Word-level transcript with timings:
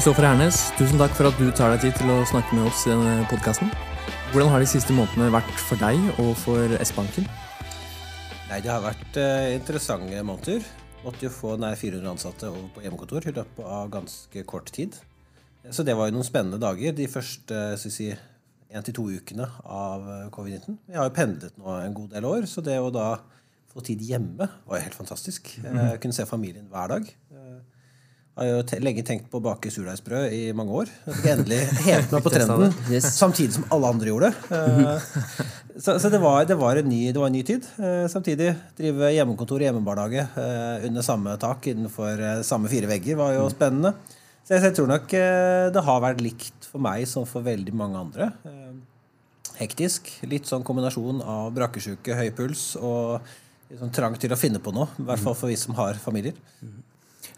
Kristoffer 0.00 0.24
Hernes, 0.24 0.58
tusen 0.78 0.96
takk 0.96 1.12
for 1.12 1.28
at 1.28 1.36
du 1.36 1.50
tar 1.52 1.74
deg 1.74 1.82
tid 1.82 1.98
til 1.98 2.08
å 2.08 2.22
snakke 2.24 2.56
med 2.56 2.70
oss 2.70 2.86
i 2.86 2.88
denne 2.88 3.26
podkasten. 3.28 3.68
Hvordan 4.32 4.48
har 4.48 4.62
de 4.62 4.68
siste 4.70 4.94
månedene 4.96 5.26
vært 5.34 5.50
for 5.60 5.76
deg 5.76 5.98
og 6.22 6.30
for 6.40 6.72
S-banken? 6.80 7.26
Nei, 8.48 8.62
Det 8.64 8.70
har 8.72 8.80
vært 8.80 9.18
eh, 9.20 9.50
interessante 9.58 10.22
måneder. 10.24 10.64
Måtte 11.02 11.26
jo 11.26 11.32
få 11.34 11.58
nær 11.60 11.76
400 11.76 12.14
ansatte 12.14 12.48
over 12.48 12.70
på 12.72 12.80
hjemmekontor 12.86 13.28
i 13.28 13.34
løpet 13.42 13.68
av 13.76 13.90
ganske 13.92 14.44
kort 14.48 14.72
tid. 14.72 14.96
Så 15.68 15.84
det 15.84 15.92
var 15.98 16.08
jo 16.08 16.16
noen 16.16 16.30
spennende 16.30 16.62
dager 16.62 16.96
de 16.96 17.08
første 17.12 17.60
si, 17.84 18.08
én 18.72 18.86
til 18.86 18.96
to 18.96 19.04
ukene 19.04 19.50
av 19.60 20.08
eh, 20.14 20.30
covid-19. 20.32 20.78
Jeg 20.94 20.96
har 21.02 21.10
jo 21.10 21.16
pendlet 21.18 21.60
nå 21.60 21.76
en 21.76 21.98
god 21.98 22.14
del 22.16 22.30
år, 22.30 22.48
så 22.48 22.64
det 22.64 22.80
å 22.80 22.88
da 22.88 23.10
få 23.68 23.84
tid 23.84 24.00
hjemme 24.00 24.48
var 24.48 24.80
jo 24.80 24.86
helt 24.88 24.96
fantastisk. 24.96 25.58
Jeg 25.58 25.68
mhm. 25.68 26.00
kunne 26.00 26.16
se 26.16 26.24
familien 26.24 26.72
hver 26.72 26.96
dag. 26.96 27.12
Jeg 28.40 28.54
har 28.54 28.62
jo 28.62 28.80
lenge 28.80 29.02
tenkt 29.04 29.26
på 29.28 29.36
å 29.36 29.42
bake 29.44 29.68
surdeigsbrød 29.68 30.32
i 30.32 30.44
mange 30.56 30.72
år. 30.72 30.90
Jeg 31.10 31.34
endelig 31.34 31.58
hevet 31.84 32.14
meg 32.14 32.22
på 32.24 32.30
trenden, 32.32 32.72
samtidig 33.04 33.58
som 33.58 33.66
alle 33.76 33.90
andre 33.92 34.08
gjorde 34.08 34.30
det. 34.30 34.56
Eh, 34.56 35.10
så, 35.76 35.98
så 36.00 36.08
det, 36.08 36.22
var, 36.22 36.46
det, 36.48 36.56
var 36.56 36.80
ny, 36.80 37.02
det, 37.12 37.20
var, 37.20 37.28
en 37.28 37.36
ny, 37.36 37.42
tid. 37.44 37.68
Eh, 37.76 38.06
samtidig 38.08 38.54
drive 38.80 39.12
hjemmekontor 39.12 39.60
og 39.60 39.66
hjemmebarnehage 39.68 40.24
eh, 40.40 40.88
under 40.88 41.04
samme 41.04 41.36
tak 41.42 41.68
innenfor 41.68 42.24
samme 42.48 42.72
fire 42.72 42.88
vegger 42.88 43.20
var 43.20 43.36
jo 43.36 43.44
mm. 43.44 43.52
spennende. 43.58 43.94
Så 44.48 44.56
jeg, 44.56 44.72
tror 44.78 44.88
nok 44.88 45.12
det 45.12 45.86
har 45.92 46.04
vært 46.08 46.24
likt 46.24 46.72
for 46.72 46.80
meg 46.80 47.04
som 47.12 47.28
for 47.28 47.44
veldig 47.44 47.76
mange 47.76 48.00
andre. 48.08 48.32
Hektisk. 49.60 50.08
Litt 50.24 50.48
sånn 50.48 50.64
kombinasjon 50.64 51.20
av 51.20 51.52
brakkesjuke, 51.60 52.16
høy 52.16 52.30
puls 52.32 52.70
og 52.80 53.20
sånn 53.68 53.92
trang 53.92 54.16
til 54.16 54.32
å 54.32 54.40
finne 54.40 54.64
på 54.64 54.72
noe. 54.72 54.88
I 54.96 55.10
hvert 55.12 55.28
fall 55.28 55.36
for 55.36 55.52
vi 55.52 55.60
som 55.60 55.76
har 55.76 56.00
familier. 56.00 56.40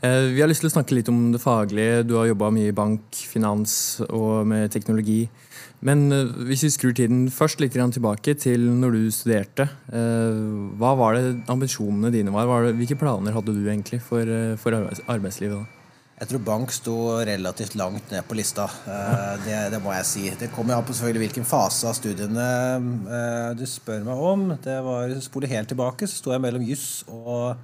Eh, 0.02 0.32
vi 0.34 0.40
har 0.42 0.48
lyst 0.50 0.64
til 0.64 0.70
å 0.70 0.74
snakke 0.74 0.96
litt 0.96 1.10
om 1.12 1.30
det 1.30 1.38
faglige. 1.42 2.02
Du 2.02 2.16
har 2.18 2.26
jobba 2.26 2.50
mye 2.54 2.72
i 2.72 2.74
bank, 2.74 3.04
finans 3.14 3.74
og 4.08 4.48
med 4.50 4.72
teknologi. 4.74 5.28
Men 5.86 6.08
eh, 6.10 6.32
hvis 6.48 6.64
vi 6.66 6.72
skrur 6.74 6.96
tiden 6.98 7.28
først 7.30 7.62
litt 7.62 7.76
tilbake 7.76 8.34
til 8.34 8.66
når 8.80 8.96
du 8.96 9.04
studerte. 9.14 9.68
Eh, 9.94 10.40
hva 10.80 10.96
var 10.98 11.14
det 11.14 11.44
ambisjonene 11.52 12.10
dine 12.14 12.34
var? 12.34 12.72
Hvilke 12.74 12.98
planer 12.98 13.36
hadde 13.36 13.54
du 13.54 13.62
egentlig 13.62 14.00
for, 14.02 14.26
for 14.58 14.74
arbeidslivet? 15.06 15.78
Jeg 16.22 16.30
tror 16.30 16.42
bank 16.46 16.74
sto 16.74 16.96
relativt 17.26 17.74
langt 17.78 18.10
ned 18.14 18.26
på 18.26 18.36
lista. 18.38 18.68
Det, 19.42 19.56
det 19.74 19.80
må 19.82 19.90
jeg 19.96 20.06
si. 20.06 20.26
Det 20.38 20.52
kommer 20.54 20.76
an 20.76 20.86
på 20.86 20.94
selvfølgelig 20.94 21.24
hvilken 21.24 21.46
fase 21.48 21.88
av 21.90 21.96
studiene 21.98 23.54
du 23.58 23.64
spør 23.66 24.04
meg 24.06 24.26
om. 24.30 24.44
Det 24.62 24.76
var, 24.86 25.16
Spole 25.24 25.50
helt 25.50 25.72
tilbake, 25.74 26.06
så 26.06 26.20
sto 26.20 26.34
jeg 26.34 26.44
mellom 26.44 26.62
juss 26.66 27.02
og, 27.10 27.58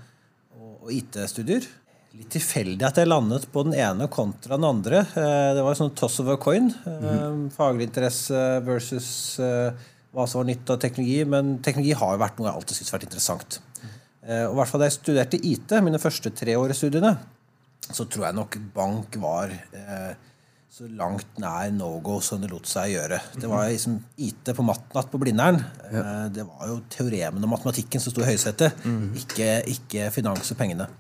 og 0.59 0.91
IT-studier 0.91 1.71
litt 2.17 2.31
tilfeldig 2.33 2.87
at 2.89 2.99
jeg 3.01 3.09
landet 3.09 3.47
på 3.53 3.65
den 3.67 3.77
ene 3.79 4.09
kontra 4.11 4.57
den 4.57 4.69
andre. 4.69 5.05
Eh, 5.13 5.53
det 5.57 5.65
var 5.65 5.79
sånn 5.79 5.95
toss 5.99 6.19
of 6.23 6.31
a 6.33 6.39
coin. 6.41 6.71
Mm. 6.87 7.49
Interesse 7.85 8.45
versus 8.67 9.11
eh, 9.43 9.89
hva 10.15 10.27
som 10.27 10.43
var 10.43 10.49
nytt 10.51 10.71
av 10.73 10.81
teknologi. 10.83 11.21
Men 11.29 11.59
teknologi 11.65 11.97
har 11.99 12.15
jo 12.15 12.23
vært 12.23 12.39
noe 12.39 12.49
jeg 12.51 12.61
alltid 12.61 12.79
syntes 12.81 12.95
vært 12.97 13.11
interessant. 13.11 13.61
Og 14.29 14.53
i 14.53 14.57
hvert 14.59 14.69
fall 14.69 14.83
Da 14.83 14.87
jeg 14.91 14.99
studerte 14.99 15.39
IT, 15.41 15.73
mine 15.81 16.01
første 16.03 16.29
tre 16.37 16.53
år 16.61 16.75
i 16.75 16.77
studiene, 16.77 17.15
så 17.89 18.05
tror 18.05 18.27
jeg 18.27 18.37
nok 18.37 18.59
bank 18.75 19.15
var 19.23 19.55
så 20.69 20.85
langt 20.93 21.39
nær 21.41 21.71
no 21.73 21.95
go 22.05 22.19
som 22.21 22.43
det 22.43 22.51
lot 22.53 22.69
seg 22.69 22.93
gjøre. 22.93 23.23
Det 23.41 23.49
var 23.49 23.71
liksom 23.71 23.97
IT 24.21 24.53
på 24.53 24.67
matnatt 24.69 25.09
på 25.09 25.21
Blindern. 25.23 25.63
Det 26.35 26.45
var 26.45 26.69
jo 26.69 26.77
teoremen 26.93 27.47
og 27.47 27.55
matematikken 27.55 28.05
som 28.05 28.13
sto 28.13 28.21
i 28.21 28.29
høysetet, 28.29 28.85
mm. 28.85 29.07
ikke, 29.23 29.49
ikke 29.73 30.11
finans 30.13 30.53
og 30.53 30.61
pengene. 30.61 30.91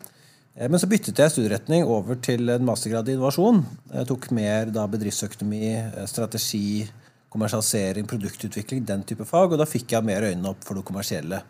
Eh, 0.58 0.66
men 0.66 0.80
så 0.80 0.88
byttet 0.90 1.20
jeg 1.22 1.34
studieretning 1.34 1.86
over 1.86 2.18
til 2.24 2.50
en 2.52 2.66
mastergrad 2.66 3.08
i 3.08 3.14
innovasjon. 3.14 3.62
Jeg 3.94 4.08
tok 4.10 4.30
mer 4.36 4.72
da 4.74 4.86
bedriftsøkonomi, 4.90 5.62
eh, 5.76 6.08
strategi, 6.10 6.88
kommersialisering, 7.30 8.08
produktutvikling, 8.08 8.84
den 8.84 9.04
type 9.04 9.24
fag. 9.24 9.52
Og 9.52 9.58
da 9.58 9.68
fikk 9.68 9.92
jeg 9.92 10.04
mer 10.04 10.22
øynene 10.22 10.50
opp 10.50 10.64
for 10.64 10.74
det 10.74 10.84
kommersielle. 10.84 11.42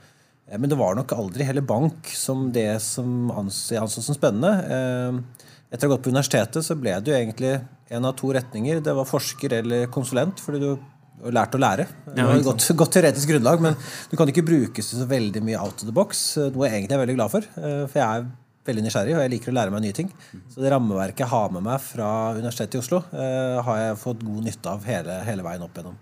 Eh, 0.48 0.58
men 0.58 0.68
det 0.68 0.78
var 0.78 0.94
nok 0.94 1.12
aldri 1.12 1.44
heller 1.44 1.62
bank 1.62 2.06
som 2.06 2.52
det 2.52 2.80
som 2.82 3.30
jeg 3.30 3.80
anså 3.80 4.02
som 4.02 4.14
spennende. 4.14 5.24
Etter 5.70 5.86
å 5.86 5.90
ha 5.90 5.96
gått 5.96 6.04
på 6.04 6.12
universitetet 6.12 6.64
så 6.64 6.74
ble 6.80 6.98
det 7.00 7.12
jo 7.12 7.16
egentlig 7.16 7.60
en 7.90 8.04
av 8.04 8.16
to 8.16 8.32
retninger. 8.32 8.82
Det 8.82 8.94
var 8.94 9.04
forsker 9.04 9.52
eller 9.52 9.86
konsulent, 9.86 10.40
fordi 10.40 10.60
du 10.60 10.78
har 11.22 11.32
lært 11.32 11.54
å 11.54 11.60
lære. 11.60 11.86
Det 12.14 12.24
var 12.24 12.36
et 12.36 12.44
godt, 12.44 12.64
godt, 12.74 12.92
teoretisk 12.92 13.28
grunnlag, 13.28 13.60
men 13.60 13.76
du 14.08 14.16
kan 14.16 14.28
ikke 14.28 14.46
brukes 14.48 14.94
så 14.96 15.04
veldig 15.04 15.42
mye 15.44 15.60
out 15.60 15.76
of 15.82 15.84
the 15.84 15.92
box. 15.92 16.38
Noe 16.38 16.68
jeg 16.68 16.80
egentlig 16.80 16.96
er 16.96 17.04
veldig 17.04 17.18
glad 17.18 17.30
for. 17.30 17.42
For 17.52 18.00
jeg 18.00 18.06
er 18.08 18.30
veldig 18.68 18.84
nysgjerrig, 18.86 19.14
og 19.16 19.22
jeg 19.24 19.32
liker 19.34 19.52
å 19.52 19.56
lære 19.58 19.74
meg 19.74 19.84
nye 19.84 19.96
ting. 19.96 20.10
Så 20.52 20.62
det 20.62 20.72
rammeverket 20.72 21.24
jeg 21.24 21.32
har 21.32 21.54
med 21.54 21.64
meg 21.66 21.80
fra 21.84 22.08
Universitetet 22.36 22.78
i 22.78 22.82
Oslo, 22.82 23.00
eh, 23.12 23.60
har 23.66 23.80
jeg 23.82 24.00
fått 24.02 24.26
god 24.26 24.44
nytte 24.48 24.74
av 24.74 24.84
hele, 24.88 25.20
hele, 25.28 25.46
veien 25.46 25.64
opp 25.64 25.78
igjennom. 25.78 25.96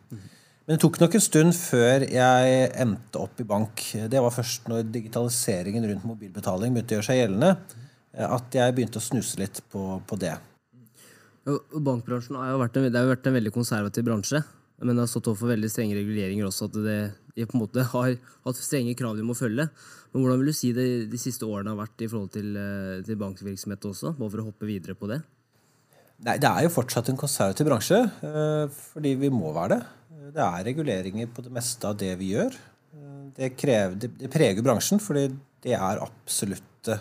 Men 0.66 0.74
det 0.74 0.82
tok 0.82 0.98
nok 0.98 1.14
en 1.14 1.22
stund 1.22 1.54
før 1.54 2.04
jeg 2.10 2.70
endte 2.82 3.22
opp 3.22 3.40
i 3.40 3.46
bank. 3.46 3.84
Det 4.10 4.22
var 4.22 4.34
først 4.34 4.66
når 4.70 4.88
digitaliseringen 4.90 5.86
rundt 5.92 6.08
mobilbetaling 6.08 6.74
begynte 6.74 6.96
å 6.96 6.98
gjøre 6.98 7.08
seg 7.08 7.22
gjeldende, 7.22 7.54
eh, 8.16 8.26
at 8.26 8.60
jeg 8.60 8.76
begynte 8.76 9.02
å 9.02 9.06
snuse 9.06 9.40
litt 9.40 9.62
på, 9.70 9.86
på 10.06 10.20
det. 10.20 10.34
Bankbransjen 11.46 12.38
har 12.40 12.50
jo 12.50 12.62
vært 12.64 12.78
en, 12.80 12.88
det 12.90 12.98
har 12.98 13.06
jo 13.06 13.14
vært 13.14 13.28
en 13.30 13.36
veldig 13.38 13.54
konservativ 13.54 14.06
bransje. 14.08 14.42
Men 14.82 14.96
det 14.96 15.06
har 15.06 15.08
stått 15.10 15.30
overfor 15.30 15.54
veldig 15.54 15.70
strenge 15.72 15.96
reguleringer 15.96 16.48
også. 16.48 16.68
At 16.68 16.80
det, 16.84 16.98
de 17.36 17.44
på 17.44 17.56
en 17.56 17.62
måte 17.66 17.84
har 17.84 18.14
hatt 18.16 18.58
strenge 18.58 18.96
krav 18.96 19.16
de 19.18 19.24
må 19.26 19.36
følge. 19.36 19.68
Men 20.12 20.22
hvordan 20.22 20.40
vil 20.40 20.48
du 20.48 20.56
si 20.56 20.72
det 20.76 20.86
de 21.12 21.20
siste 21.20 21.44
årene 21.44 21.74
har 21.74 21.82
vært 21.82 22.04
i 22.04 22.08
forhold 22.08 22.32
til, 22.32 22.54
eh, 22.56 23.02
til 23.04 23.18
bankvirksomhet 23.20 23.88
også? 23.90 24.14
Bare 24.16 24.32
for 24.32 24.42
å 24.42 24.46
hoppe 24.48 24.68
videre 24.68 24.96
på 24.96 25.10
det. 25.10 25.20
Nei, 26.24 26.38
Det 26.38 26.48
er 26.48 26.62
jo 26.64 26.72
fortsatt 26.72 27.10
en 27.10 27.20
konservativ 27.20 27.66
bransje, 27.68 27.98
eh, 28.24 28.68
fordi 28.72 29.14
vi 29.20 29.28
må 29.28 29.52
være 29.52 29.76
det. 29.76 29.86
Det 30.32 30.42
er 30.42 30.64
reguleringer 30.64 31.28
på 31.28 31.42
det 31.44 31.52
meste 31.52 31.84
av 31.84 31.96
det 31.96 32.16
vi 32.18 32.32
gjør. 32.32 32.52
Eh, 32.96 33.30
det, 33.36 33.56
krever, 33.56 33.98
det 34.00 34.30
preger 34.32 34.62
bransjen, 34.62 34.98
fordi 34.98 35.28
det 35.60 35.74
er 35.74 36.00
absolutte 36.00 36.98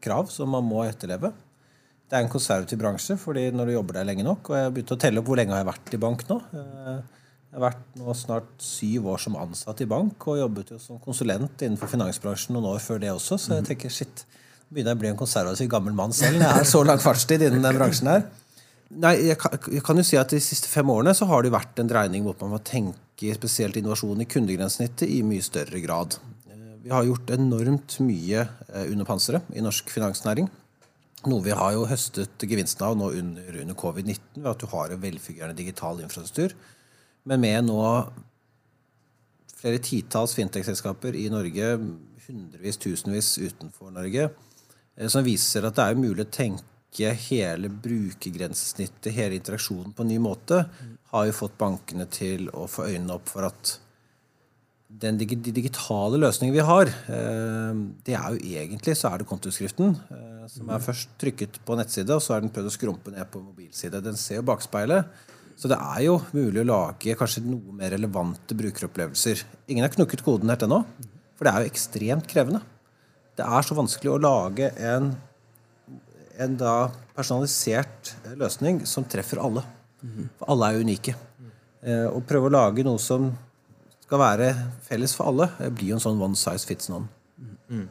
krav 0.00 0.28
som 0.28 0.48
man 0.50 0.64
må 0.64 0.82
etterleve. 0.82 1.32
Det 2.10 2.18
er 2.18 2.24
en 2.24 2.30
konservativ 2.30 2.78
bransje, 2.78 3.16
fordi 3.18 3.52
når 3.52 3.66
du 3.66 3.72
jobber 3.72 3.94
der 3.94 4.04
lenge 4.04 4.22
nok 4.22 4.48
Og 4.50 4.54
jeg 4.54 4.62
har 4.62 4.70
begynt 4.70 4.92
å 4.94 4.98
telle 4.98 5.18
opp 5.18 5.26
hvor 5.26 5.36
lenge 5.36 5.50
jeg 5.50 5.64
har 5.64 5.72
vært 5.72 5.94
i 5.94 5.98
bank 5.98 6.28
nå. 6.28 6.40
Jeg 7.56 7.62
har 7.62 7.70
vært 7.70 7.94
nå 7.96 8.12
snart 8.12 8.48
syv 8.60 9.06
år 9.08 9.20
som 9.22 9.36
ansatt 9.40 9.78
i 9.80 9.86
bank 9.88 10.26
og 10.28 10.36
jobbet 10.36 10.74
jo 10.74 10.76
som 10.76 10.98
konsulent 11.00 11.62
innenfor 11.64 11.88
finansbransjen 11.88 12.52
noen 12.52 12.66
år 12.74 12.82
før 12.84 12.98
det 13.00 13.08
også. 13.08 13.38
Så 13.40 13.54
jeg 13.54 13.62
mhm. 13.62 13.68
tenker 13.70 13.94
shit, 13.96 14.24
begynner 14.68 14.92
jeg 14.92 14.98
å 14.98 15.00
bli 15.00 15.08
en 15.08 15.16
konservativ 15.22 15.70
gammel 15.72 15.96
mann 15.96 16.12
selv. 16.12 16.36
Jeg 16.44 16.52
er 16.52 16.68
så 16.68 16.82
lang 16.84 17.00
fartstid 17.00 17.46
innen 17.46 17.64
den 17.64 17.78
bransjen 17.80 18.12
her. 18.12 18.26
Nei, 18.92 19.14
jeg 19.30 19.38
kan, 19.40 19.56
jeg 19.72 19.80
kan, 19.88 19.96
jo 19.96 20.04
si 20.04 20.20
at 20.20 20.36
De 20.36 20.42
siste 20.44 20.68
fem 20.68 20.92
årene 20.92 21.16
så 21.16 21.30
har 21.32 21.48
det 21.48 21.54
vært 21.56 21.80
en 21.80 21.88
dreining 21.88 22.28
mot 22.28 22.44
man 22.44 22.52
må 22.58 22.60
tenke 22.60 23.32
spesielt 23.40 23.80
innovasjon 23.80 24.20
i 24.20 24.28
kundegrensesnittet 24.36 25.08
i 25.16 25.24
mye 25.24 25.48
større 25.48 25.80
grad. 25.80 26.20
Vi 26.84 26.92
har 26.92 27.08
gjort 27.08 27.32
enormt 27.40 27.98
mye 28.04 28.44
eh, 28.44 28.84
under 28.84 29.08
panseret 29.08 29.48
i 29.56 29.64
norsk 29.64 29.96
finansnæring. 29.96 30.52
Noe 31.24 31.42
vi 31.48 31.56
har 31.56 31.72
jo 31.72 31.88
høstet 31.88 32.44
gevinsten 32.44 32.84
av 32.84 33.00
nå 33.00 33.14
under, 33.16 33.62
under 33.64 33.80
covid-19 33.80 34.42
ved 34.42 34.52
at 34.52 34.60
du 34.60 34.68
har 34.76 34.92
en 34.92 35.06
velfungerende 35.08 35.56
digital 35.56 36.04
infrastruktur 36.04 36.52
men 37.26 37.42
med 37.42 37.66
nå 37.66 37.82
flere 39.56 39.82
titalls 39.82 40.36
fintech-selskaper 40.36 41.16
i 41.18 41.26
Norge, 41.32 41.72
hundrevis, 42.26 42.78
tusenvis 42.82 43.32
utenfor 43.40 43.90
Norge, 43.94 44.28
eh, 44.96 45.08
som 45.10 45.26
viser 45.26 45.66
at 45.66 45.78
det 45.78 45.86
er 45.86 45.98
mulig 45.98 46.26
å 46.26 46.34
tenke 46.38 47.10
hele 47.26 47.68
brukergrensesnittet, 47.68 49.10
hele 49.16 49.36
interaksjonen, 49.36 49.92
på 49.92 50.04
en 50.04 50.12
ny 50.12 50.20
måte, 50.22 50.62
har 51.10 51.26
jo 51.26 51.34
fått 51.36 51.58
bankene 51.58 52.06
til 52.12 52.48
å 52.54 52.68
få 52.70 52.86
øynene 52.88 53.18
opp 53.18 53.28
for 53.32 53.48
at 53.48 53.76
den 54.86 55.18
digitale 55.18 56.18
løsningen 56.22 56.54
vi 56.54 56.64
har, 56.64 56.86
eh, 56.86 57.80
det 58.06 58.14
er 58.14 58.36
jo 58.36 58.54
egentlig 58.62 58.94
så 58.96 59.10
er 59.10 59.18
det 59.18 59.28
kontoskriften 59.28 59.96
eh, 59.98 60.44
som 60.48 60.70
er 60.70 60.84
først 60.84 61.16
trykket 61.20 61.58
på 61.66 61.76
nettside, 61.76 62.14
og 62.14 62.22
så 62.22 62.36
er 62.36 62.44
den 62.44 62.52
prøvd 62.54 62.70
å 62.70 62.76
skrumpe 62.76 63.12
ned 63.12 63.26
på 63.32 63.42
mobilside. 63.42 64.00
Den 64.04 64.16
ser 64.20 64.40
jo 64.40 64.46
bakspeilet. 64.46 65.10
Så 65.56 65.70
det 65.72 65.78
er 65.80 66.02
jo 66.04 66.18
mulig 66.36 66.60
å 66.62 66.68
lage 66.68 67.16
kanskje 67.16 67.42
noe 67.46 67.74
mer 67.78 67.94
relevante 67.94 68.56
brukeropplevelser. 68.58 69.44
Ingen 69.72 69.86
har 69.86 69.94
knukket 69.94 70.24
koden 70.24 70.52
helt 70.52 70.66
ennå, 70.66 70.82
for 71.36 71.48
det 71.48 71.52
er 71.52 71.64
jo 71.64 71.72
ekstremt 71.72 72.28
krevende. 72.28 72.60
Det 73.36 73.44
er 73.44 73.64
så 73.64 73.76
vanskelig 73.76 74.12
å 74.12 74.20
lage 74.20 74.68
en, 74.80 75.10
en 76.40 76.60
da 76.60 76.76
personalisert 77.16 78.14
løsning 78.36 78.84
som 78.88 79.04
treffer 79.08 79.40
alle. 79.40 79.64
For 80.36 80.52
alle 80.52 80.70
er 80.70 80.84
unike. 80.84 81.16
Eh, 81.86 82.06
å 82.08 82.20
prøve 82.24 82.50
å 82.50 82.56
lage 82.56 82.84
noe 82.86 83.00
som 83.00 83.30
skal 84.06 84.22
være 84.22 84.50
felles 84.86 85.14
for 85.16 85.32
alle, 85.32 85.48
blir 85.74 85.92
jo 85.92 85.98
en 85.98 86.04
sånn 86.04 86.20
one 86.22 86.38
size 86.38 86.68
fits 86.68 86.90
none. 86.92 87.08
Mm. 87.68 87.88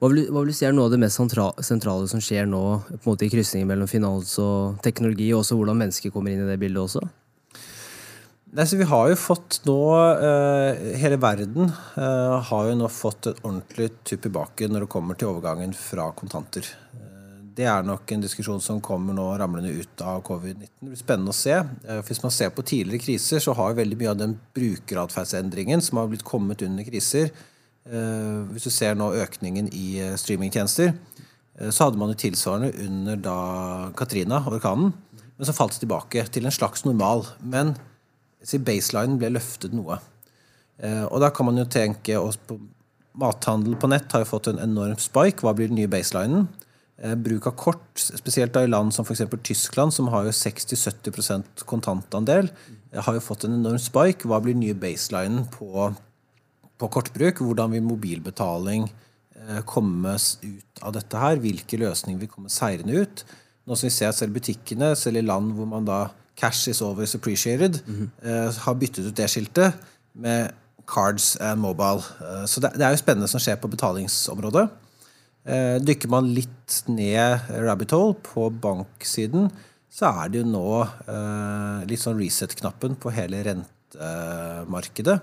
Hva 0.00 0.08
vil, 0.08 0.30
hva 0.32 0.40
vil, 0.40 0.48
du 0.48 0.56
si 0.56 0.64
er 0.64 0.72
noe 0.72 0.88
av 0.88 0.94
det 0.94 0.98
mest 1.02 1.20
sentrale 1.20 2.06
som 2.08 2.22
skjer 2.24 2.46
nå 2.48 2.60
på 2.88 2.94
en 2.96 3.08
måte 3.10 3.26
i 3.26 3.32
krysningen 3.32 3.68
mellom 3.68 3.88
finans 3.90 4.32
og 4.40 4.78
teknologi, 4.84 5.26
og 5.34 5.42
også 5.42 5.58
hvordan 5.58 5.76
mennesker 5.76 6.14
kommer 6.14 6.32
inn 6.32 6.40
i 6.40 6.48
det 6.48 6.56
bildet 6.62 6.80
også? 6.86 7.02
Nei, 8.56 8.64
vi 8.80 8.86
har 8.88 9.10
jo 9.12 9.18
fått 9.20 9.60
nå 9.68 9.76
uh, 9.94 10.80
Hele 10.98 11.20
verden 11.22 11.68
uh, 11.70 12.40
har 12.48 12.70
jo 12.70 12.78
nå 12.80 12.88
fått 12.90 13.28
et 13.30 13.44
ordentlig 13.44 13.92
tupp 14.08 14.24
i 14.26 14.32
baken 14.40 14.72
når 14.74 14.86
det 14.86 14.90
kommer 14.96 15.20
til 15.20 15.34
overgangen 15.34 15.76
fra 15.76 16.08
kontanter. 16.16 16.64
Uh, 16.96 17.44
det 17.60 17.68
er 17.68 17.84
nok 17.86 18.10
en 18.16 18.24
diskusjon 18.24 18.64
som 18.64 18.80
kommer 18.82 19.14
nå 19.14 19.28
ramlende 19.38 19.76
ut 19.84 20.02
av 20.02 20.24
covid-19. 20.26 20.72
Det 20.80 20.88
blir 20.94 21.02
spennende 21.04 21.36
å 21.36 21.40
se. 21.42 21.60
Hvis 22.08 22.24
man 22.24 22.34
ser 22.34 22.56
på 22.56 22.64
tidligere 22.64 23.04
kriser, 23.04 23.44
så 23.44 23.52
har 23.60 23.76
veldig 23.76 24.00
mye 24.00 24.12
av 24.16 24.18
den 24.24 24.34
brukeratferdsendringen 24.56 25.84
som 25.84 26.00
har 26.00 26.08
blitt 26.08 26.26
kommet 26.26 26.64
under 26.64 26.88
kriser 26.88 27.30
Hvis 27.84 28.66
du 28.68 28.70
ser 28.70 28.94
nå 28.94 29.06
økningen 29.16 29.70
i 29.72 30.02
streamingtjenester, 30.20 30.92
så 31.72 31.86
hadde 31.86 31.98
man 31.98 32.12
jo 32.12 32.18
tilsvarende 32.20 32.68
under 32.84 33.22
da 33.24 33.36
Katrina, 33.96 34.42
orkanen. 34.46 34.92
Men 35.38 35.48
så 35.48 35.54
falt 35.56 35.74
det 35.74 35.82
tilbake 35.86 36.26
til 36.28 36.44
en 36.46 36.54
slags 36.54 36.84
normal. 36.84 37.24
Men 37.40 37.72
baselinen 38.68 39.16
ble 39.18 39.32
løftet 39.32 39.72
noe. 39.74 39.96
Og 41.08 41.16
da 41.24 41.32
kan 41.32 41.48
man 41.48 41.58
jo 41.58 41.66
tenke 41.72 42.20
oss 42.20 42.36
på 42.36 42.60
Mathandel 43.18 43.74
på 43.80 43.90
nett 43.90 44.12
har 44.12 44.22
jo 44.22 44.30
fått 44.30 44.50
en 44.52 44.60
enorm 44.62 44.98
spike. 45.00 45.42
Hva 45.42 45.54
blir 45.56 45.70
den 45.70 45.80
nye 45.80 45.90
baselinen? 45.90 46.46
Eh, 47.00 47.16
bruk 47.16 47.48
av 47.48 47.56
kort, 47.58 47.88
spesielt 47.96 48.56
i 48.60 48.68
land 48.68 48.94
som 48.94 49.06
f.eks. 49.06 49.24
Tyskland, 49.42 49.94
som 49.94 50.10
har 50.12 50.28
jo 50.28 50.36
60-70% 50.36 51.64
kontantandel, 51.68 52.50
eh, 52.92 53.00
har 53.02 53.16
jo 53.16 53.24
fått 53.24 53.46
en 53.48 53.56
enorm 53.58 53.80
spike. 53.80 54.28
Hva 54.28 54.40
blir 54.42 54.54
den 54.54 54.64
nye 54.66 54.78
baselinen 54.78 55.48
på, 55.50 55.90
på 56.80 56.88
kortbruk? 56.92 57.42
Hvordan 57.44 57.74
vil 57.74 57.84
mobilbetaling 57.84 58.88
eh, 58.88 59.60
komme 59.68 60.16
ut 60.16 60.82
av 60.82 60.94
dette 60.96 61.20
her? 61.20 61.40
Hvilke 61.42 61.80
løsninger 61.80 62.22
vil 62.22 62.32
komme 62.32 62.52
seirende 62.52 63.04
ut? 63.04 63.24
Nå 63.68 63.76
som 63.76 63.88
vi 63.88 63.94
ser 63.94 64.14
selv 64.16 64.36
butikkene, 64.38 64.94
selv 64.98 65.20
i 65.20 65.26
land 65.26 65.52
hvor 65.56 65.68
man 65.70 65.88
da 65.88 66.06
cash 66.40 66.70
is 66.72 66.80
always 66.82 67.14
appreciated, 67.14 67.82
mm 67.86 68.10
-hmm. 68.22 68.58
har 68.58 68.74
byttet 68.74 69.06
ut 69.06 69.16
det 69.16 69.28
skiltet 69.28 69.74
med 70.14 70.52
cards 70.86 71.36
and 71.36 71.60
mobile. 71.60 72.02
Eh, 72.20 72.46
så 72.46 72.60
det, 72.60 72.82
er 72.82 72.90
jo 72.90 72.96
spennende 72.96 73.28
som 73.28 73.40
skjer 73.40 73.56
på 73.56 73.68
betalingsområdet. 73.68 74.68
Dykker 75.80 76.08
man 76.08 76.34
litt 76.34 76.84
ned 76.86 77.40
rabbit 77.48 77.90
hole 77.90 78.14
på 78.14 78.50
banksiden, 78.50 79.50
så 79.90 80.06
er 80.06 80.28
det 80.28 80.38
jo 80.38 80.44
nå 80.44 80.86
litt 81.86 82.00
sånn 82.00 82.18
reset-knappen 82.20 82.94
på 82.94 83.10
hele 83.10 83.42
rentemarkedet 83.42 85.20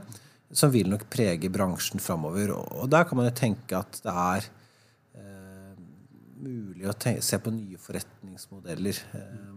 som 0.52 0.72
vil 0.72 0.90
nok 0.92 1.08
prege 1.12 1.50
bransjen 1.52 2.02
framover. 2.04 2.54
Og 2.56 2.88
der 2.92 3.08
kan 3.08 3.20
man 3.20 3.28
jo 3.28 3.36
tenke 3.36 3.82
at 3.82 4.00
det 4.04 4.14
er 4.14 4.52
mulig 6.38 6.86
å 6.88 6.96
tenke, 6.98 7.24
se 7.26 7.38
på 7.42 7.52
nye 7.54 7.80
forretningsmodeller. 7.82 9.00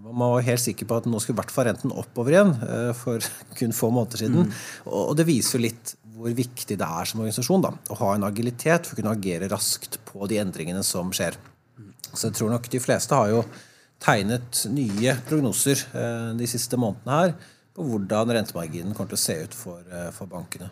Man 0.07 0.35
var 0.35 0.45
helt 0.47 0.63
sikker 0.63 0.89
på 0.89 1.01
at 1.01 1.09
nå 1.11 1.21
skulle 1.21 1.37
i 1.37 1.41
hvert 1.43 1.55
fall 1.55 1.69
renten 1.69 1.93
oppover 1.93 2.37
igjen 2.37 2.55
for 2.99 3.31
kun 3.59 3.75
få 3.77 3.91
måneder 3.95 4.25
siden. 4.25 4.49
Mm. 4.49 4.91
Og 4.97 5.15
det 5.19 5.29
viser 5.29 5.59
jo 5.59 5.67
litt 5.67 5.95
hvor 6.21 6.35
viktig 6.37 6.77
det 6.81 6.87
er 6.87 7.09
som 7.09 7.23
organisasjon 7.23 7.65
da, 7.65 7.73
å 7.93 7.99
ha 8.03 8.15
en 8.15 8.27
agilitet 8.29 8.89
for 8.89 8.97
å 8.97 9.01
kunne 9.01 9.15
agere 9.17 9.49
raskt 9.53 10.01
på 10.09 10.29
de 10.31 10.41
endringene 10.43 10.83
som 10.87 11.13
skjer. 11.17 11.39
Så 12.11 12.29
jeg 12.29 12.37
tror 12.37 12.53
nok 12.53 12.69
de 12.73 12.83
fleste 12.83 13.17
har 13.17 13.31
jo 13.33 13.45
tegnet 14.01 14.65
nye 14.73 15.15
prognoser 15.29 15.81
eh, 15.93 16.31
de 16.37 16.49
siste 16.49 16.79
månedene 16.81 17.23
her 17.23 17.35
på 17.77 17.87
hvordan 17.87 18.33
rentemarginen 18.37 18.97
kommer 18.97 19.13
til 19.13 19.21
å 19.21 19.25
se 19.25 19.37
ut 19.45 19.57
for, 19.57 19.85
eh, 19.87 20.11
for 20.17 20.29
bankene. 20.31 20.71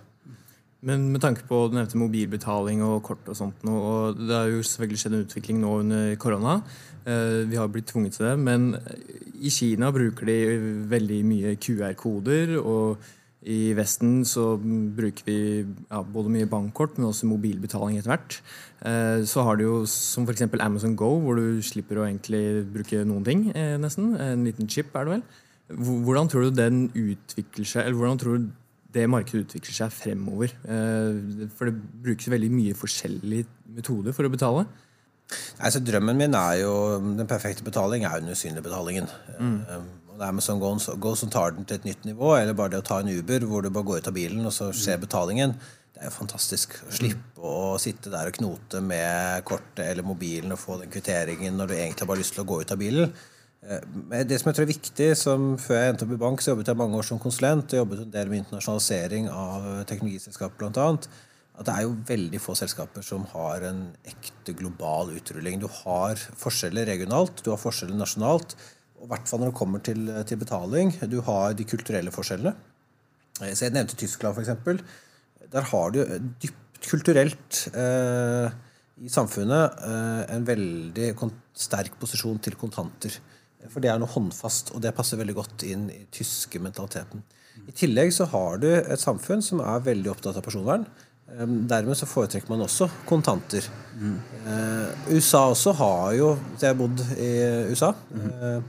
Men 0.86 1.08
med 1.10 1.20
tanke 1.24 1.42
på 1.48 1.64
du 1.66 1.74
nevnte 1.74 1.98
mobilbetaling 1.98 2.84
og 2.86 3.00
kort 3.08 3.26
og 3.26 3.34
sånt, 3.34 3.64
og 3.66 4.18
det 4.20 4.34
har 4.36 4.50
jo 4.52 4.62
selvfølgelig 4.62 5.00
skjedd 5.02 5.16
en 5.16 5.24
utvikling 5.24 5.60
nå 5.62 5.72
under 5.80 6.12
korona. 6.22 6.60
Eh, 7.02 7.48
vi 7.50 7.58
har 7.58 7.70
blitt 7.72 7.88
tvunget 7.90 8.14
til 8.14 8.28
det. 8.28 8.36
Men 8.38 8.76
i 9.34 9.50
Kina 9.50 9.90
bruker 9.94 10.28
de 10.28 10.38
veldig 10.90 11.22
mye 11.26 11.56
QR-koder. 11.58 12.58
og 12.62 12.98
i 13.48 13.72
Vesten 13.72 14.24
så 14.26 14.56
bruker 14.58 15.22
vi 15.24 15.38
ja, 15.62 16.02
både 16.02 16.32
mye 16.34 16.48
bankkort, 16.50 16.96
men 16.98 17.06
også 17.08 17.28
mobilbetaling 17.30 17.98
etter 17.98 18.10
hvert. 18.10 18.38
Eh, 18.82 19.24
så 19.30 19.44
har 19.46 19.56
du 19.56 19.64
jo 19.64 19.76
som 19.86 20.26
f.eks. 20.26 20.42
Amazon 20.60 20.96
Go, 20.98 21.14
hvor 21.22 21.38
du 21.38 21.62
slipper 21.62 22.00
å 22.00 22.06
egentlig 22.08 22.66
bruke 22.74 23.04
noen 23.06 23.24
ting. 23.26 23.46
Eh, 23.54 23.76
nesten. 23.80 24.16
En 24.20 24.44
liten 24.44 24.68
chip, 24.68 24.90
er 24.94 25.06
det 25.06 25.14
vel. 25.16 25.22
Hvordan 25.78 26.28
tror 26.28 26.48
du 26.48 26.56
den 26.58 26.88
utvikler 26.96 27.68
seg, 27.68 27.86
eller 27.86 28.00
hvordan 28.00 28.20
tror 28.20 28.38
du 28.38 28.50
det 28.94 29.04
markedet 29.10 29.46
utvikler 29.46 29.76
seg 29.76 29.92
fremover? 29.92 30.52
Eh, 30.64 31.48
for 31.54 31.68
det 31.68 31.76
brukes 32.04 32.30
veldig 32.32 32.50
mye 32.52 32.76
forskjellige 32.78 33.48
metoder 33.78 34.16
for 34.16 34.28
å 34.28 34.32
betale. 34.32 34.66
Altså, 35.60 35.82
drømmen 35.84 36.16
min 36.16 36.32
er 36.38 36.62
jo 36.62 36.72
Den 37.04 37.28
perfekte 37.28 37.64
betaling 37.66 38.06
er 38.06 38.16
jo 38.16 38.24
den 38.24 38.32
usynlige 38.32 38.64
betalingen. 38.64 39.10
Mm. 39.36 39.58
Det 40.18 40.24
er 40.24 40.32
Amazon 40.32 40.58
Go, 40.58 40.72
Go 40.98 41.14
som 41.14 41.30
tar 41.30 41.52
den 41.54 41.66
til 41.68 41.76
et 41.78 41.84
nytt 41.86 42.06
nivå, 42.08 42.32
eller 42.38 42.56
bare 42.56 42.72
det 42.74 42.80
å 42.80 42.86
ta 42.88 43.02
en 43.02 43.12
Uber 43.12 43.44
hvor 43.46 43.62
du 43.62 43.70
bare 43.70 43.86
går 43.86 44.00
ut 44.00 44.08
av 44.10 44.16
bilen, 44.16 44.46
og 44.48 44.54
så 44.56 44.70
skjer 44.74 45.02
betalingen. 45.04 45.52
Det 45.92 46.00
er 46.00 46.08
jo 46.08 46.14
fantastisk. 46.16 46.78
Å 46.88 46.94
slippe 46.94 47.42
å 47.44 47.76
sitte 47.82 48.10
der 48.10 48.30
og 48.30 48.36
knote 48.38 48.80
med 48.82 49.44
kortet 49.46 49.84
eller 49.84 50.06
mobilen 50.06 50.54
og 50.54 50.60
få 50.62 50.80
den 50.80 50.92
kvitteringen 50.94 51.58
når 51.58 51.70
du 51.70 51.74
egentlig 51.76 52.06
har 52.06 52.10
bare 52.10 52.22
lyst 52.22 52.36
til 52.36 52.44
å 52.44 52.48
gå 52.48 52.60
ut 52.62 52.74
av 52.74 52.80
bilen. 52.80 53.12
Eh, 53.58 54.22
det 54.24 54.38
som 54.38 54.50
jeg 54.50 54.56
tror 54.56 54.66
er 54.66 54.70
viktig, 54.70 55.08
som 55.18 55.48
Før 55.58 55.80
jeg 55.80 55.92
endte 55.92 56.06
opp 56.06 56.12
i 56.14 56.20
bank, 56.20 56.42
så 56.42 56.52
jobbet 56.52 56.70
jeg 56.70 56.78
mange 56.78 56.98
år 56.98 57.06
som 57.08 57.18
konsulent. 57.18 57.72
og 57.72 57.82
jobbet 57.82 58.04
en 58.04 58.12
del 58.14 58.28
med 58.28 58.44
internasjonalisering 58.44 59.28
av 59.30 59.84
teknologiselskap 59.90 60.58
bl.a. 60.58 60.88
At 61.58 61.66
det 61.66 61.74
er 61.74 61.86
jo 61.88 61.96
veldig 62.06 62.38
få 62.38 62.54
selskaper 62.54 63.02
som 63.02 63.24
har 63.32 63.64
en 63.66 63.80
ekte 64.06 64.54
global 64.54 65.10
utrulling. 65.10 65.58
Du 65.58 65.66
har 65.66 66.14
forskjeller 66.14 66.86
regionalt, 66.86 67.42
du 67.42 67.50
har 67.50 67.58
forskjeller 67.58 67.98
nasjonalt. 67.98 68.54
Og 68.98 69.06
I 69.06 69.10
hvert 69.12 69.30
fall 69.30 69.42
når 69.42 69.50
det 69.50 69.58
kommer 69.58 69.82
til, 69.82 70.06
til, 70.26 70.38
betaling. 70.38 70.94
Du 71.10 71.20
har 71.26 71.54
de 71.58 71.66
kulturelle 71.66 72.14
forskjellene. 72.14 72.54
Eh, 73.42 73.52
så 73.54 73.66
Jeg 73.66 73.74
nevnte 73.74 73.98
Tyskland, 73.98 74.38
f.eks. 74.38 74.82
Der 75.50 75.68
har 75.72 75.90
du 75.90 76.04
dypt 76.42 76.64
kulturelt 76.86 77.64
eh, 77.74 78.54
i 79.02 79.10
samfunnet 79.10 79.82
eh, 79.82 80.22
en 80.36 80.46
veldig 80.46 81.08
sterk 81.58 81.98
posisjon 81.98 82.38
til 82.38 82.54
kontanter. 82.60 83.18
For 83.66 83.82
det 83.82 83.90
er 83.90 83.98
noe 83.98 84.10
håndfast, 84.10 84.70
og 84.74 84.82
det 84.84 84.94
passer 84.94 85.18
veldig 85.18 85.34
godt 85.34 85.64
inn 85.66 85.88
i 85.90 86.04
tyske 86.14 86.60
mentaliteten. 86.62 87.24
I 87.66 87.74
tillegg 87.74 88.12
så 88.14 88.28
har 88.30 88.60
du 88.62 88.68
et 88.70 89.02
samfunn 89.02 89.42
som 89.44 89.60
er 89.64 89.84
veldig 89.84 90.12
opptatt 90.12 90.38
av 90.38 90.46
personvern. 90.46 90.86
Ehm, 91.34 91.60
dermed 91.68 91.98
så 91.98 92.08
foretrekker 92.08 92.50
man 92.52 92.64
også 92.64 92.88
kontanter. 93.08 93.66
Mm. 93.98 94.18
USA 95.10 95.48
også 95.50 95.74
har 95.76 96.12
jo 96.16 96.28
Jeg 96.60 96.70
har 96.70 96.78
bodd 96.78 97.02
i 97.18 97.32
USA. 97.72 97.92
Mm. 98.10 98.64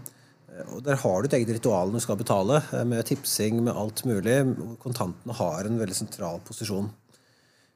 Og 0.75 0.83
Der 0.83 0.95
har 0.95 1.21
du 1.21 1.27
et 1.27 1.33
eget 1.37 1.53
ritual 1.55 1.87
når 1.87 2.01
du 2.01 2.03
skal 2.03 2.17
betale, 2.19 2.61
eh, 2.73 2.83
med 2.83 3.05
tipsing, 3.05 3.63
med 3.63 3.73
alt 3.73 4.03
mulig. 4.05 4.55
Kontantene 4.79 5.33
har 5.33 5.63
en 5.63 5.79
veldig 5.79 5.95
sentral 5.95 6.41
posisjon. 6.43 6.89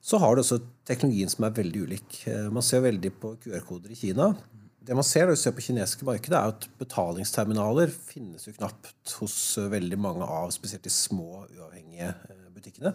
Så 0.02 0.20
har 0.20 0.36
du 0.36 0.42
også 0.42 0.60
teknologien 0.86 1.30
som 1.30 1.46
er 1.46 1.52
veldig 1.52 1.84
ulik. 1.88 2.28
Man 2.52 2.62
ser 2.62 2.82
veldig 2.82 3.12
på 3.22 3.38
QR-koder 3.40 3.92
i 3.92 3.96
Kina. 3.96 4.36
Det 4.84 4.96
man 4.98 5.06
ser 5.08 5.28
når 5.28 5.38
du 5.38 5.40
ser 5.40 5.56
på 5.56 5.64
kinesiske 5.64 6.06
markedet, 6.08 6.36
er 6.36 6.52
at 6.52 6.68
betalingsterminaler 6.82 7.92
finnes 7.94 8.50
jo 8.50 8.56
knapt 8.58 9.16
hos 9.22 9.36
eh, 9.62 9.72
veldig 9.72 10.00
mange 10.02 10.28
av 10.28 10.52
spesielt 10.56 10.84
de 10.84 10.92
små, 10.92 11.46
uavhengige 11.48 12.12
butikkene. 12.54 12.94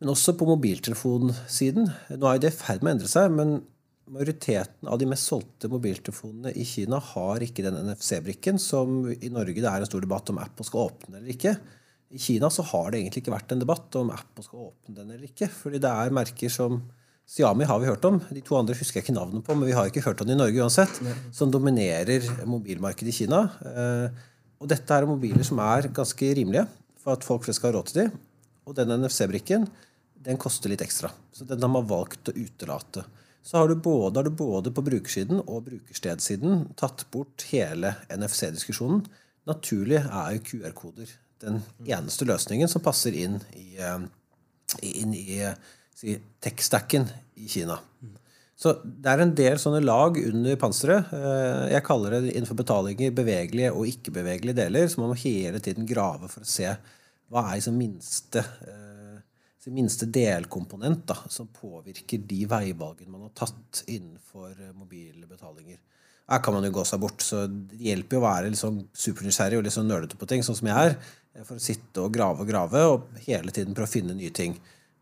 Men 0.00 0.12
også 0.12 0.36
på 0.36 0.48
mobiltelefonsiden. 0.48 1.88
Nå 2.20 2.28
er 2.28 2.40
det 2.40 2.52
i 2.52 2.56
ferd 2.56 2.84
med 2.84 2.92
å 2.92 2.96
endre 2.96 3.10
seg, 3.10 3.32
men 3.32 3.58
majoriteten 4.12 4.88
av 4.88 5.00
de 5.00 5.08
mest 5.10 5.26
solgte 5.28 5.70
mobiltelefonene 5.72 6.52
i 6.54 6.64
Kina 6.68 7.00
har 7.02 7.42
ikke 7.42 7.64
den 7.66 7.78
NFC-brikken 7.88 8.60
som 8.62 9.00
i 9.10 9.30
Norge 9.32 9.58
det 9.58 9.66
er 9.66 9.82
en 9.82 9.88
stor 9.88 10.04
debatt 10.04 10.30
om 10.30 10.38
Apple 10.42 10.66
skal 10.68 10.84
åpne 10.84 11.18
eller 11.18 11.32
ikke. 11.32 11.56
I 12.14 12.20
Kina 12.22 12.50
så 12.54 12.62
har 12.70 12.92
det 12.92 13.00
egentlig 13.00 13.24
ikke 13.24 13.34
vært 13.34 13.52
en 13.52 13.64
debatt 13.64 13.98
om 13.98 14.12
Apple 14.14 14.44
skal 14.46 14.68
åpne 14.68 14.94
den 15.00 15.10
eller 15.10 15.26
ikke. 15.26 15.48
fordi 15.50 15.82
det 15.82 15.90
er 15.90 16.14
merker 16.14 16.52
som 16.52 16.84
Xiaomi 17.26 17.66
har 17.66 17.80
vi 17.82 17.88
hørt 17.90 18.04
om. 18.06 18.20
De 18.30 18.42
to 18.44 18.54
andre 18.58 18.76
husker 18.78 19.00
jeg 19.00 19.08
ikke 19.08 19.16
navnet 19.16 19.44
på, 19.46 19.56
men 19.56 19.68
vi 19.68 19.74
har 19.74 19.90
ikke 19.90 20.04
hørt 20.04 20.20
om 20.22 20.28
det 20.28 20.36
i 20.36 20.38
Norge 20.38 20.62
uansett. 20.62 21.00
Som 21.34 21.50
dominerer 21.50 22.22
mobilmarkedet 22.46 23.10
i 23.10 23.16
Kina. 23.24 23.42
Eh, 23.66 24.22
og 24.62 24.70
dette 24.70 24.94
er 24.94 25.08
mobiler 25.08 25.44
som 25.46 25.58
er 25.64 25.90
ganske 25.94 26.30
rimelige 26.38 26.64
for 27.02 27.16
at 27.16 27.26
folk 27.26 27.44
flest 27.44 27.60
skal 27.60 27.72
ha 27.72 27.80
råd 27.80 27.90
til 27.90 28.04
dem. 28.04 28.14
Og 28.66 28.78
den 28.78 28.94
NFC-brikken 28.94 29.66
den 30.26 30.38
koster 30.42 30.70
litt 30.70 30.82
ekstra. 30.82 31.10
Så 31.34 31.44
den 31.46 31.62
har 31.62 31.70
man 31.70 31.86
valgt 31.86 32.30
å 32.30 32.34
utelate 32.34 33.04
så 33.46 33.58
har 33.58 33.68
du 33.68 33.76
både, 33.78 34.18
har 34.18 34.24
du 34.24 34.30
både 34.30 34.72
på 34.74 34.82
brukersiden 34.82 35.38
og 35.44 35.68
brukerstedsiden 35.68 36.64
tatt 36.74 37.04
bort 37.14 37.44
hele 37.52 37.92
NFC-diskusjonen. 38.10 39.04
Naturlig 39.46 40.00
er 40.00 40.32
jo 40.34 40.40
QR-koder 40.48 41.12
den 41.44 41.60
eneste 41.86 42.26
løsningen 42.26 42.66
som 42.66 42.82
passer 42.82 43.14
inn 43.14 43.36
i, 43.54 43.76
eh, 43.78 44.02
inn 44.82 45.14
i 45.14 45.36
si, 45.96 46.16
tech-stacken 46.44 47.08
i 47.40 47.48
Kina. 47.50 47.78
Så 48.56 48.72
det 48.84 49.12
er 49.12 49.20
en 49.20 49.34
del 49.36 49.58
sånne 49.60 49.82
lag 49.84 50.16
under 50.22 50.56
panseret. 50.60 51.10
Eh, 51.12 51.64
jeg 51.74 51.84
kaller 51.84 52.16
det 52.16 52.32
innenfor 52.32 52.56
betalinger 52.56 53.12
bevegelige 53.16 53.72
og 53.76 53.90
ikke-bevegelige 53.90 54.56
deler. 54.62 54.88
Så 54.88 55.02
man 55.02 55.12
må 55.12 55.18
hele 55.20 55.60
tiden 55.60 55.88
grave 55.88 56.30
for 56.32 56.46
å 56.46 56.48
se 56.48 56.70
hva 57.26 57.42
er 57.42 57.58
liksom 57.58 57.76
minste 57.76 58.44
eh, 58.64 58.86
minste 59.72 60.06
delkomponent 60.06 61.08
da, 61.10 61.16
som 61.28 61.48
påvirker 61.50 62.22
de 62.22 62.44
veivalgene 62.46 63.10
man 63.10 63.26
har 63.26 63.32
tatt 63.34 63.82
innenfor 63.90 64.52
eh, 64.54 64.72
mobile 64.78 65.26
betalinger. 65.26 65.80
Her 66.30 66.42
kan 66.42 66.54
man 66.54 66.66
jo 66.66 66.72
gå 66.74 66.84
seg 66.86 67.02
bort, 67.02 67.22
så 67.22 67.44
det 67.46 67.78
hjelper 67.86 68.16
jo 68.16 68.20
å 68.22 68.26
være 68.26 68.50
litt 68.50 68.60
sånn 68.60 68.80
supernysgjerrig 68.98 69.60
og 69.60 69.66
litt 69.66 69.74
sånn 69.74 69.90
nerdete 69.90 70.18
på 70.18 70.26
ting, 70.30 70.42
sånn 70.46 70.58
som 70.58 70.70
jeg 70.70 70.90
er, 70.90 70.96
for 71.44 71.58
å 71.58 71.62
sitte 71.62 72.02
og 72.02 72.14
grave 72.14 72.42
og 72.42 72.50
grave 72.50 72.82
og 72.90 73.20
hele 73.26 73.54
tiden 73.54 73.76
prøve 73.76 73.90
å 73.90 73.94
finne 73.94 74.16
nye 74.16 74.32
ting. 74.34 74.56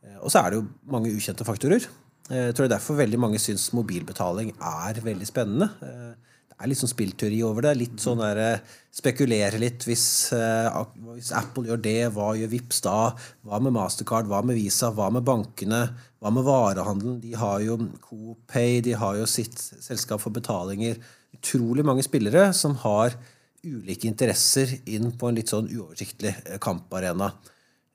Eh, 0.04 0.18
og 0.20 0.32
så 0.32 0.42
er 0.42 0.52
det 0.52 0.60
jo 0.60 0.68
mange 0.92 1.12
ukjente 1.14 1.46
faktorer. 1.46 1.88
Jeg 2.30 2.54
tror 2.56 2.64
det 2.64 2.70
er 2.70 2.76
derfor 2.78 2.96
veldig 2.96 3.18
mange 3.20 3.40
syns 3.42 3.66
mobilbetaling 3.76 4.54
er 4.56 5.00
veldig 5.04 5.26
spennende. 5.28 5.66
Det 5.84 6.56
er 6.56 6.70
litt 6.70 6.80
sånn 6.80 6.92
spillteori 6.92 7.42
over 7.44 7.66
det. 7.66 7.74
Litt 7.76 8.00
sånn 8.00 8.22
der, 8.22 8.62
Spekulere 8.94 9.58
litt. 9.58 9.84
Hvis, 9.84 10.06
hvis, 10.30 11.32
Apple 11.36 11.66
gjør 11.68 11.80
det, 11.82 11.98
hva 12.14 12.30
gjør 12.38 12.52
Vips 12.52 12.80
da? 12.86 13.10
Hva 13.44 13.58
med 13.60 13.74
Mastercard? 13.76 14.30
Hva 14.30 14.40
med 14.46 14.56
Visa? 14.56 14.92
Hva 14.94 15.10
med 15.12 15.26
bankene? 15.26 15.82
Hva 16.22 16.32
med 16.32 16.46
varehandelen? 16.46 17.18
De 17.20 17.34
har 17.36 17.58
jo 17.60 17.76
CoPay, 18.06 18.78
de 18.86 18.94
har 18.96 19.18
jo 19.18 19.26
sitt 19.28 19.58
selskap 19.58 20.22
for 20.22 20.32
betalinger. 20.32 20.96
Utrolig 21.36 21.84
mange 21.84 22.06
spillere 22.06 22.46
som 22.56 22.78
har 22.86 23.18
ulike 23.64 24.08
interesser 24.08 24.76
inn 24.86 25.10
på 25.18 25.28
en 25.28 25.40
litt 25.40 25.50
sånn 25.52 25.68
uoversiktlig 25.72 26.36
kamparena. 26.62 27.32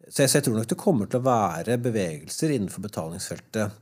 Så 0.10 0.24
jeg, 0.24 0.32
så 0.32 0.40
jeg 0.40 0.48
tror 0.48 0.58
nok 0.58 0.70
det 0.72 0.80
kommer 0.82 1.10
til 1.10 1.22
å 1.22 1.28
være 1.28 1.78
bevegelser 1.82 2.56
innenfor 2.56 2.82
betalingsfeltet 2.88 3.78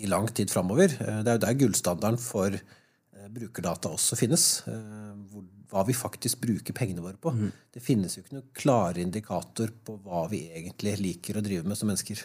i 0.00 0.08
lang 0.08 0.28
tid 0.32 0.50
framover. 0.52 0.94
Det 0.96 1.28
er 1.28 1.36
jo 1.36 1.42
der 1.44 1.58
gullstandarden 1.60 2.20
for 2.20 2.54
eh, 2.56 3.26
brukerdata 3.32 3.92
også 3.92 4.16
finnes. 4.16 4.46
Eh, 4.70 5.42
hva 5.72 5.84
vi 5.88 5.96
faktisk 5.96 6.40
bruker 6.42 6.76
pengene 6.76 7.04
våre 7.04 7.18
på. 7.20 7.32
Mm. 7.32 7.50
Det 7.72 7.82
finnes 7.84 8.16
jo 8.16 8.22
ikke 8.22 8.36
noen 8.36 8.48
klare 8.56 9.02
indikator 9.04 9.72
på 9.84 9.96
hva 10.04 10.26
vi 10.32 10.44
egentlig 10.52 10.98
liker 11.00 11.38
å 11.38 11.44
drive 11.44 11.68
med 11.68 11.78
som 11.78 11.88
mennesker. 11.88 12.20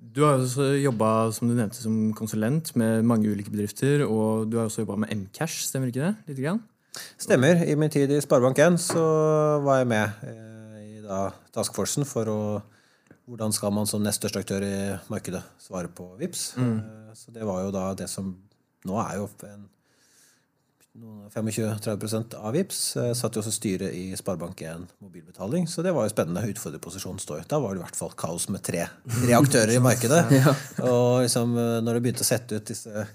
Du 0.00 0.22
har 0.24 0.40
også 0.40 0.70
jobba 0.80 1.10
som 1.36 1.50
du 1.50 1.54
nevnte, 1.54 1.82
som 1.82 1.96
konsulent 2.16 2.72
med 2.80 3.04
mange 3.06 3.28
ulike 3.28 3.52
bedrifter. 3.52 4.06
Og 4.06 4.48
du 4.50 4.58
har 4.58 4.70
også 4.70 4.86
jobba 4.86 5.02
med 5.04 5.12
Mcash, 5.24 5.66
stemmer 5.68 5.92
ikke 5.92 6.06
det? 6.06 6.14
Litt 6.32 6.40
grann? 6.40 6.62
Stemmer. 7.20 7.60
I 7.62 7.76
min 7.78 7.92
tid 7.92 8.10
i 8.10 8.22
Sparebank1 8.24 8.80
så 8.82 9.04
var 9.62 9.82
jeg 9.82 9.90
med 9.92 10.24
eh, 10.26 10.59
da, 11.10 11.24
taskforcen 11.54 12.06
for 12.08 12.30
å 12.30 12.40
hvordan 13.30 13.52
skal 13.54 13.74
man 13.74 13.86
som 13.86 14.02
nest 14.02 14.18
største 14.18 14.42
aktør 14.42 14.64
i 14.66 14.76
markedet 15.10 15.42
svare 15.62 15.90
på 15.94 16.08
VIPS? 16.18 16.46
Mm. 16.58 16.78
Eh, 16.78 17.12
så 17.14 17.34
det 17.34 17.46
var 17.46 17.62
jo 17.62 17.74
da 17.74 17.90
det 17.98 18.08
som 18.10 18.32
nå 18.88 18.96
er 19.04 19.20
jo 19.20 19.28
en 19.46 19.68
25-30% 21.30 22.34
av 22.34 22.56
VIPS. 22.56 22.80
Eh, 22.98 23.12
satt 23.14 23.36
jo 23.36 23.42
også 23.44 23.52
styret 23.54 23.94
i 23.94 24.16
Sparebank1 24.18 24.88
mobilbetaling, 24.98 25.68
så 25.70 25.84
det 25.86 25.94
var 25.94 26.08
jo 26.08 26.14
spennende. 26.14 26.42
Utfordrerposisjonen 26.50 27.22
står. 27.22 27.44
Da 27.50 27.60
var 27.62 27.76
det 27.76 27.82
i 27.82 27.84
hvert 27.84 28.00
fall 28.00 28.16
kaos 28.18 28.48
med 28.50 28.64
tre, 28.66 28.88
tre 29.06 29.38
aktører 29.38 29.76
i 29.76 29.84
markedet. 29.88 30.24
ja. 30.40 30.56
Og 30.82 31.22
liksom, 31.22 31.54
eh, 31.54 31.78
når 31.86 31.98
det 31.98 32.04
begynte 32.06 32.26
å 32.26 32.30
sette 32.32 32.58
ut 32.58 32.74
disse 32.74 33.06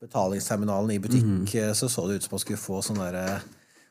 betalingsterminalene 0.00 0.96
i 0.96 1.02
butikk, 1.04 1.30
mm. 1.30 1.74
så 1.76 1.86
så 1.92 2.08
det 2.08 2.18
ut 2.18 2.26
som 2.26 2.34
man 2.34 2.42
skulle 2.42 2.58
få 2.58 2.80
sånne 2.82 3.10
der, 3.12 3.48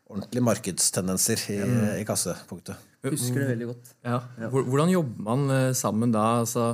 ordentlige 0.10 0.46
markedstendenser 0.46 1.44
i, 1.54 1.58
i 2.02 2.06
kassepunktet. 2.08 2.88
Husker 3.06 3.44
det 3.44 3.52
veldig 3.54 3.68
godt. 3.70 3.92
Ja. 4.04 4.22
Hvordan 4.52 4.92
jobber 4.92 5.28
man 5.30 5.52
eh, 5.56 5.68
sammen 5.78 6.12
da? 6.12 6.26
Altså, 6.42 6.74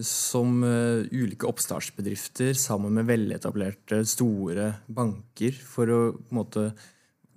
som 0.00 0.62
uh, 0.64 1.04
ulike 1.12 1.44
oppstartsbedrifter 1.44 2.54
sammen 2.56 2.94
med 2.96 3.08
veletablerte, 3.10 3.98
store 4.08 4.70
banker 4.88 5.58
for 5.68 5.92
å 5.92 6.00
på 6.16 6.32
en 6.32 6.42
måte 6.42 6.72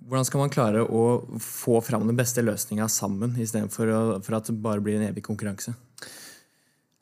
Hvordan 0.06 0.26
skal 0.28 0.38
man 0.38 0.52
klare 0.54 0.84
å 0.86 1.00
få 1.42 1.80
fram 1.82 2.04
den 2.06 2.14
beste 2.14 2.38
løsninga 2.44 2.84
sammen, 2.92 3.32
istedenfor 3.42 3.88
for 4.22 4.36
at 4.36 4.46
det 4.46 4.54
bare 4.62 4.78
blir 4.84 5.00
en 5.00 5.08
evig 5.08 5.24
konkurranse? 5.26 5.72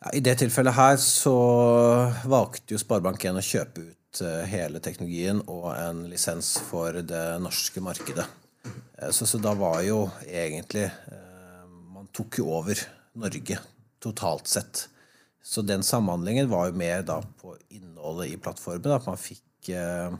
Ja, 0.00 0.14
I 0.16 0.22
det 0.24 0.38
tilfellet 0.40 0.72
her 0.72 0.96
så 1.02 1.34
valgte 2.24 2.72
jo 2.72 2.80
Sparebank1 2.80 3.36
å 3.36 3.44
kjøpe 3.44 3.84
ut 3.90 3.98
uh, 4.22 4.44
hele 4.48 4.82
teknologien 4.84 5.42
og 5.50 5.70
en 5.74 6.04
lisens 6.10 6.54
for 6.68 7.00
det 7.02 7.24
norske 7.42 7.82
markedet. 7.84 8.26
Uh, 8.64 9.10
så, 9.10 9.26
så, 9.26 9.40
da 9.42 9.54
var 9.58 9.82
jo 9.86 10.06
egentlig 10.28 10.88
Man 11.94 12.10
tok 12.14 12.38
jo 12.38 12.50
over 12.52 12.78
Norge 13.18 13.58
totalt 14.04 14.50
sett. 14.50 14.88
Så 15.44 15.62
den 15.62 15.82
samhandlingen 15.82 16.48
var 16.48 16.70
jo 16.70 16.78
mer 16.80 17.02
da 17.04 17.18
på 17.40 17.56
innholdet 17.68 18.32
i 18.32 18.38
plattformen. 18.40 18.94
At 18.96 19.04
man 19.08 19.20
fikk 19.20 19.68
eh, 19.76 20.14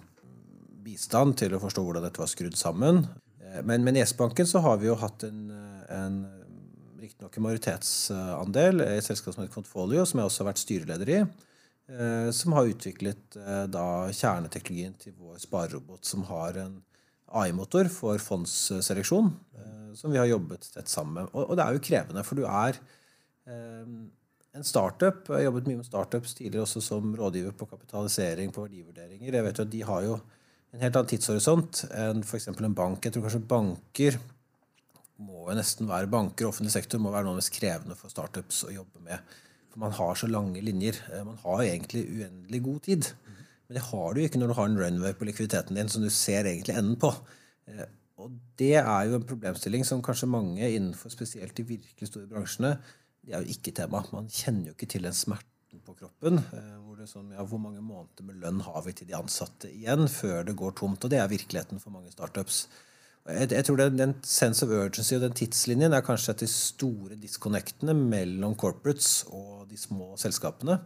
bistand 0.84 1.38
til 1.40 1.56
å 1.56 1.60
forstå 1.62 1.84
hvordan 1.84 2.04
dette 2.04 2.20
var 2.20 2.28
skrudd 2.28 2.58
sammen. 2.60 3.06
Eh, 3.40 3.62
men 3.64 3.86
med 3.86 3.96
Nesbanken 3.96 4.48
så 4.48 4.60
har 4.64 4.82
vi 4.82 4.90
jo 4.90 4.98
hatt 5.00 5.24
en, 5.24 5.46
en 5.88 6.18
riktignok 7.00 7.38
en 7.38 7.46
majoritetsandel 7.46 8.84
i 8.84 8.90
et 8.98 9.08
selskap 9.08 9.32
som 9.32 9.44
heter 9.44 9.56
Confolio, 9.56 10.04
som 10.04 10.20
jeg 10.20 10.28
også 10.28 10.44
har 10.44 10.50
vært 10.52 10.64
styreleder 10.64 11.14
i. 11.16 11.22
Eh, 11.88 12.30
som 12.30 12.54
har 12.56 12.70
utviklet 12.70 13.36
eh, 13.36 13.64
da 13.68 14.08
kjerneteknologien 14.08 14.94
til 14.96 15.12
vår 15.20 15.36
sparerobot, 15.42 16.04
som 16.08 16.24
har 16.30 16.56
en 16.62 16.78
AI-motor 17.36 17.90
for 17.92 18.20
fondsseleksjon. 18.22 19.28
Eh, 19.58 19.90
som 19.98 20.14
vi 20.14 20.20
har 20.20 20.30
jobbet 20.30 20.64
tett 20.72 20.88
sammen 20.88 21.18
med. 21.18 21.32
Og, 21.36 21.52
det 21.58 21.64
er 21.66 21.76
jo 21.76 21.84
krevende, 21.84 22.24
for 22.26 22.40
du 22.40 22.46
er 22.48 22.80
en 23.44 24.64
startup. 24.64 25.26
Jeg 25.28 25.36
har 25.36 25.50
jobbet 25.50 25.66
mye 25.68 25.82
med 25.82 25.86
startups 25.86 26.32
tidligere 26.38 26.64
også 26.64 26.80
som 26.80 27.10
rådgiver 27.18 27.52
på 27.58 27.68
kapitalisering, 27.68 28.54
på 28.54 28.64
verdivurderinger. 28.64 29.36
Jeg 29.36 29.44
vet 29.44 29.60
jo 29.60 29.66
at 29.66 29.72
De 29.74 29.82
har 29.84 30.06
jo 30.06 30.14
en 30.72 30.80
helt 30.80 30.96
annen 30.96 31.10
tidshorisont 31.10 31.82
enn 31.92 32.24
f.eks. 32.24 32.48
en 32.48 32.74
bank. 32.78 33.04
Jeg 33.04 33.12
tror 33.12 33.26
kanskje 33.26 33.42
banker 33.50 34.16
må 35.20 35.44
jo 35.50 35.58
nesten 35.58 35.90
være 35.90 36.08
banker, 36.10 36.48
offentlig 36.48 36.72
sektor 36.72 37.02
må 37.02 37.12
være 37.12 37.28
noe 37.28 37.34
av 37.34 37.38
det 37.38 37.44
mest 37.44 37.54
krevende 37.54 37.98
for 37.98 38.10
startups 38.10 38.64
å 38.64 38.72
jobbe 38.72 39.04
med. 39.04 39.36
For 39.74 39.82
man 39.82 39.94
har 39.98 40.14
så 40.14 40.30
lange 40.30 40.62
linjer. 40.62 41.02
Eh, 41.10 41.26
man 41.26 41.40
har 41.42 41.64
egentlig 41.66 42.06
uendelig 42.06 42.62
god 42.62 42.80
tid. 42.86 43.10
Men 43.66 43.80
det 43.80 43.86
har 43.90 44.14
du 44.14 44.22
ikke 44.22 44.38
når 44.38 44.52
du 44.52 44.58
har 44.60 44.70
en 44.70 44.80
runway 44.80 45.14
på 45.18 45.26
likviditeten 45.26 45.74
din 45.74 45.90
som 45.90 46.04
du 46.04 46.12
ser 46.14 46.46
egentlig 46.46 46.78
enden 46.78 46.96
på. 47.02 47.10
Eh, 47.66 47.88
og 48.22 48.30
det 48.60 48.76
er 48.78 49.08
jo 49.08 49.18
en 49.18 49.26
problemstilling 49.26 49.82
som 49.84 50.02
kanskje 50.04 50.30
mange 50.30 50.68
innenfor 50.70 51.10
spesielt 51.10 51.56
de 51.58 51.66
virkelig 51.66 52.12
store 52.12 52.30
bransjene 52.30 52.76
det 53.24 53.34
er 53.34 53.44
jo 53.44 53.56
ikke 53.56 53.72
tema. 53.76 54.02
Man 54.12 54.30
kjenner 54.32 54.70
jo 54.70 54.76
ikke 54.76 54.88
til 54.94 55.06
den 55.06 55.16
smerten 55.16 55.82
på 55.84 55.96
kroppen. 55.98 56.40
Eh, 56.54 56.72
hvor, 56.82 56.98
det 56.98 57.06
er 57.06 57.10
sånn, 57.10 57.32
ja, 57.34 57.44
hvor 57.48 57.60
mange 57.62 57.82
måneder 57.84 58.26
med 58.28 58.40
lønn 58.42 58.60
har 58.66 58.82
vi 58.84 58.94
til 58.96 59.08
de 59.08 59.16
ansatte 59.18 59.70
igjen 59.72 60.08
før 60.12 60.44
det 60.48 60.56
går 60.60 60.76
tomt? 60.80 61.04
Og 61.04 61.12
det 61.12 61.20
er 61.22 61.32
virkeligheten 61.32 61.80
for 61.82 61.94
mange 61.94 62.12
startups. 62.14 62.66
Jeg, 63.24 63.52
jeg 63.56 63.64
tror 63.64 63.80
den, 63.80 63.96
Den 63.96 64.14
sense 64.28 64.64
of 64.66 64.72
urgency 64.72 65.14
og 65.16 65.24
den 65.24 65.36
tidslinjen 65.36 65.96
er 65.96 66.04
kanskje 66.04 66.36
de 66.42 66.48
store 66.50 67.16
disconnectene 67.20 67.94
mellom 67.96 68.56
corporates 68.60 69.24
og 69.30 69.64
de 69.70 69.80
små 69.80 70.12
selskapene. 70.20 70.78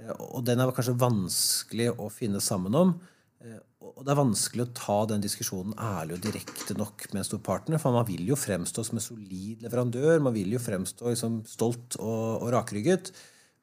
Eh, 0.00 0.10
og 0.10 0.42
den 0.48 0.62
er 0.62 0.74
kanskje 0.74 0.98
vanskelig 0.98 1.92
å 1.94 2.10
finne 2.12 2.42
sammen 2.42 2.74
om. 2.78 2.96
Eh, 3.42 3.60
og 3.82 4.02
det 4.02 4.14
er 4.14 4.18
vanskelig 4.18 4.66
å 4.66 4.74
ta 4.74 4.98
den 5.10 5.22
diskusjonen 5.22 5.78
ærlig 5.78 6.18
og 6.18 6.26
direkte 6.26 6.76
nok 6.78 7.06
med 7.12 7.22
en 7.22 7.30
stor 7.30 7.42
partner. 7.46 7.82
For 7.82 7.94
man 7.94 8.06
vil 8.10 8.26
jo 8.26 8.38
fremstå 8.38 8.86
som 8.88 8.98
en 8.98 9.06
solid 9.06 9.62
leverandør. 9.62 10.22
Man 10.22 10.34
vil 10.34 10.54
jo 10.56 10.62
fremstå 10.62 11.14
liksom 11.14 11.42
stolt 11.50 11.98
og, 12.02 12.42
og 12.42 12.52
rakrygget. 12.56 13.14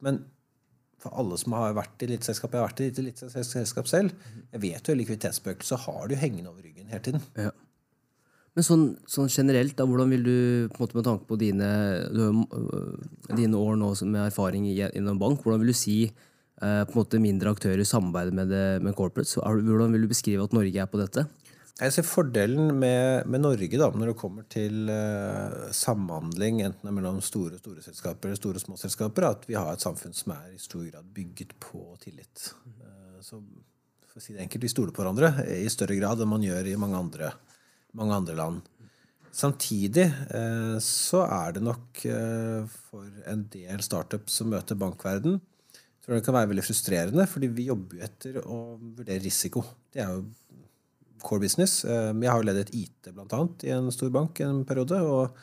Men 0.04 0.22
for 1.00 1.16
alle 1.20 1.36
som 1.40 1.56
har 1.56 1.76
vært 1.76 2.02
i 2.04 2.10
eliteselskap 2.10 2.52
Jeg 2.52 2.60
har 2.60 2.68
vært 2.68 2.82
i 2.84 2.90
litt 2.90 3.24
eliteselskap 3.24 3.88
selv. 3.88 4.28
Jeg 4.52 4.64
vet 4.64 4.88
jo 4.88 4.96
i 4.96 5.00
likviditetsspøkelset 5.00 5.86
har 5.86 6.08
du 6.08 6.16
hengende 6.20 6.52
over 6.52 6.64
ryggen 6.64 6.92
hele 6.92 7.04
tiden. 7.04 7.24
Ja. 7.36 7.52
Men 8.60 8.66
sånn, 8.66 8.88
sånn, 9.08 9.30
generelt, 9.32 9.72
da, 9.78 9.86
hvordan 9.88 10.10
vil 10.12 10.26
du 10.26 10.34
på 10.68 10.82
en 10.82 10.84
måte 10.84 10.98
med 10.98 11.06
tanke 11.06 11.24
på 11.24 11.38
dine, 11.40 11.68
dine 13.32 13.56
år 13.56 13.78
nå 13.80 13.94
med 14.04 14.26
erfaring 14.26 14.66
gjennom 14.68 15.22
bank, 15.22 15.40
hvordan 15.40 15.62
vil 15.64 15.72
du 15.72 15.78
si 15.80 16.02
Eh, 16.60 16.82
på 16.84 16.92
en 16.92 17.00
måte 17.00 17.20
mindre 17.22 17.52
aktører 17.54 17.86
samarbeider 17.88 18.34
med, 18.36 18.50
det, 18.52 18.64
med 18.84 18.96
corporate. 18.96 19.40
Hvordan 19.40 19.94
vil 19.94 20.04
du 20.04 20.10
beskrive 20.10 20.44
at 20.44 20.52
Norge 20.52 20.82
er 20.82 20.90
på 20.92 21.00
dette? 21.00 21.24
Jeg 21.80 21.94
ser 21.94 22.04
Fordelen 22.04 22.74
med, 22.76 23.24
med 23.32 23.40
Norge 23.40 23.78
da, 23.80 23.86
når 23.96 24.10
det 24.10 24.16
kommer 24.20 24.44
til 24.52 24.90
eh, 24.92 25.70
samhandling 25.72 26.60
enten 26.66 26.92
mellom 26.92 27.22
store 27.24 27.56
og 27.56 27.62
store 27.62 27.84
selskaper 27.86 28.28
eller 28.28 28.40
store 28.42 28.60
og 28.60 28.64
små 28.66 28.76
selskaper, 28.76 29.24
er 29.24 29.38
at 29.38 29.48
vi 29.48 29.56
har 29.56 29.72
et 29.72 29.86
samfunn 29.86 30.12
som 30.16 30.34
er 30.36 30.50
i 30.52 30.60
stor 30.60 30.84
grad 30.84 31.08
bygget 31.16 31.56
på 31.64 31.80
tillit. 32.04 32.50
Eh, 32.76 33.16
så 33.24 33.40
for 34.10 34.20
å 34.20 34.24
si 34.26 34.36
det 34.36 34.44
enkelt, 34.44 34.66
Vi 34.66 34.74
stoler 34.74 34.92
på 34.92 35.00
hverandre 35.00 35.32
i 35.56 35.72
større 35.72 35.96
grad 35.96 36.20
enn 36.20 36.28
man 36.28 36.44
gjør 36.44 36.68
i 36.68 36.76
mange 36.76 37.00
andre, 37.00 37.32
mange 37.98 38.18
andre 38.20 38.36
land. 38.38 38.60
Samtidig 39.30 40.08
uh, 40.34 40.76
så 40.82 41.22
er 41.26 41.54
det 41.56 41.62
nok 41.62 42.02
for 42.88 43.06
en 43.30 43.44
del 43.52 43.82
startups 43.86 44.40
som 44.40 44.50
møter 44.50 44.78
bankverden, 44.78 45.38
tror 46.10 46.18
det 46.18 46.26
kan 46.26 46.34
være 46.34 46.50
veldig 46.50 46.66
frustrerende, 46.66 47.26
fordi 47.30 47.50
vi 47.54 47.68
jobber 47.68 48.00
jo 48.00 48.06
etter 48.06 48.38
å 48.42 48.58
vurdere 48.80 49.22
risiko. 49.22 49.62
Det 49.94 50.02
er 50.02 50.10
jo 50.10 50.24
core 51.22 51.44
business. 51.44 51.84
Eh, 51.84 52.10
jeg 52.10 52.30
har 52.32 52.40
jo 52.40 52.48
ledet 52.48 52.74
IT 52.74 53.10
blant 53.12 53.34
annet, 53.36 53.66
i 53.68 53.72
en 53.76 53.90
stor 53.94 54.10
bank 54.14 54.40
en 54.42 54.64
periode. 54.66 54.98
og 54.98 55.36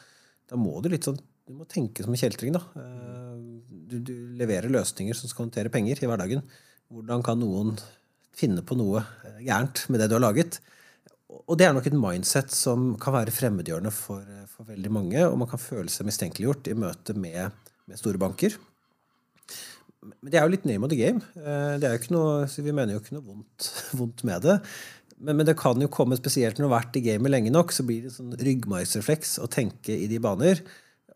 da 0.48 0.60
må 0.60 0.80
du 0.82 0.90
litt 0.90 1.08
sånn, 1.08 1.20
du 1.48 1.54
må 1.54 1.68
tenke 1.70 2.04
som 2.04 2.12
en 2.12 2.20
kjeltring. 2.20 2.56
da. 2.56 2.64
Eh, 2.76 3.36
du, 3.88 4.00
du, 4.04 4.16
leverer 4.38 4.74
løsninger 4.74 5.16
som 5.16 5.30
skal 5.32 5.48
håndtere 5.48 5.72
penger 5.72 6.04
i 6.04 6.10
hverdagen. 6.10 6.44
Hvordan 6.92 7.24
kan 7.24 7.40
noen 7.40 7.78
finne 8.36 8.64
på 8.66 8.76
noe 8.76 9.06
eh, 9.24 9.46
gærent 9.48 9.86
med 9.90 10.02
det 10.02 10.10
du 10.10 10.18
har 10.18 10.26
laget? 10.26 10.60
Og 11.28 11.58
det 11.60 11.68
er 11.68 11.74
nok 11.76 11.90
et 11.90 11.98
mindset 11.98 12.54
som 12.56 12.94
kan 13.02 13.16
være 13.18 13.34
fremmedgjørende 13.36 13.92
for, 13.92 14.24
for 14.52 14.70
veldig 14.70 14.92
mange. 14.96 15.20
Og 15.28 15.36
man 15.42 15.50
kan 15.52 15.60
føle 15.60 15.92
seg 15.92 16.08
mistenkeliggjort 16.08 16.70
i 16.72 16.78
møte 16.80 17.18
med, 17.20 17.52
med 17.88 18.00
store 18.00 18.22
banker 18.22 18.56
men 20.08 20.32
det 20.32 20.40
er 20.40 20.46
jo 20.46 20.54
litt 20.54 20.68
name 20.68 20.86
of 20.86 20.92
the 20.92 21.00
game. 21.00 21.24
Eh, 21.40 21.76
det 21.82 21.88
er 21.88 21.96
jo 21.96 22.02
ikke 22.02 22.16
noe, 22.16 22.48
Vi 22.48 22.74
mener 22.74 22.96
jo 22.96 23.02
ikke 23.02 23.18
noe 23.18 23.26
vondt, 23.26 23.70
vondt 24.00 24.24
med 24.28 24.46
det. 24.46 24.58
Men, 25.18 25.40
men, 25.40 25.48
det 25.50 25.58
kan 25.58 25.82
jo 25.82 25.90
komme 25.92 26.18
spesielt 26.20 26.60
når 26.60 26.68
du 26.68 26.70
har 26.70 26.78
vært 26.78 27.00
i 27.00 27.06
gamet 27.08 27.34
lenge 27.34 27.54
nok, 27.54 27.74
så 27.74 27.86
blir 27.88 28.06
det 28.06 28.14
sånn 28.14 28.36
ryggmargsrefleks 28.38 29.40
å 29.42 29.50
tenke 29.52 29.96
i 29.96 30.10
de 30.12 30.22
baner. 30.24 30.62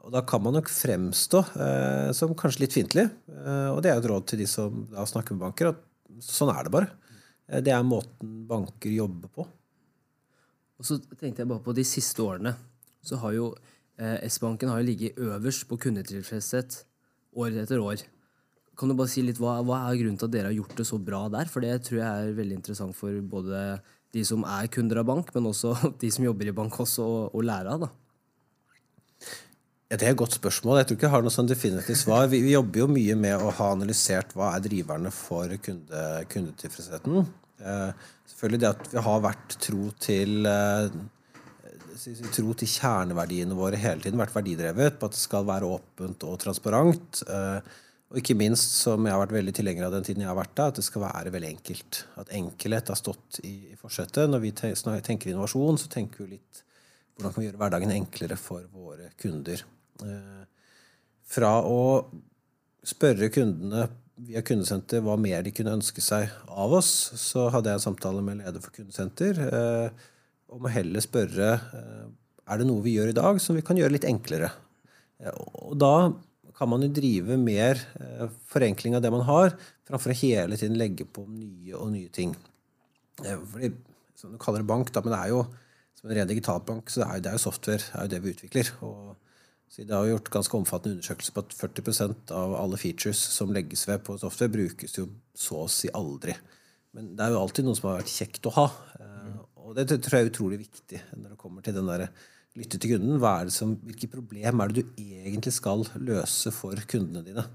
Og 0.02 0.10
da 0.16 0.24
kan 0.26 0.42
man 0.42 0.58
nok 0.58 0.72
fremstå 0.74 1.44
eh, 1.54 2.10
som 2.18 2.34
kanskje 2.38 2.66
litt 2.66 2.76
fiendtlig. 2.78 3.08
Eh, 3.30 3.70
og 3.70 3.84
det 3.84 3.92
er 3.92 4.00
jo 4.00 4.06
et 4.06 4.12
råd 4.16 4.30
til 4.32 4.42
de 4.42 4.50
som 4.50 4.84
snakker 4.90 5.38
med 5.38 5.46
banker, 5.46 5.76
at 5.76 6.26
sånn 6.26 6.52
er 6.54 6.66
det 6.66 6.74
bare. 6.74 6.90
Eh, 7.48 7.62
det 7.62 7.76
er 7.76 7.86
måten 7.86 8.42
banker 8.50 8.96
jobber 8.96 9.30
på. 9.38 9.46
Og 10.82 10.88
så 10.88 10.98
tenkte 11.14 11.44
jeg 11.44 11.50
bare 11.52 11.62
på 11.62 11.76
de 11.78 11.86
siste 11.86 12.24
årene. 12.26 12.56
Så 13.06 13.20
har 13.22 13.36
jo 13.36 13.52
eh, 14.02 14.26
S-banken 14.26 14.72
har 14.72 14.82
jo 14.82 14.88
ligget 14.90 15.20
øverst 15.22 15.68
på 15.70 15.78
kundetilfredshet 15.84 16.82
år 17.38 17.62
etter 17.62 17.82
år. 17.82 18.02
Kan 18.78 18.90
du 18.90 18.96
bare 18.98 19.12
si 19.12 19.22
litt, 19.22 19.38
hva, 19.38 19.60
hva, 19.62 19.84
er 19.86 20.00
grunnen 20.00 20.18
til 20.18 20.26
at 20.26 20.34
dere 20.34 20.50
har 20.50 20.58
gjort 20.58 20.74
det 20.80 20.88
så 20.90 20.98
bra 20.98 21.28
der? 21.30 21.50
For 21.52 21.62
det 21.62 21.76
tror 21.86 22.00
jeg 22.02 22.10
er 22.10 22.38
veldig 22.40 22.58
interessant 22.58 22.98
for 22.98 23.14
både 23.30 23.62
de 24.16 24.24
som 24.26 24.42
er 24.48 24.72
kunder 24.74 25.04
av 25.04 25.08
bank, 25.12 25.30
men 25.36 25.52
også 25.52 25.76
de 26.02 26.10
som 26.14 26.26
jobber 26.26 26.50
i 26.50 26.56
bank 26.56 26.80
også, 26.82 27.06
å 27.30 27.46
lære 27.46 27.76
av. 27.78 27.86
da. 27.86 27.92
Ja, 29.92 30.00
Det 30.00 30.08
er 30.08 30.16
et 30.16 30.22
godt 30.24 30.40
spørsmål. 30.40 30.80
Jeg 30.80 30.90
tror 30.90 30.98
ikke 30.98 31.08
jeg 31.10 31.14
har 31.14 31.28
noe 31.28 31.36
sånn 31.36 31.52
definitivt 31.52 32.00
svar. 32.00 32.26
Vi, 32.32 32.42
vi, 32.42 32.56
jobber 32.56 32.86
jo 32.86 32.90
mye 32.90 33.20
med 33.20 33.38
å 33.38 33.54
ha 33.54 33.70
analysert 33.76 34.34
hva 34.34 34.56
er 34.56 34.66
driverne 34.66 35.14
for 35.14 35.52
kunde, 35.62 36.04
kundetilfredsheten. 36.32 37.26
Eh, 37.62 38.08
selvfølgelig 38.32 38.62
det 38.64 38.70
at 38.72 38.90
vi 38.92 39.04
har 39.06 39.24
vært 39.26 39.56
tro 39.62 39.90
til 40.02 40.50
eh, 40.50 40.98
tro 42.34 42.56
til 42.58 42.72
kjerneverdiene 42.72 43.58
våre 43.58 43.78
hele 43.80 44.02
tiden, 44.02 44.20
vært 44.22 44.36
verdidrevet 44.36 44.98
på 44.98 45.10
at 45.10 45.16
det 45.16 45.22
skal 45.22 45.46
være 45.48 45.70
åpent 45.70 46.26
og 46.28 46.40
transparent. 46.42 47.22
Eh, 47.28 47.78
og 48.12 48.20
ikke 48.20 48.36
minst, 48.36 48.74
som 48.82 49.06
jeg 49.08 49.14
har 49.14 49.22
vært 49.22 49.38
veldig 49.38 49.54
tilhenger 49.56 49.88
av 49.88 49.94
den 49.96 50.08
tiden 50.08 50.26
jeg 50.26 50.32
har 50.32 50.40
vært 50.40 50.56
der, 50.58 50.72
at 50.74 50.82
det 50.82 50.84
skal 50.84 51.06
være 51.06 51.32
veldig 51.32 51.52
enkelt. 51.54 52.02
At 52.20 52.34
enkelhet 52.36 52.92
har 52.92 53.00
stått 53.00 53.40
i, 53.48 53.54
i 53.72 53.78
forsetet. 53.80 54.28
Når 54.28 54.44
vi 54.44 54.52
tenker 54.58 55.32
innovasjon, 55.32 55.80
så 55.80 55.88
tenker 55.92 56.26
vi 56.26 56.34
litt 56.34 56.66
hvordan 57.16 57.36
kan 57.36 57.44
vi 57.44 57.48
gjøre 57.48 57.62
hverdagen 57.62 57.94
enklere 57.94 58.36
for 58.40 58.66
våre 58.74 59.12
kunder. 59.22 59.64
Fra 61.32 61.54
å 61.64 61.80
spørre 62.88 63.30
kundene 63.32 63.86
via 64.28 64.42
kundesenter 64.46 65.04
hva 65.06 65.18
mer 65.20 65.44
de 65.46 65.54
kunne 65.56 65.76
ønske 65.78 66.04
seg 66.04 66.30
av 66.48 66.74
oss, 66.78 66.90
så 67.20 67.48
hadde 67.54 67.72
jeg 67.72 67.80
en 67.80 67.86
samtale 67.90 68.24
med 68.26 68.42
leder 68.42 68.64
for 68.64 68.74
kundesenter 68.76 69.40
eh, 69.48 70.10
om 70.52 70.68
å 70.68 70.74
heller 70.74 71.04
spørre 71.04 71.54
eh, 71.58 72.10
er 72.52 72.60
det 72.60 72.68
noe 72.68 72.84
vi 72.86 72.98
gjør 72.98 73.12
i 73.12 73.18
dag 73.18 73.40
som 73.42 73.58
vi 73.58 73.64
kan 73.66 73.80
gjøre 73.80 73.96
litt 73.96 74.08
enklere. 74.10 74.50
Og 75.70 75.78
da 75.80 76.12
kan 76.58 76.70
man 76.70 76.84
jo 76.84 76.90
drive 76.94 77.38
mer 77.40 77.80
forenkling 78.50 78.98
av 78.98 79.04
det 79.06 79.12
man 79.14 79.24
har, 79.28 79.54
framfor 79.88 80.12
å 80.12 80.18
hele 80.18 80.58
tiden 80.60 80.80
legge 80.82 81.06
på 81.06 81.24
nye 81.30 81.78
og 81.78 81.94
nye 81.94 82.10
ting. 82.14 82.34
Fordi, 83.22 83.70
som 84.18 84.34
du 84.34 84.40
kaller 84.42 84.66
det 84.66 84.70
bank, 84.74 84.92
da, 84.92 85.04
men 85.06 85.14
det 85.14 85.22
er 85.22 85.32
jo 85.32 85.46
som 86.02 86.10
en 86.10 86.18
ren 86.18 86.30
digitalbank, 86.30 86.90
så 86.90 87.04
det 87.04 87.08
er 87.08 87.24
det 87.24 87.36
jo 87.38 87.44
software 87.46 87.86
det 87.86 87.94
er 87.94 88.08
jo 88.08 88.12
det 88.16 88.22
vi 88.24 88.34
utvikler. 88.36 88.74
og 88.82 89.16
det 89.78 89.96
har 89.96 90.10
gjort 90.10 90.32
ganske 90.34 90.58
omfattende 90.58 90.98
undersøkelser 90.98 91.36
på 91.36 91.44
at 91.46 91.54
40% 91.56 92.34
av 92.36 92.56
alle 92.60 92.80
features 92.80 93.22
som 93.38 93.54
legges 93.56 93.86
ved 93.88 94.04
på 94.04 94.18
software, 94.20 94.52
brukes 94.52 94.98
jo 94.98 95.06
så 95.38 95.62
å 95.64 95.70
si 95.72 95.92
aldri. 95.96 96.36
Men 96.92 97.14
det 97.16 97.24
er 97.24 97.32
jo 97.32 97.40
alltid 97.40 97.68
noe 97.68 97.80
som 97.80 97.88
har 97.88 98.02
vært 98.02 98.12
kjekt 98.12 98.50
å 98.50 98.56
ha. 98.58 98.68
Mm. 99.00 99.38
Og 99.64 99.78
det 99.78 99.88
tror 99.94 100.18
jeg 100.18 100.26
er 100.26 100.32
utrolig 100.34 100.60
viktig 100.66 101.00
når 101.16 101.32
det 101.32 101.40
kommer 101.40 101.64
til 101.64 101.78
den 101.78 101.88
der 101.88 102.10
lytte 102.60 102.80
til 102.82 102.98
kunden. 102.98 103.52
Som, 103.54 103.78
hvilke 103.88 104.10
problem 104.12 104.60
er 104.60 104.72
det 104.74 104.84
du 104.84 105.00
egentlig 105.00 105.54
skal 105.56 105.86
løse 106.04 106.52
for 106.56 106.76
kundene 106.92 107.24
dine? 107.24 107.46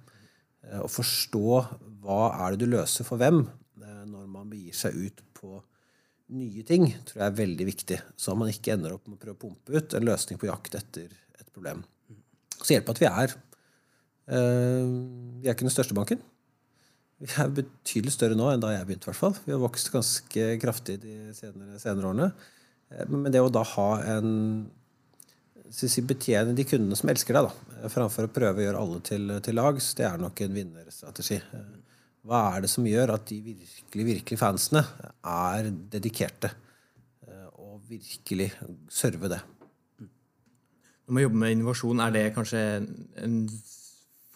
Eh, 0.64 0.80
og 0.80 0.88
forstå 0.92 1.46
hva 2.02 2.20
er 2.46 2.54
det 2.54 2.64
du 2.64 2.72
løser 2.78 3.04
for 3.08 3.20
hvem 3.20 3.42
eh, 3.44 4.04
når 4.08 4.30
man 4.30 4.48
begir 4.52 4.76
seg 4.76 4.96
ut 4.96 5.20
på 5.36 5.58
nye 6.36 6.64
ting, 6.66 6.88
tror 7.06 7.20
jeg 7.20 7.28
er 7.28 7.40
veldig 7.42 7.68
viktig. 7.68 8.00
Så 8.18 8.34
man 8.38 8.50
ikke 8.50 8.72
ender 8.74 8.96
opp 8.96 9.04
med 9.06 9.18
å 9.18 9.22
prøve 9.22 9.36
å 9.36 9.42
pumpe 9.44 9.76
ut 9.76 9.94
en 9.94 10.08
løsning 10.08 10.40
på 10.40 10.48
jakt 10.48 10.80
etter 10.80 11.12
et 11.12 11.52
problem. 11.52 11.84
Så 12.66 12.74
hjelper 12.74 12.96
at 12.96 13.02
vi 13.02 13.10
er 13.10 13.34
uh, 13.34 14.86
Vi 15.38 15.46
er 15.46 15.54
ikke 15.54 15.68
den 15.68 15.74
største 15.74 15.96
banken. 15.96 16.22
Vi 17.22 17.30
er 17.40 17.52
betydelig 17.54 18.12
større 18.12 18.36
nå 18.36 18.50
enn 18.52 18.64
da 18.64 18.74
jeg 18.74 18.88
begynte. 18.88 19.08
hvert 19.08 19.20
fall. 19.20 19.36
Vi 19.46 19.54
har 19.54 19.62
vokst 19.62 19.92
ganske 19.94 20.48
kraftig 20.62 20.98
de 21.04 21.14
senere, 21.36 21.78
senere 21.82 22.10
årene. 22.10 22.32
Uh, 22.90 23.06
men 23.14 23.30
det 23.30 23.44
å 23.44 23.52
da 23.52 23.62
ha 23.76 23.88
en 24.16 24.34
si, 25.70 26.02
Betjene 26.02 26.54
de 26.56 26.66
kundene 26.66 26.98
som 26.98 27.10
elsker 27.12 27.38
deg, 27.38 27.48
da, 27.48 27.90
framfor 27.92 28.28
å 28.28 28.34
prøve 28.34 28.62
å 28.62 28.66
gjøre 28.66 28.82
alle 28.82 29.00
til, 29.06 29.32
til 29.46 29.58
lags, 29.58 29.94
det 29.98 30.06
er 30.10 30.22
nok 30.22 30.42
en 30.44 30.58
vinnerstrategi. 30.58 31.40
Uh, 31.54 31.82
hva 32.26 32.42
er 32.56 32.64
det 32.64 32.72
som 32.72 32.86
gjør 32.86 33.14
at 33.14 33.28
de 33.30 33.38
virkelig, 33.52 34.06
virkelig 34.08 34.40
fansene 34.40 34.82
er 35.22 35.70
dedikerte? 35.94 36.50
Og 37.62 37.84
virkelig 37.86 38.48
serve 38.90 39.30
det. 39.30 39.38
Når 41.06 41.14
man 41.14 41.22
jobber 41.22 41.42
med 41.42 41.54
innovasjon, 41.54 42.02
er 42.02 42.14
det 42.14 42.24
kanskje 42.34 42.60
en 43.22 43.36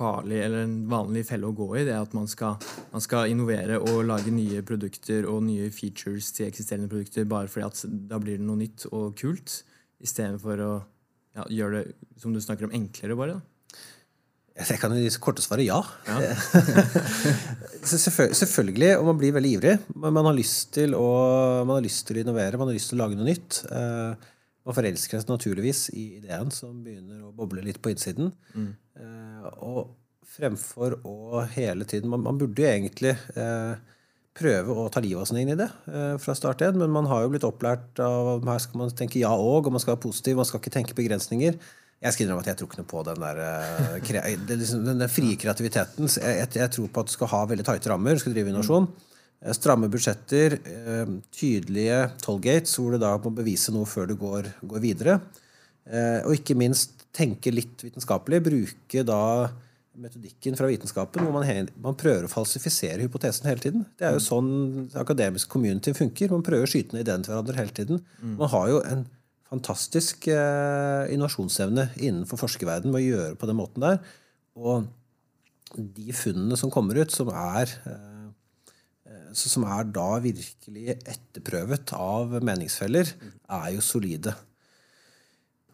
farlig 0.00 0.38
eller 0.44 0.64
en 0.64 0.76
vanlig 0.90 1.24
felle 1.28 1.48
å 1.48 1.56
gå 1.56 1.66
i? 1.80 1.84
Det 1.88 1.96
at 1.98 2.14
man 2.16 2.30
skal, 2.30 2.62
man 2.92 3.02
skal 3.04 3.32
innovere 3.32 3.80
og 3.82 4.04
lage 4.06 4.32
nye 4.34 4.62
produkter 4.66 5.26
og 5.28 5.42
nye 5.48 5.68
features 5.74 6.30
til 6.36 6.46
eksisterende 6.46 6.90
produkter 6.92 7.26
bare 7.28 7.50
fordi 7.50 7.66
at 7.66 8.08
da 8.12 8.20
blir 8.22 8.38
det 8.38 8.46
noe 8.46 8.62
nytt 8.62 8.86
og 8.92 9.18
kult, 9.18 9.60
istedenfor 10.00 10.62
å 10.64 10.72
ja, 11.36 11.46
gjøre 11.50 11.82
det 11.82 12.22
som 12.22 12.34
du 12.34 12.40
snakker 12.42 12.68
om, 12.68 12.76
enklere 12.76 13.18
bare? 13.18 13.38
da? 13.38 13.46
Jeg 14.60 14.80
kan 14.82 14.92
i 14.92 15.06
korte 15.22 15.42
svaret 15.42 15.64
ja. 15.64 15.78
ja. 16.04 16.16
selvfølgelig, 17.86 18.90
og 18.98 19.06
man 19.08 19.18
blir 19.20 19.32
veldig 19.32 19.52
ivrig. 19.56 19.76
Man 19.94 20.26
har 20.26 20.36
lyst 20.36 20.74
til 20.76 20.96
å, 20.98 21.06
man 21.64 21.78
har 21.78 21.86
lyst 21.86 22.04
til 22.08 22.18
å 22.18 22.24
innovere, 22.24 22.60
man 22.60 22.68
har 22.68 22.76
lyst 22.76 22.92
til 22.92 22.98
å 22.98 23.04
lage 23.04 23.16
noe 23.16 23.28
nytt. 23.30 23.62
Eh, 23.70 24.28
man 24.66 24.76
forelsker 24.76 25.22
seg 25.22 25.30
naturligvis 25.30 25.86
i 25.96 26.04
ideen 26.18 26.52
som 26.54 26.82
begynner 26.84 27.24
å 27.24 27.32
boble 27.36 27.64
litt 27.64 27.80
på 27.82 27.92
innsiden. 27.92 28.32
Mm. 28.54 28.70
Eh, 29.00 29.48
og 29.64 29.96
fremfor 30.30 31.00
å 31.08 31.42
hele 31.50 31.86
tiden 31.88 32.10
Man, 32.12 32.22
man 32.22 32.38
burde 32.38 32.62
jo 32.62 32.68
egentlig 32.70 33.16
eh, 33.34 33.72
prøve 34.36 34.76
å 34.76 34.86
ta 34.92 35.02
livet 35.02 35.24
av 35.24 35.28
seg 35.28 35.42
inn 35.42 35.52
i 35.54 35.58
det 35.58 35.68
eh, 35.90 36.14
fra 36.22 36.36
start 36.38 36.62
igjen, 36.62 36.78
men 36.80 36.92
man 36.94 37.08
har 37.10 37.24
jo 37.24 37.32
blitt 37.32 37.46
opplært 37.46 38.00
av 38.04 38.46
her 38.46 38.62
skal 38.62 38.84
man 38.84 38.94
tenke 38.96 39.20
ja 39.22 39.32
òg, 39.34 39.66
og 39.66 39.74
man 39.74 39.82
skal 39.82 39.96
være 39.96 40.04
positiv, 40.06 40.38
man 40.38 40.48
skal 40.48 40.62
ikke 40.62 40.74
tenke 40.76 40.96
begrensninger. 40.98 41.58
Jeg 42.00 42.14
skal 42.14 42.24
innrømme 42.24 42.40
at 42.46 42.48
jeg 42.48 42.60
tror 42.60 42.70
ikke 42.70 42.80
noe 42.80 42.88
på 42.88 43.02
den 43.10 43.20
der 43.20 43.40
eh, 43.44 44.12
liksom, 44.54 44.84
den, 44.86 45.02
den 45.02 45.12
frie 45.12 45.36
kreativiteten. 45.40 46.08
Jeg, 46.08 46.36
jeg, 46.38 46.52
jeg, 46.62 46.72
tror 46.76 46.88
på 46.88 47.02
at 47.02 47.10
du 47.10 47.16
skal 47.16 47.32
ha 47.34 47.42
veldig 47.50 47.66
tighte 47.66 47.92
rammer, 47.92 48.16
du 48.16 48.22
skal 48.22 48.36
drive 48.36 48.52
innovasjon. 48.52 48.88
Mm. 48.88 49.09
Eh, 49.40 49.54
stramme 49.56 49.88
budsjetter, 49.88 50.52
eh, 50.52 51.06
tydelige 51.32 52.10
tollgates, 52.20 52.76
hvor 52.76 52.92
du 52.92 52.98
da 52.98 53.16
må 53.18 53.32
bevise 53.34 53.72
noe 53.72 53.88
før 53.88 54.08
du 54.08 54.16
går, 54.20 54.52
går 54.62 54.80
videre. 54.84 55.20
Eh, 55.86 56.20
og 56.26 56.36
ikke 56.36 56.56
minst 56.56 57.06
tenke 57.12 57.52
litt 57.52 57.80
vitenskapelig. 57.80 58.42
Bruke 58.44 59.04
da 59.04 59.50
metodikken 60.00 60.56
fra 60.56 60.68
vitenskapen 60.70 61.24
hvor 61.24 61.32
man, 61.34 61.68
man, 61.82 61.96
prøver 61.98 62.24
å 62.24 62.30
falsifisere 62.30 63.02
hypotesen 63.02 63.48
hele 63.50 63.60
tiden. 63.60 63.86
Det 63.98 64.06
er 64.06 64.14
jo 64.14 64.22
sånn 64.22 64.90
akademisk 64.96 65.48
community 65.48 65.92
funker. 65.92 66.30
Man 66.30 66.44
prøver 66.46 66.68
å 66.68 66.70
skyte 66.70 66.94
ned 66.94 67.04
ideen 67.04 67.24
til 67.24 67.34
hverandre 67.34 67.58
hele 67.58 67.74
tiden. 67.74 68.04
Mm. 68.22 68.36
Man 68.38 68.52
har 68.52 68.68
jo 68.70 68.78
en 68.86 69.02
fantastisk 69.50 70.28
innovasjonsevne 70.30 71.88
innenfor 71.98 72.38
forskerverdenen 72.38 72.94
med 72.94 73.02
å 73.02 73.08
gjøre 73.08 73.36
på 73.40 73.50
den 73.50 73.58
måten 73.58 73.82
der. 73.82 73.98
Og 74.54 74.86
de 75.76 76.14
funnene 76.16 76.56
som 76.58 76.70
kommer 76.72 76.98
ut, 76.98 77.12
som 77.14 77.30
er 77.32 77.70
eh, 77.86 78.09
som 79.36 79.66
er 79.68 79.88
da 79.94 80.12
virkelig 80.22 80.96
etterprøvet 80.98 81.94
av 81.96 82.38
meningsfeller, 82.44 83.10
er 83.50 83.68
jo 83.74 83.84
solide. 83.84 84.36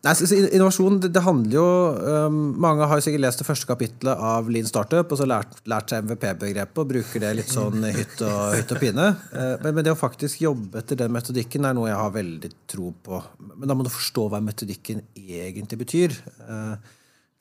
Nei, 0.06 0.12
innovasjon 0.54 1.00
det, 1.02 1.22
handler 1.24 1.54
jo 1.56 1.64
um, 2.28 2.36
Mange 2.62 2.86
har 2.86 3.00
sikkert 3.02 3.24
lest 3.24 3.40
det 3.40 3.46
første 3.48 3.66
kapitlet 3.66 4.20
av 4.22 4.46
Lean 4.52 4.68
Startup 4.68 5.10
og 5.10 5.18
så 5.18 5.26
lært, 5.26 5.56
lært 5.66 5.90
seg 5.90 6.04
MVP-begrepet 6.06 6.82
og 6.82 6.90
bruker 6.92 7.24
det 7.24 7.32
litt 7.40 7.50
sånn 7.50 7.82
hytt 7.88 8.20
og, 8.22 8.54
hytt 8.54 8.74
og 8.76 8.82
pine. 8.82 9.08
Uh, 9.32 9.56
men, 9.64 9.72
men, 9.72 9.82
det 9.86 9.96
å 9.96 9.98
faktisk 9.98 10.44
jobbe 10.44 10.82
etter 10.82 11.00
den 11.00 11.14
metodikken 11.16 11.66
er 11.66 11.74
noe 11.74 11.88
jeg 11.90 11.98
har 11.98 12.14
veldig 12.14 12.52
tro 12.70 12.92
på. 13.08 13.22
Men 13.56 13.72
da 13.72 13.78
må 13.78 13.86
du 13.86 13.90
forstå 13.90 14.28
hva 14.30 14.42
metodikken 14.44 15.02
egentlig 15.16 15.80
betyr. 15.82 16.14
Uh, 16.44 16.76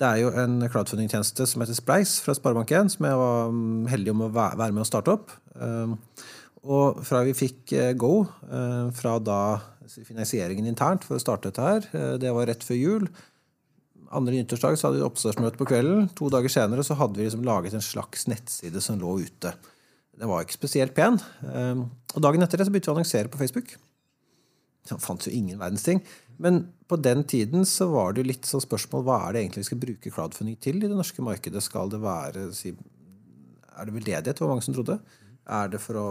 det 0.02 0.08
er 0.08 0.18
jo 0.20 0.32
en 0.36 0.58
crowdfunding-tjeneste 0.68 1.46
som 1.48 1.62
heter 1.64 1.78
Splice 1.78 2.24
fra 2.24 2.36
Sparebank1, 2.36 2.90
som 2.98 3.06
jeg 3.08 3.20
var 3.20 3.54
mm, 3.54 3.86
heldig 3.94 4.12
om 4.12 4.26
å 4.26 4.34
være 4.34 4.74
med 4.74 4.84
å 4.84 4.88
starte 4.88 5.14
opp. 5.14 5.32
Ehm, 5.56 5.96
og 6.66 7.00
fra 7.06 7.22
vi 7.24 7.36
fikk 7.38 7.72
eh, 7.78 7.94
go, 8.00 8.26
eh, 8.50 8.90
fra 8.98 9.16
da 9.24 9.40
finansieringen 9.86 10.68
internt 10.68 11.06
for 11.08 11.16
å 11.16 11.24
starte 11.24 11.52
dette 11.52 11.64
her, 11.64 11.88
eh, 11.96 12.18
det 12.20 12.34
var 12.36 12.50
rett 12.50 12.66
før 12.66 12.80
jul. 12.82 13.08
Andre 14.16 14.36
nyttårsdag 14.36 14.76
så 14.76 14.90
hadde 14.90 15.00
vi 15.00 15.08
oppstartsmøte 15.08 15.62
på 15.62 15.70
kvelden. 15.70 16.10
To 16.20 16.28
dager 16.34 16.52
senere 16.52 16.84
så 16.88 16.98
hadde 17.00 17.22
vi 17.22 17.30
liksom 17.30 17.48
laget 17.48 17.78
en 17.78 17.86
slags 17.86 18.28
nettside 18.32 18.84
som 18.84 19.00
lå 19.00 19.16
ute. 19.24 19.56
Den 20.16 20.32
var 20.32 20.44
ikke 20.44 20.60
spesielt 20.60 20.96
pen. 20.98 21.22
Ehm, 21.54 21.88
og 22.12 22.24
dagen 22.24 22.44
etter 22.44 22.60
det 22.60 22.68
så 22.68 22.76
begynte 22.76 22.92
vi 22.92 22.98
å 22.98 23.00
annonsere 23.00 23.32
på 23.32 23.40
Facebook. 23.40 23.78
Det 24.86 25.00
fantes 25.02 25.32
jo 25.32 25.38
ingen 25.40 25.58
verdens 25.62 25.88
ting. 25.88 26.04
Men 26.42 26.66
på 26.90 26.98
den 27.00 27.24
tiden 27.24 27.66
så 27.70 27.88
var 27.92 28.16
det 28.16 28.26
litt 28.28 28.48
sånn 28.50 28.64
spørsmål 28.64 29.06
hva 29.08 29.20
er 29.26 29.36
det 29.36 29.44
egentlig 29.44 29.64
vi 29.64 29.70
skal 29.70 29.84
bruke 29.84 30.14
crowdfunding 30.14 30.58
til 30.62 30.82
i 30.82 30.88
det 30.90 30.96
norske 30.96 31.24
markedet. 31.26 31.64
Skal 31.64 31.94
det 31.94 32.02
være 32.04 32.50
si, 32.56 32.76
Er 33.76 33.86
det 33.86 33.96
veldedighet? 33.96 34.42
Var 34.42 34.52
mange 34.52 34.66
som 34.66 34.76
trodde. 34.76 35.00
Er 35.46 35.70
det 35.72 35.82
for 35.84 36.00
å 36.00 36.08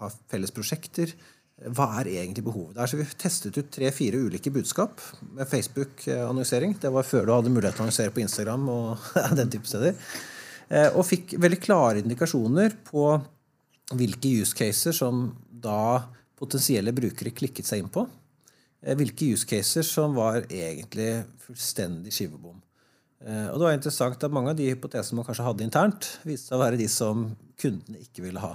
ha 0.00 0.12
felles 0.30 0.54
prosjekter? 0.54 1.14
hva 1.56 1.86
er 2.02 2.10
egentlig 2.12 2.44
behovet 2.44 2.76
der? 2.76 2.88
Så 2.88 2.98
vi 2.98 3.06
testet 3.16 3.56
ut 3.56 3.70
tre-fire 3.72 4.20
ulike 4.20 4.52
budskap 4.52 5.00
med 5.38 5.48
Facebook-annonsering. 5.48 6.76
Det 6.80 6.90
var 6.92 7.06
før 7.08 7.24
du 7.24 7.32
hadde 7.32 7.52
mulighet 7.52 7.78
til 7.78 7.84
å 7.84 7.86
annonsere 7.86 8.12
på 8.12 8.20
Instagram 8.20 8.68
og 8.72 9.06
den 9.40 9.52
type 9.54 9.68
steder. 9.70 9.96
Eh, 10.68 10.90
og 10.92 11.06
fikk 11.08 11.36
veldig 11.40 11.60
klare 11.62 12.02
indikasjoner 12.02 12.76
på 12.90 13.08
hvilke 13.96 14.34
use 14.42 14.56
caser 14.58 14.92
som 14.96 15.30
da 15.48 16.02
potensielle 16.36 16.92
brukere 16.92 17.32
klikket 17.32 17.68
seg 17.68 17.80
inn 17.80 17.92
på. 17.92 18.04
Eh, 18.86 18.94
hvilke 18.94 19.32
use 19.34 19.48
caser 19.48 19.82
som 19.86 20.14
var 20.14 20.44
egentlig 20.46 21.24
fullstendig 21.42 22.14
skivebom. 22.14 22.60
Eh, 23.26 23.48
og 23.50 23.58
det 23.58 23.66
var 23.66 23.74
interessant 23.74 24.22
at 24.22 24.34
mange 24.34 24.52
av 24.52 24.58
de 24.60 24.68
hypotesene 24.70 25.18
man 25.18 25.26
kanskje 25.26 25.46
hadde 25.48 25.66
internt, 25.66 26.10
viste 26.26 26.52
seg 26.52 26.58
å 26.58 26.62
være 26.62 26.78
de 26.78 26.86
som 26.92 27.26
kundene 27.58 28.04
ikke 28.04 28.24
ville 28.28 28.42
ha. 28.42 28.54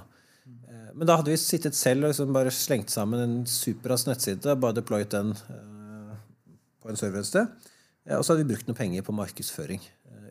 Men 0.92 1.08
da 1.08 1.14
hadde 1.16 1.32
vi 1.32 1.38
sittet 1.40 1.72
selv 1.72 2.04
og 2.04 2.10
liksom 2.10 2.34
bare 2.36 2.50
slengt 2.52 2.90
sammen 2.92 3.20
en 3.22 3.36
superrask 3.48 4.10
nettside. 4.10 4.52
Bare 4.60 4.76
deployet 4.76 5.14
den 5.14 5.30
på 5.32 6.90
en 6.90 6.98
server 7.00 7.22
et 7.22 7.28
sted. 7.30 7.70
Og 8.12 8.20
så 8.20 8.34
hadde 8.34 8.42
vi 8.42 8.50
brukt 8.50 8.68
noen 8.68 8.76
penger 8.76 9.06
på 9.06 9.14
markedsføring. 9.16 9.80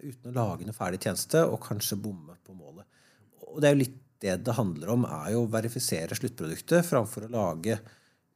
Uten 0.04 0.30
å 0.30 0.36
lage 0.36 0.68
noe 0.68 0.78
ferdig 0.78 1.00
tjeneste 1.02 1.42
og 1.48 1.64
kanskje 1.66 1.98
bomme 2.04 2.38
på 2.46 2.54
målet. 2.54 2.86
Og 3.48 3.58
det 3.58 3.72
er 3.72 3.74
jo 3.74 3.82
litt 3.82 3.98
det 4.22 4.36
det 4.46 4.54
handler 4.54 4.94
om, 4.94 5.08
er 5.10 5.32
jo 5.34 5.48
å 5.48 5.50
verifisere 5.50 6.14
sluttproduktet 6.14 6.86
framfor 6.86 7.26
å 7.26 7.34
lage 7.34 7.80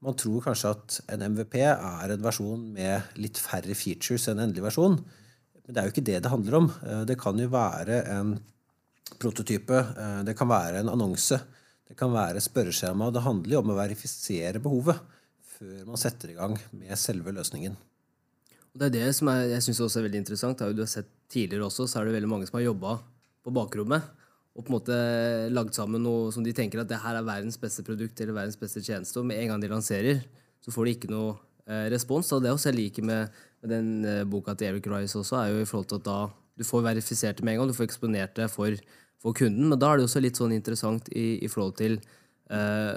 Man 0.03 0.17
tror 0.19 0.43
kanskje 0.43 0.73
at 0.75 0.97
en 1.13 1.23
MVP 1.33 1.59
er 1.63 2.11
en 2.13 2.25
versjon 2.25 2.65
med 2.75 3.15
litt 3.21 3.39
færre 3.41 3.77
features 3.77 4.27
enn 4.29 4.41
endelig 4.43 4.65
versjon. 4.67 4.99
Men 5.63 5.71
det 5.71 5.81
er 5.81 5.87
jo 5.87 5.93
ikke 5.95 6.07
det 6.11 6.19
det 6.25 6.33
handler 6.33 6.59
om. 6.59 6.69
Uh, 6.83 7.01
det 7.07 7.17
kan 7.21 7.39
jo 7.39 7.47
være 7.53 8.01
en 8.13 8.35
prototype. 9.21 9.79
Det 10.25 10.33
kan 10.37 10.49
være 10.49 10.81
en 10.81 10.89
annonse. 10.89 11.37
Det 11.85 11.93
kan 11.97 12.09
være 12.13 12.41
spørreskjema. 12.41 13.11
Det 13.13 13.21
handler 13.21 13.53
jo 13.53 13.61
om 13.61 13.73
å 13.73 13.77
verifisere 13.77 14.61
behovet 14.61 14.97
før 15.55 15.85
man 15.87 16.01
setter 16.01 16.33
i 16.33 16.37
gang 16.37 16.57
med 16.75 16.97
selve 16.99 17.31
løsningen. 17.35 17.77
Det 18.75 18.89
er 18.89 18.95
det 18.97 19.11
som 19.15 19.29
er, 19.31 19.45
jeg 19.53 19.63
synes 19.63 19.83
også 19.85 20.01
er 20.01 20.07
veldig 20.09 20.23
interessant. 20.23 20.63
Du 20.75 20.81
har 20.83 20.91
sett 20.91 21.07
tidligere 21.31 21.69
også, 21.69 21.85
så 21.87 22.01
er 22.01 22.09
det 22.09 22.17
veldig 22.17 22.31
mange 22.31 22.49
som 22.49 22.57
har 22.59 22.65
jobba 22.65 22.97
på 23.45 23.53
bakrommet 23.55 24.09
og 24.55 24.63
på 24.63 24.71
en 24.71 24.75
måte 24.77 24.97
lagd 25.51 25.75
sammen 25.75 26.03
noe 26.05 26.31
som 26.31 26.45
de 26.45 26.53
tenker 26.55 26.79
at 26.79 26.87
det 26.89 27.01
her 27.03 27.19
er 27.19 27.27
verdens 27.27 27.59
beste 27.59 27.83
produkt 27.83 28.21
eller 28.23 28.37
verdens 28.37 28.59
beste 28.59 28.79
tjeneste. 28.79 29.19
Og 29.19 29.27
med 29.27 29.41
en 29.41 29.51
gang 29.51 29.63
de 29.63 29.71
lanserer, 29.71 30.21
så 30.63 30.71
får 30.71 30.87
de 30.87 30.93
ikke 30.95 31.11
noe 31.11 31.33
eh, 31.67 31.89
respons. 31.91 32.31
Og 32.31 32.43
det 32.45 32.53
også 32.53 32.71
jeg 32.71 32.79
liker 32.79 33.05
med, 33.05 33.35
med 33.61 33.73
den 33.75 33.89
eh, 34.07 34.23
boka 34.23 34.55
til 34.55 34.71
Eric 34.71 34.87
Rice 34.87 35.19
også, 35.19 35.41
er 35.41 35.51
jo 35.51 35.65
i 35.65 35.67
forhold 35.67 35.91
til 35.91 35.99
at 35.99 36.07
da 36.07 36.19
du 36.55 36.63
får 36.63 36.85
verifisert 36.85 37.41
det 37.41 37.43
med 37.43 37.57
en 37.57 37.61
gang. 37.65 37.73
Du 37.73 37.75
får 37.75 37.89
eksponert 37.89 38.37
det 38.39 38.47
for 38.53 38.79
for 39.25 39.35
kunden. 39.35 39.69
Men 39.71 39.81
da 39.81 39.91
er 39.91 39.99
det 39.99 40.07
også 40.09 40.23
litt 40.23 40.39
sånn 40.39 40.55
interessant 40.55 41.09
i, 41.13 41.39
i 41.41 41.51
forhold 41.51 41.77
til 41.79 41.97
eh, 42.53 42.95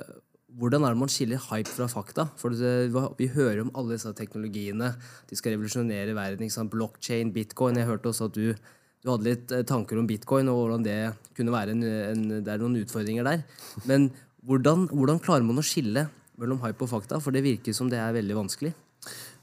hvordan 0.58 0.84
er 0.84 0.94
det 0.94 1.00
man 1.00 1.12
skiller 1.12 1.40
hype 1.48 1.70
fra 1.70 1.88
fakta? 1.90 2.28
For 2.40 2.52
det, 2.56 2.90
Vi 3.18 3.30
hører 3.32 3.62
om 3.62 3.72
alle 3.76 3.96
disse 3.96 4.12
teknologiene. 4.16 4.94
De 5.28 5.38
skal 5.38 5.54
revolusjonere 5.54 6.16
verden. 6.16 6.68
Blockchain, 6.72 7.32
bitcoin. 7.32 7.76
Jeg 7.80 7.88
hørte 7.88 8.12
også 8.12 8.28
at 8.28 8.36
du, 8.36 8.54
du 9.02 9.12
hadde 9.12 9.28
litt 9.28 9.52
eh, 9.54 9.64
tanker 9.66 10.00
om 10.00 10.08
bitcoin 10.08 10.50
og 10.50 10.62
hvordan 10.62 10.86
det 10.86 10.98
kunne 11.38 11.54
være 11.54 11.74
en, 11.76 11.84
en, 11.84 12.24
det 12.42 12.52
er 12.52 12.62
noen 12.62 12.80
utfordringer 12.80 13.26
der. 13.26 13.44
Men 13.88 14.08
hvordan, 14.48 14.88
hvordan 14.90 15.22
klarer 15.22 15.46
man 15.46 15.60
å 15.60 15.66
skille 15.66 16.08
mellom 16.38 16.60
hype 16.64 16.84
og 16.86 16.92
fakta? 16.92 17.20
For 17.22 17.34
det 17.34 17.44
virker 17.46 17.76
som 17.76 17.90
det 17.92 18.00
er 18.02 18.16
veldig 18.16 18.38
vanskelig. 18.38 18.74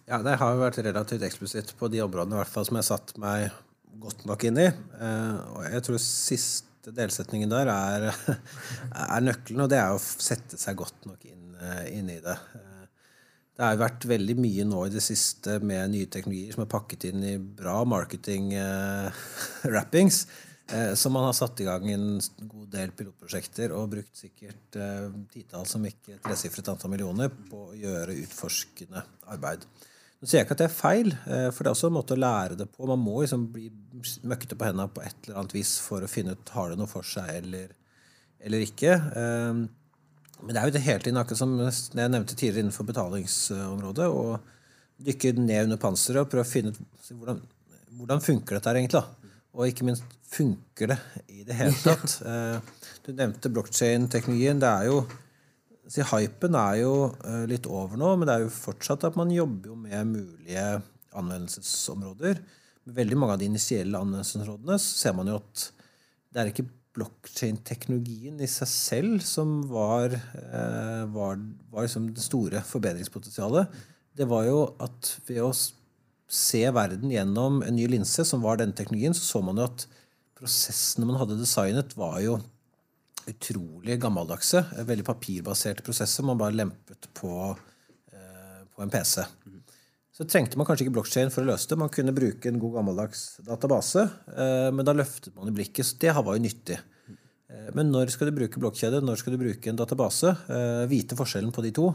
Ja, 0.06 0.20
Det 0.22 0.36
har 0.38 0.54
jo 0.54 0.62
vært 0.62 0.84
relativt 0.86 1.24
eksplisitt 1.26 1.74
på 1.80 1.90
de 1.90 2.04
områdene 2.04 2.38
i 2.38 2.42
hvert 2.44 2.52
fall 2.52 2.68
som 2.68 2.78
jeg 2.78 2.86
har 2.86 2.92
satt 2.92 3.16
meg 3.22 3.48
godt 4.02 4.26
nok 4.30 4.44
inn 4.46 4.60
i. 4.62 4.68
Eh, 4.70 5.38
og 5.56 5.64
jeg 5.66 5.86
tror 5.88 6.02
siste 6.04 6.94
delsetningen 6.94 7.50
der 7.50 7.72
er, 7.74 8.12
er, 9.08 9.24
nøkkelen, 9.26 9.66
og 9.66 9.72
det 9.72 9.80
er 9.82 9.96
å 9.96 10.02
sette 10.02 10.60
seg 10.62 10.78
godt 10.78 11.08
nok 11.10 11.26
inn, 11.26 11.56
eh, 11.58 11.84
inn, 11.96 12.12
i 12.14 12.20
det. 12.22 12.36
Det 13.56 13.64
har 13.64 13.78
vært 13.80 14.04
veldig 14.10 14.34
mye 14.44 14.66
nå 14.68 14.82
i 14.84 14.90
det 14.92 15.00
siste 15.04 15.60
med 15.64 15.92
nye 15.94 16.08
teknologier 16.12 16.54
som 16.56 16.64
er 16.66 16.74
pakket 16.74 17.04
inn 17.12 17.22
i 17.24 17.38
bra 17.40 17.86
marketing-wrappings. 17.88 20.18
Eh, 20.66 20.98
så 20.98 21.12
man 21.14 21.22
har 21.28 21.36
satt 21.38 21.60
i 21.62 21.66
gang 21.68 21.84
en 21.94 22.18
god 22.50 22.72
del 22.74 22.90
pilotprosjekter 22.98 23.70
og 23.78 23.92
brukt 23.92 24.18
sikkert 24.18 24.74
eh, 24.82 25.14
titalls, 25.30 25.76
om 25.78 25.86
ikke 25.86 26.18
tresifret 26.26 26.66
antall 26.72 26.90
millioner, 26.90 27.30
på 27.30 27.68
å 27.68 27.78
gjøre 27.78 28.18
utforskende 28.24 28.98
arbeid. 29.30 29.62
Nå 30.18 30.26
sier 30.26 30.40
jeg 30.40 30.46
ikke 30.48 30.58
at 30.58 30.64
det 30.64 30.70
er 30.72 30.74
feil, 30.74 31.14
eh, 31.14 31.54
for 31.54 31.62
det 31.62 31.70
er 31.70 31.76
også 31.76 31.92
en 31.92 32.00
måte 32.00 32.18
å 32.18 32.24
lære 32.24 32.58
det 32.58 32.66
på. 32.74 32.82
Man 32.90 32.98
må 33.04 33.22
liksom 33.22 33.46
bli 33.54 33.70
møkkete 34.26 34.58
på 34.58 34.66
hendene 34.66 34.90
på 34.90 35.06
et 35.06 35.14
eller 35.28 35.38
annet 35.44 35.54
vis 35.54 35.78
for 35.86 36.02
å 36.02 36.10
finne 36.10 36.34
ut 36.34 36.54
har 36.58 36.74
det 36.74 36.82
noe 36.82 36.90
for 36.90 37.06
seg 37.06 37.30
eller, 37.44 37.70
eller 38.42 38.66
ikke. 38.66 38.98
Eh, 39.22 39.54
men 40.42 40.52
det 40.52 40.62
er 40.62 40.70
jo 40.70 40.76
det 40.76 40.84
hele 40.86 41.04
tiden, 41.04 41.20
akkurat 41.22 41.40
som 41.40 41.56
jeg 41.62 42.12
nevnte 42.12 42.36
tidligere 42.36 42.66
innenfor 42.66 42.88
betalingsområdet, 42.90 44.08
å 44.12 45.06
dykke 45.06 45.34
ned 45.40 45.68
under 45.68 45.80
panseret 45.82 46.24
og 46.24 46.32
prøve 46.32 46.46
å 46.46 46.50
finne 46.50 46.74
ut 46.74 47.12
hvordan, 47.12 47.42
hvordan 48.00 48.24
funker 48.24 48.58
dette 48.58 48.72
her 48.72 48.80
egentlig. 48.80 49.02
da? 49.02 49.32
Og 49.56 49.70
ikke 49.70 49.88
minst, 49.88 50.08
funker 50.36 50.92
det 50.92 50.98
i 51.32 51.46
det 51.48 51.56
hele 51.56 51.76
tatt? 51.86 52.18
Eh, 52.28 52.90
du 53.06 53.14
nevnte 53.14 53.52
blokkjein-teknologien. 53.54 54.60
Det 54.64 54.72
er 54.72 54.90
jo 54.90 55.04
så 55.86 56.02
Hypen 56.10 56.56
er 56.58 56.80
jo 56.80 56.94
uh, 57.14 57.44
litt 57.46 57.68
over 57.70 58.00
nå, 58.00 58.16
men 58.18 58.26
det 58.26 58.36
er 58.36 58.46
jo 58.48 58.54
fortsatt 58.54 59.06
at 59.06 59.18
man 59.20 59.30
jobber 59.34 59.70
jo 59.70 59.76
med 59.78 60.16
mulige 60.16 60.64
anvendelsesområder. 61.16 62.40
Med 62.86 62.98
veldig 62.98 63.20
mange 63.22 63.36
av 63.36 63.42
de 63.42 63.50
initielle 63.52 64.00
anvendelsesområdene 64.02 64.80
ser 64.82 65.14
man 65.18 65.30
jo 65.30 65.38
at 65.38 65.68
det 66.34 66.42
er 66.42 66.50
ikke 66.52 66.66
blokkjein-teknologien 66.96 68.40
i 68.42 68.50
seg 68.50 68.70
selv 68.72 69.26
som 69.26 69.58
var, 69.70 70.16
uh, 70.16 71.04
var, 71.12 71.42
var 71.72 71.86
liksom 71.88 72.10
det 72.16 72.24
store 72.24 72.64
forbedringspotensialet. 72.66 73.76
Det 74.16 74.28
var 74.32 74.48
jo 74.48 74.62
at 74.84 75.12
ved 75.28 75.44
å 75.44 75.52
se 76.32 76.64
verden 76.74 77.12
gjennom 77.12 77.62
en 77.66 77.76
ny 77.76 77.88
linse, 77.92 78.26
som 78.26 78.44
var 78.44 78.60
denne 78.60 78.76
teknologien, 78.78 79.14
så 79.14 79.26
så 79.28 79.44
man 79.46 79.60
jo 79.60 79.68
at 79.68 79.86
prosessene 80.36 81.08
man 81.08 81.20
hadde 81.20 81.40
designet, 81.40 81.96
var 82.00 82.20
jo 82.24 82.40
utrolig 83.30 83.98
gammeldagse, 84.02 84.62
veldig 84.86 85.06
papirbaserte 85.08 85.86
prosesser 85.86 86.26
man 86.28 86.40
bare 86.40 86.58
lempet 86.58 87.08
på, 87.18 87.56
eh, 88.14 88.60
på 88.74 88.84
en 88.84 88.92
PC. 88.94 89.26
Så 90.16 90.24
trengte 90.32 90.56
man 90.56 90.68
kanskje 90.68 90.86
ikke 90.86 90.96
blokkjede 90.96 91.32
for 91.34 91.44
å 91.44 91.50
løse 91.50 91.68
det. 91.68 91.78
Man 91.82 91.92
kunne 91.92 92.16
bruke 92.16 92.48
en 92.48 92.60
god 92.62 92.78
gammeldags 92.78 93.24
database, 93.44 94.06
eh, 94.32 94.70
men 94.72 94.88
da 94.88 94.96
løftet 94.96 95.36
man 95.36 95.52
i 95.52 95.56
blikket. 95.56 95.84
Så 95.84 96.00
det 96.00 96.14
var 96.16 96.38
jo 96.38 96.44
nyttig. 96.46 96.78
Eh, 97.52 97.70
men 97.76 97.92
når 97.92 98.14
skal 98.16 98.32
du 98.32 98.38
bruke 98.38 98.62
blokkjede, 98.64 99.04
når 99.04 99.20
skal 99.20 99.36
du 99.36 99.42
bruke 99.44 99.72
en 99.72 99.80
database? 99.82 100.32
Vite 100.88 101.20
forskjellen 101.20 101.52
på 101.56 101.66
de 101.66 101.74
to. 101.76 101.90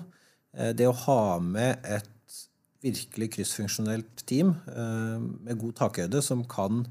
Det 0.77 0.85
å 0.85 0.97
ha 1.07 1.39
med 1.41 1.87
et 1.87 2.37
virkelig 2.83 3.31
kryssfunksjonelt 3.37 4.25
team 4.27 4.51
med 4.67 5.61
god 5.61 5.77
takhøyde 5.79 6.21
som 6.25 6.43
kan 6.49 6.83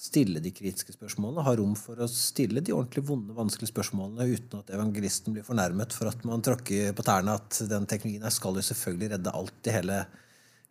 stille 0.00 0.40
de 0.40 0.52
kritiske 0.54 0.94
spørsmålene, 0.94 1.44
ha 1.44 1.52
rom 1.58 1.74
for 1.76 2.00
å 2.00 2.08
stille 2.08 2.62
de 2.64 2.72
ordentlig 2.72 3.04
vonde, 3.10 3.34
vanskelige 3.36 3.72
spørsmålene 3.72 4.28
uten 4.32 4.62
at 4.62 4.72
evangelisten 4.72 5.34
blir 5.36 5.44
fornærmet 5.44 5.92
for 5.96 6.08
at 6.08 6.24
man 6.28 6.44
tråkker 6.44 6.94
på 6.96 7.04
tærne 7.04 7.36
at 7.36 7.58
den 7.68 7.88
teknologien 7.90 8.24
her 8.24 8.32
skal 8.32 8.56
jo 8.56 8.64
selvfølgelig 8.64 9.10
redde 9.14 9.34
alt 9.36 9.68
i 9.68 9.74
hele, 9.76 9.98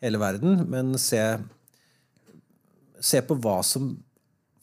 hele 0.03 0.21
verden, 0.21 0.63
men 0.71 0.93
se, 1.01 1.21
se, 2.99 3.21
på 3.25 3.37
hva 3.43 3.59
som 3.65 3.91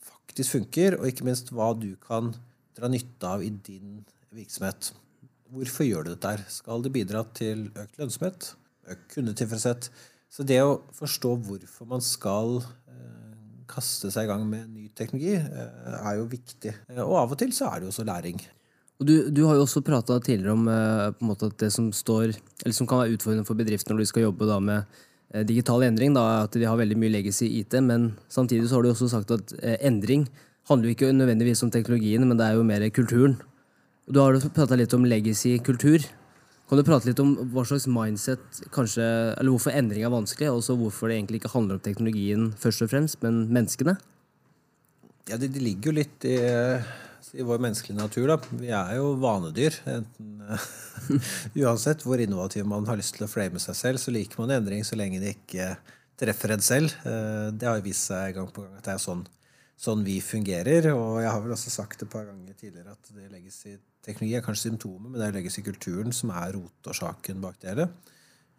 faktisk 0.07 0.57
funker, 0.57 0.99
og 0.99 1.09
ikke 1.09 1.27
minst 1.27 1.53
hva 1.53 1.71
du 1.77 1.91
kan 2.01 2.33
dra 2.77 2.89
nytte 2.91 3.33
av 3.37 3.45
i 3.45 3.51
din 3.51 4.01
virksomhet. 4.35 4.91
Hvorfor 5.53 5.87
gjør 5.87 6.05
du 6.05 6.13
dette 6.13 6.33
her? 6.35 6.43
Skal 6.51 6.83
det 6.83 6.93
bidra 6.95 7.23
til 7.37 7.69
økt 7.73 8.01
lønnsomhet? 8.01 8.51
Økt 8.91 9.07
kundetilfredshet? 9.15 9.91
Så 10.27 10.43
det 10.43 10.59
å 10.61 10.81
forstå 10.97 11.37
hvorfor 11.47 11.87
man 11.89 12.03
skal 12.03 12.59
kaste 13.67 14.11
seg 14.13 14.27
i 14.27 14.31
gang 14.31 14.45
med 14.49 14.69
ny 14.71 14.87
teknologi, 14.97 15.35
eh, 15.35 15.97
er 15.97 16.19
jo 16.19 16.29
viktig. 16.31 16.73
Eh, 16.89 17.03
og 17.03 17.17
av 17.23 17.35
og 17.35 17.39
til 17.39 17.51
så 17.55 17.69
er 17.69 17.79
det 17.79 17.87
jo 17.87 17.93
også 17.93 18.07
læring. 18.07 18.39
Du, 18.97 19.29
du 19.29 19.43
har 19.45 19.57
jo 19.57 19.65
også 19.67 19.83
prata 19.85 20.17
tidligere 20.17 20.55
om 20.55 20.69
eh, 20.71 21.19
måte, 21.21 21.51
det 21.59 21.69
som 21.73 21.91
står, 21.93 22.33
som 22.71 22.89
kan 22.89 23.03
være 23.03 23.17
utfordrende 23.17 23.47
for 23.47 23.59
bedriftene 23.59 23.97
når 23.97 24.05
de 24.05 24.11
skal 24.11 24.25
jobbe 24.25 24.59
med 24.63 24.97
digital 25.47 25.83
endring, 25.83 26.13
da, 26.15 26.43
at 26.45 26.55
de 26.55 26.67
har 26.67 26.77
veldig 26.79 26.97
mye 26.99 27.11
legacy 27.11 27.49
IT, 27.59 27.75
men 27.83 28.13
samtidig 28.31 28.69
så 28.69 28.77
har 28.77 28.85
du 28.85 28.91
også 28.93 29.09
sagt 29.11 29.33
at 29.35 29.53
endring 29.83 30.27
handler 30.69 30.89
jo 30.89 30.95
ikke 30.95 31.11
nødvendigvis 31.15 31.63
om 31.63 31.71
teknologien, 31.71 32.23
men 32.27 32.39
det 32.39 32.45
er 32.47 32.57
jo 32.57 32.67
mer 32.67 32.83
kulturen. 32.95 33.37
Du 34.07 34.21
har 34.23 34.39
prata 34.55 34.77
litt 34.79 34.93
om 34.95 35.03
legacy-kultur. 35.07 36.05
Kan 36.67 36.79
du 36.79 36.83
prate 36.83 37.07
litt 37.07 37.19
om 37.23 37.33
hva 37.53 37.63
slags 37.67 37.87
mindset 37.91 38.61
kanskje, 38.75 39.03
eller 39.39 39.53
hvorfor 39.53 39.75
endring 39.75 40.03
er 40.03 40.11
vanskelig, 40.11 40.49
og 40.51 40.79
hvorfor 40.79 41.07
det 41.07 41.17
egentlig 41.17 41.41
ikke 41.41 41.53
handler 41.53 41.77
om 41.77 41.83
teknologien 41.83 42.49
først 42.59 42.83
og 42.83 42.91
fremst, 42.91 43.19
men 43.23 43.45
menneskene? 43.51 43.97
Ja, 45.27 45.37
Det, 45.37 45.51
det 45.51 45.63
ligger 45.63 45.91
jo 45.91 45.97
litt 45.99 46.27
i, 46.27 46.37
i, 47.33 47.43
vår 47.45 47.61
menneskelige 47.63 47.99
natur. 47.99 48.27
da. 48.31 48.37
Vi 48.61 48.71
er 48.73 48.95
jo 48.99 49.13
vanedyr. 49.21 49.77
Enten, 49.89 50.41
uansett 51.63 52.05
hvor 52.05 52.21
innovativ 52.21 52.67
man 52.69 52.87
har 52.89 52.99
lyst 52.99 53.17
til 53.17 53.27
å 53.27 53.31
flame 53.31 53.61
seg 53.63 53.77
selv, 53.77 54.01
så 54.03 54.13
liker 54.15 54.41
man 54.41 54.55
endring 54.57 54.85
så 54.87 54.99
lenge 54.99 55.21
det 55.23 55.35
ikke 55.37 55.73
treffer 56.17 56.55
en 56.55 56.63
selv. 56.65 56.93
Eh, 57.07 57.49
det 57.53 57.69
har 57.69 57.83
vist 57.85 58.09
seg 58.11 58.37
gang 58.37 58.51
på 58.53 58.65
gang 58.65 58.77
at 58.79 58.87
det 58.87 58.95
er 58.95 59.03
sånn 59.03 59.25
sånn 59.77 60.03
vi 60.05 60.17
fungerer. 60.23 60.89
Og 60.95 61.21
jeg 61.21 61.31
har 61.31 61.43
vel 61.43 61.55
også 61.55 61.73
sagt 61.73 62.03
et 62.03 62.11
par 62.11 62.25
ganger 62.27 62.57
tidligere 62.57 62.95
at 62.95 63.11
det 63.13 63.29
legges 63.31 63.59
i 63.69 63.75
teknologi 64.05 64.37
er 64.39 64.45
kanskje 64.45 64.71
symptomet, 64.71 65.11
men 65.11 65.21
det 65.21 65.33
legges 65.35 65.59
i 65.59 65.65
kulturen 65.65 66.15
som 66.15 66.31
er 66.33 66.55
rotårsaken 66.55 67.43
bak 67.43 67.59
det 67.61 67.73
hele. 67.73 67.89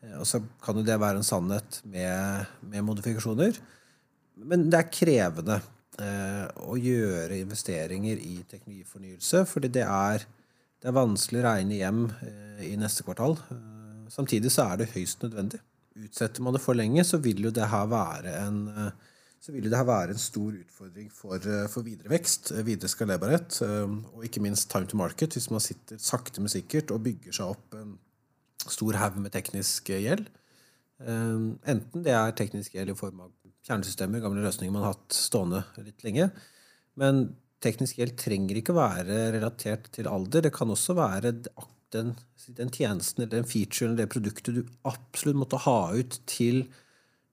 Eh, 0.03 0.15
og 0.21 0.27
så 0.29 0.43
kan 0.65 0.79
jo 0.79 0.87
det 0.87 1.01
være 1.01 1.23
en 1.23 1.27
sannhet 1.27 1.81
med, 1.89 2.55
med 2.71 2.87
modifikasjoner. 2.87 3.59
Men 4.39 4.69
det 4.71 4.79
er 4.79 4.95
krevende 4.95 5.59
eh, 5.59 5.75
å 5.99 6.77
gjøre 6.79 7.41
investeringer 7.43 8.21
i 8.23 8.37
teknologifornyelse, 8.51 9.45
fordi 9.51 9.71
det 9.75 9.85
er, 9.85 10.25
det 10.79 10.91
er 10.91 10.97
vanskelig 10.97 11.41
å 11.41 11.47
regne 11.49 11.79
hjem 11.81 12.05
eh, 12.23 12.65
i 12.71 12.77
neste 12.79 13.07
kvartal. 13.07 13.37
Eh, 13.55 14.07
samtidig 14.13 14.53
så 14.55 14.69
er 14.69 14.81
det 14.81 14.93
høyst 14.95 15.25
nødvendig. 15.25 15.61
Utsetter 15.99 16.45
man 16.45 16.55
det 16.55 16.63
for 16.63 16.79
lenge, 16.79 17.05
så 17.07 17.19
vil 17.23 17.43
jo 17.49 17.55
det 17.55 17.71
her 17.73 17.89
være 17.91 18.35
en 18.45 18.61
eh, 18.75 19.07
her 19.49 19.87
være 19.87 20.15
en 20.15 20.21
stor 20.21 20.55
utfordring 20.59 21.11
for, 21.15 21.37
eh, 21.39 21.67
for 21.71 21.87
videre 21.87 22.11
vekst, 22.11 22.53
videre 22.67 22.91
skalerbarhet, 22.91 23.61
og 23.63 24.25
ikke 24.27 24.43
minst 24.43 24.71
time 24.71 24.87
to 24.87 24.99
market, 24.99 25.35
hvis 25.35 25.51
man 25.51 25.63
sitter 25.63 25.99
sakte, 25.99 26.43
men 26.43 26.53
sikkert 26.53 26.91
og 26.95 27.05
bygger 27.07 27.39
seg 27.39 27.55
opp 27.55 27.79
en 27.79 27.97
stor 28.67 28.99
haug 28.99 29.19
med 29.23 29.33
teknisk 29.33 29.91
gjeld. 29.95 30.27
Enten 30.99 32.03
det 32.03 32.11
er 32.11 32.35
teknisk 32.35 32.75
gjeld 32.75 32.91
i 32.91 32.99
form 32.99 33.21
av 33.23 33.31
kjernesystemer, 33.69 34.23
gamle 34.25 34.43
løsninger 34.45 34.75
man 34.75 34.87
har 34.87 34.97
hatt 34.97 35.15
stående 35.15 35.63
litt 35.85 36.05
lenge. 36.07 36.31
Men 36.99 37.29
teknisk 37.65 38.01
gjeld 38.01 38.17
trenger 38.21 38.61
ikke 38.61 38.77
være 38.77 39.29
relatert 39.37 39.91
til 39.95 40.11
alder. 40.11 40.47
Det 40.47 40.55
kan 40.55 40.73
også 40.73 40.97
være 40.99 41.35
den, 41.95 42.15
den 42.59 42.75
tjenesten 42.75 43.25
eller 43.25 43.39
den 43.39 43.49
featuren 43.49 43.93
eller 43.93 44.05
det 44.05 44.13
produktet 44.15 44.59
du 44.59 44.63
absolutt 44.89 45.41
måtte 45.41 45.63
ha 45.65 45.79
ut 45.95 46.21
til 46.31 46.65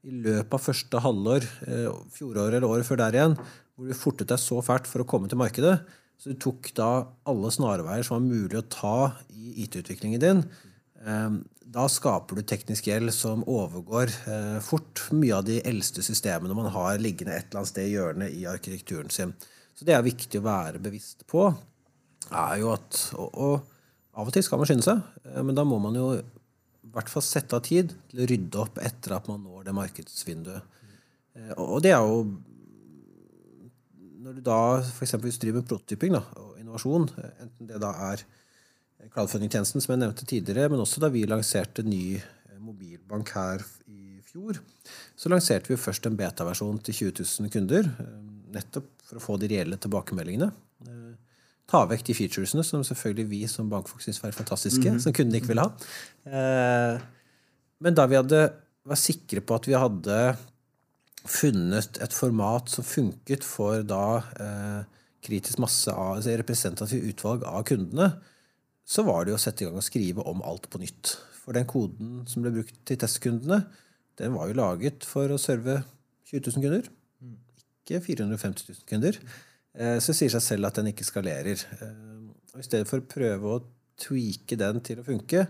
i 0.05 0.13
løpet 0.25 0.53
av 0.53 0.61
første 0.61 1.01
halvår, 1.01 1.45
eh, 1.65 1.87
fjoråret 2.13 2.59
eller 2.59 2.69
året 2.69 2.85
før 2.85 3.01
der 3.01 3.17
igjen, 3.17 3.37
hvor 3.73 3.89
du 3.89 3.97
fortet 3.97 4.29
deg 4.29 4.41
så 4.41 4.59
fælt 4.63 4.89
for 4.89 5.01
å 5.01 5.07
komme 5.09 5.29
til 5.31 5.41
markedet. 5.41 5.79
Så 6.21 6.31
du 6.31 6.39
tok 6.39 6.69
da 6.77 6.89
alle 7.27 7.51
snarveier 7.51 8.05
som 8.05 8.19
var 8.19 8.27
mulig 8.27 8.59
å 8.59 8.67
ta 8.69 8.97
i 9.33 9.65
IT-utviklingen 9.65 10.21
din. 10.21 10.43
Ehm, 11.05 11.43
da 11.75 11.85
skaper 11.91 12.39
du 12.39 12.45
teknisk 12.47 12.87
gjeld 12.89 13.13
som 13.13 13.43
overgår 13.49 14.09
eh, 14.31 14.57
fort 14.63 15.03
mye 15.13 15.35
av 15.37 15.45
de 15.47 15.59
eldste 15.67 16.03
systemene 16.05 16.57
man 16.57 16.71
har 16.73 17.01
liggende 17.01 17.35
et 17.35 17.49
eller 17.49 17.61
annet 17.61 17.73
sted 17.73 17.89
i 17.89 17.93
hjørnet 17.93 18.37
i 18.37 18.45
arkitekturen 18.49 19.11
sin. 19.13 19.33
Så 19.75 19.85
det 19.85 19.95
er 19.95 20.05
viktig 20.05 20.39
å 20.39 20.47
være 20.47 20.81
bevisst 20.81 21.25
på. 21.29 21.49
er 22.31 22.59
jo 22.61 22.73
at, 22.73 23.01
og, 23.19 23.31
og 23.33 23.71
Av 24.15 24.29
og 24.29 24.31
til 24.31 24.45
skal 24.47 24.61
man 24.61 24.67
skynde 24.69 24.85
seg, 24.85 24.99
eh, 25.27 25.41
men 25.43 25.57
da 25.57 25.65
må 25.67 25.75
man 25.83 25.97
jo 25.99 26.13
i 26.15 26.23
hvert 26.95 27.09
fall 27.11 27.23
sette 27.25 27.57
av 27.57 27.65
tid 27.67 27.91
til 28.07 28.21
å 28.23 28.27
rydde 28.29 28.61
opp 28.61 28.77
etter 28.79 29.17
at 29.17 29.27
man 29.27 29.41
når 29.43 29.65
det 29.67 29.73
markedsvinduet. 29.75 30.77
Eh, 31.35 31.51
og 31.59 31.81
det 31.83 31.91
er 31.95 32.03
jo 32.03 32.27
Når 34.25 34.39
du 34.39 34.41
da 34.41 34.81
f.eks. 34.81 35.11
driver 35.37 35.59
med 35.59 35.67
prototyping 35.69 36.15
da, 36.15 36.23
og 36.41 36.55
innovasjon, 36.57 37.03
eh, 37.21 37.33
enten 37.43 37.67
det 37.69 37.81
da 37.83 37.91
er 38.07 38.23
crowdfunding-tjenesten, 39.13 39.83
som 39.83 39.93
jeg 39.93 40.01
nevnte 40.01 40.27
tidligere, 40.27 40.69
men 40.71 40.81
også 40.83 41.01
da 41.03 41.09
vi 41.13 41.25
lanserte 41.29 41.85
ny 41.85 42.17
eh, 42.17 42.57
mobilbank 42.61 43.31
her 43.35 43.63
i 43.91 44.21
fjor, 44.25 44.59
så 45.17 45.31
lanserte 45.31 45.71
vi 45.71 45.79
først 45.79 46.07
en 46.09 46.17
beta-versjon 46.19 46.79
til 46.85 46.99
20 47.11 47.25
000 47.45 47.53
kunder. 47.53 47.89
Eh, 48.03 48.15
nettopp 48.55 48.89
for 49.05 49.19
å 49.19 49.23
få 49.23 49.37
de 49.41 49.51
reelle 49.51 49.79
tilbakemeldingene. 49.81 50.49
Eh, 50.87 51.43
ta 51.69 51.83
vekk 51.89 52.05
de 52.07 52.17
featuresene 52.17 52.65
som 52.65 52.83
selvfølgelig 52.85 53.29
vi 53.31 53.43
som 53.51 53.69
bankfolk 53.71 54.03
syns 54.05 54.21
var 54.23 54.35
fantastiske, 54.37 54.83
mm 54.85 54.95
-hmm. 54.95 55.03
som 55.03 55.13
kundene 55.13 55.37
ikke 55.37 55.53
ville 55.53 55.65
ha. 55.65 56.99
Men 57.79 57.95
da 57.95 58.05
vi 58.05 58.15
hadde, 58.15 58.53
var 58.85 58.95
sikre 58.95 59.41
på 59.41 59.55
at 59.55 59.67
vi 59.67 59.73
hadde 59.73 60.37
funnet 61.25 61.97
et 62.01 62.13
format 62.13 62.69
som 62.69 62.83
funket 62.83 63.43
for 63.43 63.81
da 63.81 64.21
kritisk 65.25 65.57
masse 65.57 65.91
av 65.91 66.17
altså 66.17 66.37
representativt 66.37 67.09
utvalg 67.09 67.43
av 67.43 67.63
kundene, 67.63 68.11
så 68.85 69.05
var 69.05 69.25
det 69.25 69.33
jo 69.33 69.39
å 69.39 69.41
sette 69.41 69.63
i 69.63 69.67
gang 69.67 69.79
og 69.79 69.85
skrive 69.85 70.25
om 70.29 70.43
alt 70.45 70.69
på 70.69 70.81
nytt. 70.81 71.15
For 71.41 71.57
den 71.57 71.67
koden 71.69 72.21
som 72.29 72.45
ble 72.45 72.53
brukt 72.53 72.77
til 72.85 72.99
testkundene, 73.01 73.63
den 74.19 74.35
var 74.37 74.49
jo 74.49 74.57
laget 74.57 75.05
for 75.07 75.31
å 75.33 75.41
serve 75.41 75.81
20 76.29 76.55
000 76.55 76.63
kunder. 76.63 76.89
Ikke 77.85 78.01
450 78.05 78.69
000 78.71 78.89
kunder. 78.89 79.19
Eh, 79.75 79.97
så 79.99 80.13
det 80.13 80.19
sier 80.21 80.33
seg 80.33 80.43
selv 80.45 80.69
at 80.69 80.79
den 80.79 80.91
ikke 80.93 81.07
skalerer. 81.07 81.65
Eh, 81.79 81.95
og 82.53 82.61
I 82.61 82.65
stedet 82.65 82.89
for 82.89 83.01
å 83.01 83.09
prøve 83.09 83.51
å 83.51 83.63
tweake 83.99 84.57
den 84.59 84.81
til 84.85 85.01
å 85.01 85.07
funke, 85.07 85.45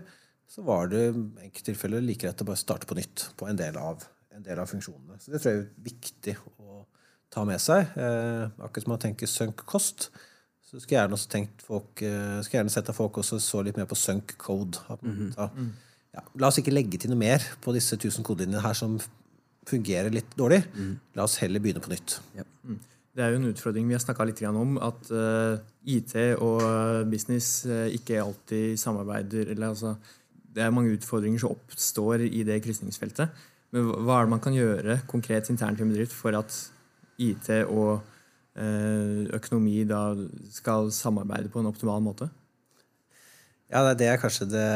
så 0.46 0.62
var 0.66 0.90
det 0.90 1.08
i 1.08 1.12
enkelte 1.14 1.70
tilfeller 1.70 2.04
like 2.04 2.22
greit 2.22 2.42
å 2.42 2.46
bare 2.48 2.60
starte 2.60 2.88
på 2.88 2.96
nytt 2.98 3.28
på 3.38 3.48
en 3.50 3.58
del 3.58 3.78
av, 3.80 4.04
en 4.34 4.44
del 4.46 4.60
av 4.62 4.70
funksjonene. 4.70 5.18
Så 5.22 5.32
det 5.32 5.42
tror 5.42 5.54
jeg 5.54 5.64
er 5.64 5.86
viktig 5.86 6.36
å 6.62 6.84
ta 7.32 7.44
med 7.48 7.62
seg. 7.62 7.92
Eh, 7.98 8.46
akkurat 8.62 8.86
som 8.86 8.94
man 8.94 9.02
tenker 9.02 9.30
sunk 9.30 9.64
cost, 9.68 10.10
så 10.66 10.80
skulle 10.80 10.96
jeg 10.96 11.04
gjerne 11.04 11.18
tenkt 11.30 11.62
folk, 11.62 12.02
eh, 12.02 12.40
skulle 12.42 12.60
gjerne 12.60 12.74
sett 12.74 12.88
at 12.90 12.96
folk 12.96 13.20
også 13.22 13.38
så 13.42 13.62
litt 13.62 13.76
mer 13.78 13.86
på 13.86 13.98
sunk 13.98 14.34
code. 14.38 14.78
Mm 15.00 15.30
-hmm. 15.30 15.68
ja, 16.12 16.22
la 16.34 16.48
oss 16.48 16.58
ikke 16.58 16.74
legge 16.74 16.98
til 16.98 17.10
noe 17.10 17.18
mer 17.18 17.42
på 17.62 17.72
disse 17.72 17.94
1000 17.96 18.24
kodelinjene 18.24 18.62
her 18.62 18.72
som 18.74 18.98
fungerer 19.66 20.10
litt 20.10 20.36
dårlig. 20.36 20.64
Mm. 20.74 20.98
La 21.14 21.22
oss 21.22 21.36
heller 21.36 21.60
begynne 21.60 21.80
på 21.80 21.90
nytt. 21.90 22.20
Ja. 22.36 22.42
Mm. 22.64 22.80
Det 23.14 23.24
er 23.24 23.30
jo 23.30 23.36
en 23.36 23.54
utfordring 23.54 23.86
vi 23.88 23.94
har 23.94 24.00
snakka 24.00 24.24
litt 24.24 24.42
om, 24.42 24.78
at 24.78 25.10
uh, 25.10 25.52
eh, 25.52 25.58
IT 25.84 26.14
og 26.38 27.10
business 27.10 27.64
uh, 27.64 27.86
ikke 27.88 28.22
alltid 28.22 28.76
samarbeider. 28.76 29.48
eller 29.50 29.68
altså, 29.68 29.96
Det 30.54 30.62
er 30.62 30.70
mange 30.70 30.92
utfordringer 30.92 31.38
som 31.38 31.50
oppstår 31.50 32.20
i 32.20 32.42
det 32.42 32.62
krysningsfeltet. 32.62 33.28
Men 33.70 33.84
hva 33.84 34.18
er 34.18 34.24
det 34.24 34.30
man 34.30 34.40
kan 34.40 34.52
gjøre 34.52 35.00
konkret 35.06 35.48
internt 35.50 35.78
i 35.78 35.82
en 35.82 35.88
bedrift 35.88 36.12
for 36.12 36.36
at 36.36 36.70
IT 37.18 37.48
og 37.68 38.02
Eh, 38.02 38.15
økonomi 38.56 39.82
da 39.84 40.14
skal 40.54 40.88
samarbeide 40.94 41.50
på 41.52 41.60
en 41.60 41.68
optimal 41.68 42.00
måte? 42.00 42.30
Ja, 43.68 43.94
Det 43.94 44.06
er 44.06 44.16
kanskje 44.16 44.46
the 44.46 44.66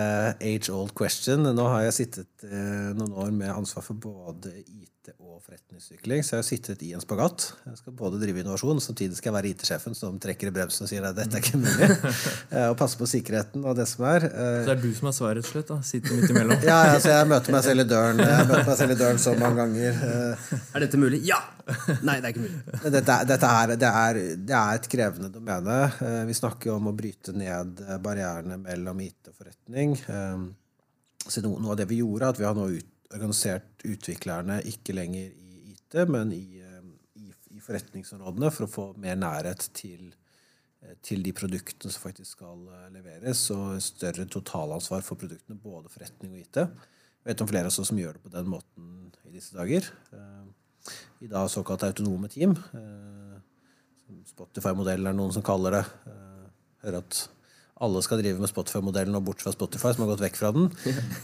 age 0.43 0.69
old 0.73 0.91
question. 0.99 1.47
Nå 1.55 1.69
har 1.71 1.87
jeg 1.87 1.95
sittet 1.95 2.45
eh, 2.45 2.91
noen 2.99 3.13
år 3.15 3.31
med 3.31 3.53
ansvar 3.53 3.87
for 3.87 3.95
både 3.95 4.51
IT 4.67 5.00
og 5.19 5.41
forretningsutvikling, 5.45 6.23
så 6.25 6.37
jeg 6.37 6.43
har 6.43 6.47
sittet 6.47 6.83
i 6.87 6.93
en 6.97 7.03
spagat. 7.03 7.47
Jeg 7.67 7.79
skal 7.81 7.95
både 7.97 8.21
drive 8.23 8.43
innovasjon, 8.43 8.81
samtidig 8.85 9.19
skal 9.19 9.31
jeg 9.31 9.37
være 9.37 9.51
IT-sjefen 9.53 9.97
som 9.99 10.19
trekker 10.23 10.51
i 10.51 10.53
bremsen 10.55 10.87
og 10.87 10.91
sier 10.91 11.07
at 11.09 11.17
dette 11.19 11.39
er 11.39 11.45
ikke 11.45 11.61
mulig. 11.61 11.91
Eh, 12.51 12.67
og 12.67 12.75
passe 12.79 12.99
på 12.99 13.07
sikkerheten 13.07 13.63
og 13.69 13.77
det 13.79 13.85
som 13.87 14.03
er. 14.09 14.25
Så 14.27 14.67
det 14.67 14.73
er 14.73 14.81
du 14.83 14.89
som 14.97 15.07
har 15.07 15.15
svaret, 15.15 15.47
rett 15.47 15.71
og 15.71 15.85
slett? 15.85 15.87
Sitter 15.87 16.17
midt 16.19 16.33
imellom? 16.33 16.65
ja, 16.67 16.79
altså, 16.97 17.13
jeg 17.13 17.29
møter 17.31 17.55
meg 17.55 17.63
selv 17.67 17.85
i 17.85 17.87
døren 17.91 18.23
Jeg 18.23 18.47
møter 18.49 18.67
meg 18.67 18.79
selv 18.81 18.95
i 18.95 18.97
døren 18.99 19.21
så 19.23 19.35
mange 19.39 19.61
ganger. 19.61 20.01
Er 20.59 20.85
dette 20.85 21.01
mulig? 21.01 21.21
Ja! 21.29 21.39
Nei, 22.03 22.17
det 22.19 22.25
er 22.25 22.33
ikke 22.33 22.43
mulig. 22.43 22.81
Dette, 22.97 23.19
dette 23.31 23.53
er, 23.61 23.75
det, 23.75 23.91
er, 24.03 24.21
det, 24.35 24.57
er, 24.57 24.81
et 24.81 24.89
krevende 24.91 25.31
domene. 25.35 25.79
Eh, 26.07 26.23
vi 26.31 26.39
snakker 26.41 26.73
jo 26.73 26.79
om 26.81 26.91
å 26.91 26.97
bryte 26.97 27.37
ned 27.37 27.85
barrierene 28.03 28.59
mellom 28.65 29.05
IT 29.07 29.31
og 29.31 29.39
forretning. 29.39 29.95
Eh, 30.11 30.49
så 31.29 31.43
noe 31.45 31.75
av 31.75 31.79
det 31.79 31.89
vi 31.91 32.01
gjorde, 32.01 32.25
er 32.25 32.35
at 32.35 32.41
vi 32.41 32.47
har 32.49 32.57
nå 32.57 32.67
ut, 32.73 32.90
organisert 33.15 33.85
utviklerne 33.89 34.61
ikke 34.71 34.95
lenger 34.97 35.31
i 35.31 35.75
IT, 35.75 35.99
men 36.11 36.33
i, 36.37 36.61
eh, 36.63 36.87
i, 37.21 37.33
i 37.57 37.63
forretningsområdene 37.65 38.53
for 38.55 38.67
å 38.67 38.73
få 38.73 38.87
mer 39.01 39.19
nærhet 39.21 39.71
til, 39.77 40.13
til 41.05 41.25
de 41.27 41.35
produktene 41.37 41.93
som 41.93 42.07
faktisk 42.07 42.39
skal 42.39 42.63
leveres, 42.95 43.43
og 43.55 43.83
større 43.85 44.25
totalansvar 44.31 45.05
for 45.05 45.21
produktene, 45.21 45.59
både 45.61 45.93
forretning 45.93 46.33
og 46.37 46.41
IT. 46.45 46.63
Jeg 47.21 47.35
vet 47.35 47.43
om 47.45 47.51
flere 47.51 47.69
også 47.69 47.85
som 47.91 48.01
gjør 48.01 48.17
det 48.17 48.25
på 48.25 48.33
den 48.33 48.49
måten 48.49 49.11
i 49.29 49.35
disse 49.35 49.53
dager 49.59 49.91
i 51.21 51.29
da 51.29 51.45
såkalt 51.49 51.85
autonome 51.89 52.31
team. 52.33 52.55
Eh, 52.75 54.21
Spotify-modellen 54.31 55.11
er 55.11 55.17
noen 55.17 55.35
som 55.35 55.45
kaller 55.45 55.79
det. 55.79 55.85
Eh, 56.09 56.49
hører 56.87 57.03
at 57.03 57.23
alle 57.81 58.03
skal 58.05 58.21
drive 58.21 58.41
med 58.41 58.51
Spotify-modellen 58.51 59.17
og 59.17 59.27
bort 59.29 59.43
fra 59.45 59.53
Spotify, 59.55 59.93
som 59.95 60.05
har 60.05 60.15
gått 60.15 60.25
vekk 60.27 60.41
fra 60.41 60.55
den. 60.57 60.71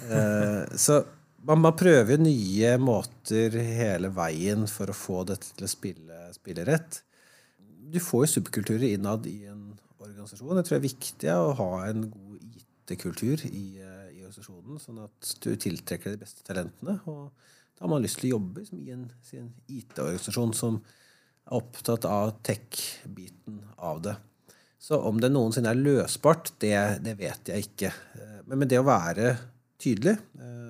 Eh, 0.06 0.76
så 0.78 1.00
man, 1.44 1.62
man 1.64 1.76
prøver 1.78 2.20
nye 2.20 2.76
måter 2.80 3.56
hele 3.78 4.10
veien 4.14 4.66
for 4.70 4.90
å 4.90 4.96
få 4.96 5.22
dette 5.28 5.52
til 5.56 5.66
å 5.66 5.70
spille, 5.70 6.20
spille 6.36 6.66
rett. 6.68 7.02
Du 7.86 7.98
får 8.02 8.26
jo 8.26 8.32
subkulturer 8.36 8.88
innad 8.92 9.26
i 9.30 9.44
en 9.50 9.68
organisasjon. 10.02 10.56
Jeg 10.58 10.68
tror 10.68 10.76
det 10.76 10.80
er 10.80 10.88
viktig 10.88 11.34
å 11.34 11.56
ha 11.60 11.70
en 11.88 12.06
god 12.10 12.60
IT-kultur 12.60 13.44
i, 13.48 13.66
i, 13.78 14.22
organisasjonen, 14.26 14.80
sånn 14.82 15.02
at 15.04 15.34
du 15.44 15.52
tiltrekker 15.54 16.14
de 16.14 16.22
beste 16.22 16.46
talentene. 16.46 16.98
og 17.06 17.30
da 17.76 17.84
har 17.84 17.92
man 17.92 18.04
lyst 18.04 18.22
til 18.22 18.30
å 18.30 18.38
jobbe 18.38 18.64
i 18.72 18.92
en, 18.94 19.04
en 19.36 19.50
IT-organisasjon 19.68 20.54
som 20.56 20.78
er 20.80 21.58
opptatt 21.58 22.06
av 22.08 22.38
tech-biten 22.46 23.60
av 23.76 24.00
det. 24.06 24.16
Så 24.80 24.98
om 25.08 25.18
det 25.20 25.28
noensinne 25.32 25.72
er 25.72 25.80
løsbart, 25.80 26.54
det, 26.62 26.76
det 27.04 27.16
vet 27.18 27.50
jeg 27.52 27.68
ikke. 27.68 27.90
Eh, 28.16 28.40
men 28.48 28.68
det 28.70 28.80
å 28.80 28.86
være 28.86 29.34
tydelig 29.82 30.14
eh, 30.14 30.65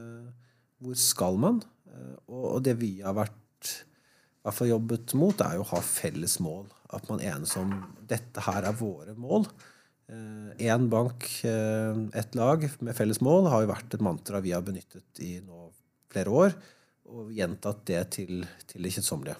Hvor 0.83 0.99
skal 1.01 1.41
man? 1.41 1.63
Eh, 1.91 2.17
og 2.29 2.63
det 2.67 2.77
vi 2.81 2.99
har 3.05 3.17
vært 3.17 3.43
hvert 4.47 4.69
jobbet 4.69 5.15
mot, 5.19 5.41
er 5.43 5.57
jo 5.59 5.65
å 5.65 5.71
ha 5.73 5.81
felles 5.83 6.39
mål. 6.43 6.69
At 6.95 7.09
man 7.11 7.23
enes 7.25 7.57
om 7.59 7.73
dette 8.07 8.45
her 8.47 8.69
er 8.69 8.79
våre 8.79 9.17
mål. 9.19 9.49
Én 10.63 10.85
bank, 10.87 11.25
ett 11.43 12.37
lag 12.39 12.63
med 12.79 12.95
felles 12.95 13.19
mål 13.19 13.49
har 13.51 13.65
jo 13.65 13.73
vært 13.73 13.97
et 13.97 14.05
mantra 14.07 14.39
vi 14.39 14.53
har 14.55 14.63
benyttet 14.63 15.19
i 15.19 15.33
nå 15.43 15.65
flere 16.15 16.31
år 16.31 16.55
og 17.11 17.33
gjentatt 17.35 17.83
det 17.91 18.03
til, 18.15 18.45
til 18.71 18.87
det 18.87 18.93
kjedsommelige. 18.95 19.37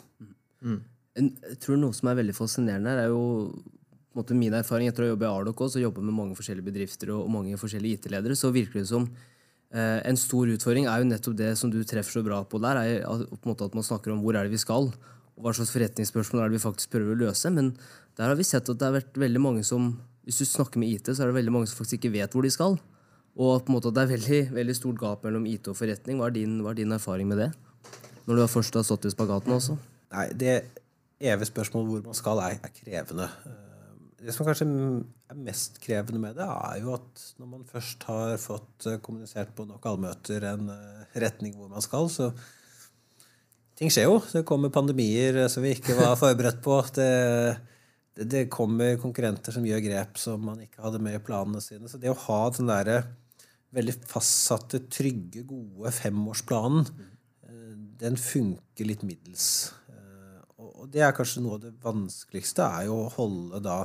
Mm. 0.67 0.81
Jeg 1.17 1.61
tror 1.63 1.79
noe 1.81 1.97
som 1.97 2.11
er 2.11 2.19
veldig 2.19 2.35
fascinerende 2.37 2.93
her, 2.93 3.07
er 3.07 3.15
jo 3.15 4.35
min 4.37 4.59
erfaring 4.59 4.91
etter 4.91 5.07
å 5.07 5.13
jobbe 5.13 5.27
i 5.27 5.31
Ardoc 5.31 5.63
også, 5.67 5.83
jobbe 5.83 6.05
med 6.05 6.17
mange 6.17 6.37
forskjellige 6.39 6.67
bedrifter 6.67 7.13
og 7.15 7.31
mange 7.33 7.59
forskjellige 7.61 8.01
IT-ledere, 8.01 8.37
så 8.39 8.53
virker 8.55 8.81
det 8.81 8.89
som 8.91 9.07
eh, 9.07 9.35
en 9.77 10.17
stor 10.21 10.49
utfordring 10.55 10.87
er 10.89 11.03
jo 11.03 11.09
nettopp 11.11 11.37
det 11.37 11.51
som 11.61 11.73
du 11.73 11.83
treffer 11.85 12.19
så 12.19 12.25
bra 12.25 12.41
på 12.49 12.61
der, 12.63 12.81
er 12.81 13.25
på 13.29 13.43
en 13.43 13.53
måte 13.53 13.67
at 13.69 13.77
man 13.77 13.85
snakker 13.87 14.15
om 14.15 14.23
hvor 14.25 14.39
er 14.39 14.49
det 14.49 14.55
vi 14.55 14.61
skal, 14.63 14.89
og 15.37 15.45
hva 15.45 15.53
slags 15.53 15.73
forretningsspørsmål 15.75 16.43
er 16.43 16.51
det 16.51 16.57
vi 16.57 16.65
faktisk 16.65 16.95
prøver 16.95 17.13
å 17.13 17.21
løse. 17.27 17.51
Men 17.53 17.75
der 18.17 18.31
har 18.31 18.39
vi 18.39 18.47
sett 18.49 18.69
at 18.73 18.79
det 18.81 18.87
har 18.87 18.97
vært 18.97 19.19
veldig 19.21 19.43
mange 19.43 19.65
som 19.69 19.97
Hvis 20.27 20.41
du 20.43 20.45
snakker 20.49 20.81
med 20.83 20.91
IT, 20.91 21.13
så 21.15 21.23
er 21.23 21.29
det 21.31 21.37
veldig 21.37 21.53
mange 21.55 21.69
som 21.71 21.79
faktisk 21.79 22.01
ikke 22.01 22.17
vet 22.17 22.33
hvor 22.35 22.43
de 22.43 22.51
skal. 22.51 22.73
Og 23.39 23.61
på 23.63 23.71
en 23.71 23.77
måte 23.77 23.93
at 23.93 23.95
det 23.95 24.03
er 24.03 24.09
veldig, 24.11 24.41
veldig 24.57 24.75
stort 24.75 24.99
gap 24.99 25.23
mellom 25.23 25.45
IT 25.47 25.69
og 25.71 25.77
forretning. 25.79 26.19
Hva 26.19 26.33
er 26.33 26.35
din, 26.35 26.57
hva 26.65 26.73
er 26.73 26.81
din 26.81 26.95
erfaring 26.97 27.29
med 27.31 27.39
det? 27.39 27.47
Når 28.27 28.41
du 28.41 28.43
først 28.51 28.75
har 28.75 28.83
stått 28.89 29.07
i 29.07 29.13
spagaten 29.15 29.55
også? 29.55 29.77
Nei, 30.17 30.27
Det 30.35 30.57
evige 31.21 31.47
spørsmålet 31.47 31.93
hvor 31.93 32.03
man 32.09 32.19
skal, 32.19 32.43
er, 32.43 32.59
er 32.59 32.75
krevende. 32.75 33.29
Det 34.27 34.35
som 34.35 34.47
kanskje 34.49 34.67
er 34.67 35.39
mest 35.39 35.79
krevende 35.83 36.19
med 36.19 36.35
det, 36.35 36.47
er 36.51 36.81
jo 36.83 36.97
at 36.97 37.25
når 37.39 37.51
man 37.53 37.67
først 37.69 38.03
har 38.09 38.35
fått 38.43 38.89
kommunisert 39.07 39.53
på 39.55 39.69
nok 39.69 39.87
allmøter 39.87 40.49
en 40.51 40.71
retning 41.15 41.55
hvor 41.55 41.71
man 41.71 41.85
skal, 41.85 42.11
så 42.11 42.33
ting 43.79 43.93
skjer 43.93 44.09
jo. 44.09 44.19
Det 44.33 44.45
kommer 44.49 44.73
pandemier 44.75 45.45
som 45.53 45.65
vi 45.65 45.77
ikke 45.77 45.97
var 45.99 46.17
forberedt 46.23 46.63
på. 46.65 46.81
Det, 46.97 47.11
det, 48.17 48.29
det, 48.33 48.43
kommer 48.53 48.99
konkurrenter 49.01 49.55
som 49.55 49.67
gjør 49.69 49.85
grep 49.85 50.19
som 50.21 50.43
man 50.49 50.63
ikke 50.65 50.83
hadde 50.85 51.03
med 51.05 51.19
i 51.19 51.23
planene 51.23 51.63
sine. 51.63 51.91
Så 51.91 52.01
det 52.03 52.13
å 52.13 52.19
ha 52.27 52.41
den 52.57 52.73
derre 52.73 53.03
veldig 53.77 53.97
fastsatte, 54.09 54.87
trygge, 54.93 55.43
gode 55.49 55.93
femårsplanen, 55.93 56.87
eh, 57.45 57.75
den 58.01 58.17
funker 58.21 58.89
litt 58.89 59.05
middels. 59.05 59.75
Eh, 59.93 60.41
og 60.57 60.89
det 60.93 61.05
er 61.05 61.15
kanskje 61.17 61.45
noe 61.45 61.59
av 61.59 61.67
det 61.67 61.75
vanskeligste, 61.85 62.65
er 62.65 62.89
jo 62.89 63.03
å 63.03 63.13
holde 63.19 63.61
da 63.65 63.79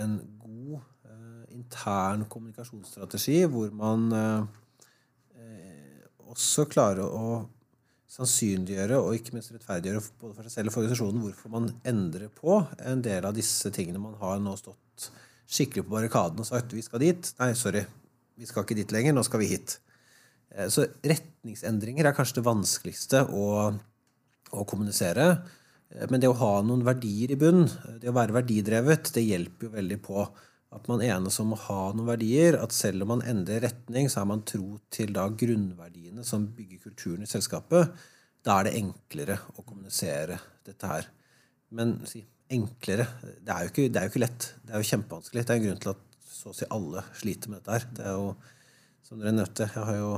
en 0.00 0.18
god 0.40 0.78
eh, 0.78 1.56
intern 1.58 2.26
kommunikasjonsstrategi 2.32 3.42
hvor 3.52 3.72
man 3.76 4.08
også 6.32 6.66
klarer 6.70 7.04
å 7.04 7.42
sannsynliggjøre 8.12 8.98
og 9.00 9.16
ikke 9.16 9.36
minst 9.36 9.54
rettferdiggjøre 9.54 10.02
både 10.20 10.36
for 10.36 10.46
seg 10.46 10.54
selv 10.54 10.70
og 10.70 10.74
for 10.74 10.82
organisasjonen 10.82 11.22
hvorfor 11.24 11.52
man 11.52 11.70
endrer 11.88 12.32
på 12.32 12.58
en 12.84 13.04
del 13.04 13.24
av 13.28 13.36
disse 13.36 13.72
tingene 13.72 14.02
man 14.02 14.18
har 14.20 14.40
nå 14.42 14.52
stått 14.60 15.08
skikkelig 15.52 15.86
på 15.86 15.94
barrikaden 15.94 16.42
og 16.42 16.48
sagt 16.48 16.74
vi 16.76 16.84
skal 16.84 17.02
dit. 17.02 17.32
Nei, 17.40 17.52
sorry, 17.58 17.84
vi 18.38 18.48
skal 18.48 18.64
ikke 18.64 18.76
dit 18.78 18.92
lenger, 18.94 19.16
nå 19.16 19.24
skal 19.26 19.42
vi 19.42 19.50
hit. 19.52 19.78
Eh, 20.52 20.68
så 20.72 20.86
retningsendringer 21.00 22.08
er 22.08 22.16
kanskje 22.16 22.40
det 22.40 22.46
vanskeligste 22.48 23.24
å, 23.32 23.48
å 24.52 24.68
kommunisere. 24.68 25.34
Eh, 25.92 26.08
men 26.10 26.22
det 26.22 26.30
å 26.30 26.38
ha 26.40 26.54
noen 26.66 26.84
verdier 26.86 27.34
i 27.34 27.38
bunn, 27.38 27.66
det 28.00 28.10
å 28.10 28.16
være 28.16 28.36
verdidrevet, 28.40 29.12
det 29.16 29.26
hjelper 29.26 29.68
jo 29.68 29.76
veldig 29.76 30.00
på 30.04 30.24
at 30.72 30.88
man 30.88 31.02
enes 31.04 31.36
om 31.42 31.52
å 31.52 31.60
ha 31.66 31.80
noen 31.92 32.08
verdier. 32.08 32.56
At 32.60 32.74
selv 32.76 33.04
om 33.04 33.14
man 33.14 33.24
endrer 33.28 33.64
retning, 33.66 34.08
så 34.08 34.22
er 34.22 34.30
man 34.30 34.44
tro 34.48 34.78
til 34.92 35.12
da 35.16 35.26
grunnverdiene 35.28 36.24
som 36.26 36.48
bygger 36.56 36.84
kulturen 36.86 37.26
i 37.26 37.30
selskapet. 37.30 37.92
Da 38.42 38.58
er 38.58 38.68
det 38.68 38.78
enklere 38.80 39.38
å 39.58 39.66
kommunisere 39.66 40.38
dette 40.66 40.88
her. 40.88 41.10
Men 41.76 41.98
si, 42.08 42.24
enklere 42.52 43.06
det 43.22 43.52
er, 43.52 43.68
ikke, 43.68 43.86
det 43.92 44.00
er, 44.00 44.08
jo 44.08 44.14
ikke, 44.14 44.24
lett. 44.24 44.48
Det 44.64 44.74
er 44.74 44.82
jo 44.82 44.88
kjempevanskelig. 44.88 45.44
Det 45.44 45.54
er 45.54 45.60
en 45.60 45.66
grunn 45.68 45.84
til 45.84 45.92
at 45.94 46.08
så 46.32 46.50
å 46.50 46.56
si 46.56 46.68
alle 46.74 47.04
sliter 47.20 47.52
med 47.52 47.60
dette 47.60 47.76
her. 47.76 47.88
Det 47.96 48.08
er 48.08 48.16
jo, 48.16 48.32
som 49.06 49.20
dere 49.20 49.34
nevnte, 49.36 49.68
jeg 49.68 49.86
har 49.90 49.98
jo, 50.00 50.12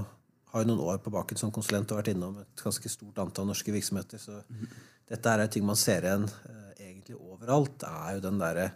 har 0.53 0.63
jo 0.63 0.71
noen 0.71 0.85
år 0.87 1.03
på 1.05 1.13
baken 1.13 1.41
som 1.41 1.53
konsulent 1.55 1.91
og 1.93 2.01
vært 2.01 2.15
innom 2.15 2.39
et 2.41 2.63
ganske 2.63 2.93
stort 2.93 3.19
antall 3.21 3.51
norske 3.51 3.75
virksomheter. 3.75 4.23
Så 4.23 4.39
mm. 4.47 4.69
Dette 5.11 5.35
er 5.35 5.47
ting 5.53 5.67
man 5.67 5.79
ser 5.79 6.07
igjen 6.07 6.27
uh, 6.27 6.71
egentlig 6.79 7.19
overalt. 7.19 7.77
Det 7.83 7.91
er 7.91 8.17
jo 8.17 8.25
den 8.25 8.41
derre 8.41 8.71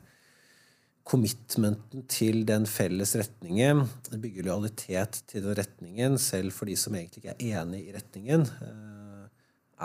commitmenten 1.08 2.04
til 2.10 2.42
den 2.48 2.66
felles 2.68 3.14
retningen, 3.16 3.86
bygger 4.12 4.48
lojalitet 4.50 5.22
til 5.30 5.46
den 5.46 5.56
retningen, 5.56 6.18
selv 6.20 6.52
for 6.52 6.68
de 6.68 6.76
som 6.76 6.96
egentlig 6.98 7.22
ikke 7.22 7.36
er 7.36 7.62
enig 7.62 7.80
i 7.86 7.94
retningen, 7.94 8.44
eh, 8.66 9.24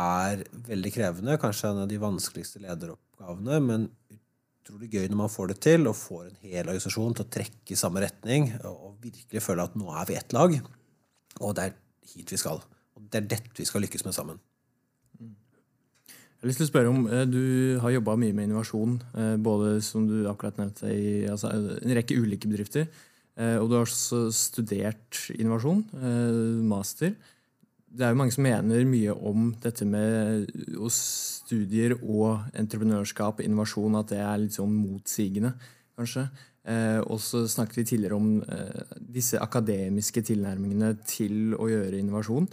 er 0.04 0.44
veldig 0.68 0.92
krevende. 0.98 1.38
Kanskje 1.40 1.72
en 1.72 1.84
av 1.86 1.88
de 1.88 2.02
vanskeligste 2.02 2.60
lederoppgavene, 2.66 3.62
men 3.64 3.88
utrolig 4.64 4.92
gøy 4.92 5.08
når 5.08 5.22
man 5.22 5.32
får 5.32 5.54
det 5.54 5.60
til, 5.64 5.88
og 5.88 6.00
får 6.00 6.26
en 6.28 6.42
hel 6.44 6.68
organisasjon 6.68 7.16
til 7.16 7.26
å 7.26 7.34
trekke 7.38 7.76
i 7.76 7.80
samme 7.80 8.04
retning 8.04 8.52
og 8.68 8.98
virkelig 9.04 9.44
føle 9.44 9.64
at 9.64 9.80
nå 9.80 9.92
er 9.96 10.10
vi 10.10 10.20
ett 10.20 10.36
lag, 10.36 10.60
og 11.40 11.56
det 11.56 11.70
er 11.70 11.78
hit 12.14 12.36
vi 12.36 12.42
skal. 12.42 12.60
Og 12.98 13.08
det 13.08 13.22
er 13.22 13.32
dette 13.38 13.60
vi 13.60 13.68
skal 13.68 13.84
lykkes 13.86 14.04
med 14.08 14.16
sammen. 14.16 14.44
Jeg 16.44 16.50
har 16.50 16.52
lyst 16.52 16.60
til 16.60 16.68
å 16.68 16.74
spørre 16.74 16.90
om, 16.92 17.06
eh, 17.08 17.24
Du 17.24 17.80
har 17.80 17.90
jobba 17.90 18.18
mye 18.18 18.34
med 18.34 18.50
innovasjon, 18.50 19.02
eh, 19.16 19.38
både 19.38 19.82
som 19.82 20.06
du 20.06 20.28
akkurat 20.28 20.58
nevnte 20.58 20.92
i 20.92 21.26
altså, 21.26 21.48
en 21.48 21.96
rekke 21.96 22.20
ulike 22.20 22.50
bedrifter. 22.52 22.90
Eh, 23.38 23.56
og 23.56 23.70
du 23.70 23.76
har 23.76 23.86
også 23.86 24.28
studert 24.30 25.32
innovasjon, 25.40 25.86
master. 26.68 27.16
Det 27.96 28.02
er 28.02 28.10
jo 28.10 28.18
mange 28.20 28.34
som 28.34 28.44
mener 28.44 28.84
mye 28.84 29.16
om 29.24 29.56
dette 29.56 29.86
med 29.86 30.52
studier 30.92 31.96
og 32.04 32.44
entreprenørskap 32.54 33.40
og 33.40 33.46
innovasjon, 33.46 33.96
at 33.96 34.08
det 34.10 34.20
er 34.20 34.38
litt 34.38 34.52
sånn 34.52 34.76
motsigende, 34.76 35.54
kanskje. 35.98 36.30
Og 37.08 37.20
så 37.20 37.48
snakket 37.48 37.76
vi 37.76 37.84
tidligere 37.84 38.16
om 38.16 38.44
disse 39.00 39.40
akademiske 39.40 40.22
tilnærmingene 40.22 40.98
til 41.06 41.56
å 41.56 41.70
gjøre 41.72 42.00
innovasjon. 42.00 42.50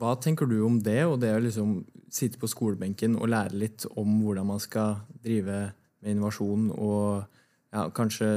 Hva 0.00 0.14
tenker 0.16 0.48
du 0.48 0.62
om 0.64 0.78
det, 0.80 1.02
og 1.04 1.18
det 1.20 1.34
å 1.36 1.42
liksom 1.44 1.80
sitte 2.10 2.40
på 2.40 2.48
skolebenken 2.50 3.18
og 3.20 3.30
lære 3.30 3.58
litt 3.60 3.84
om 4.00 4.22
hvordan 4.24 4.48
man 4.48 4.62
skal 4.62 5.02
drive 5.22 5.58
med 6.00 6.14
innovasjon 6.14 6.70
og 6.72 7.26
ja, 7.70 7.84
kanskje 7.94 8.30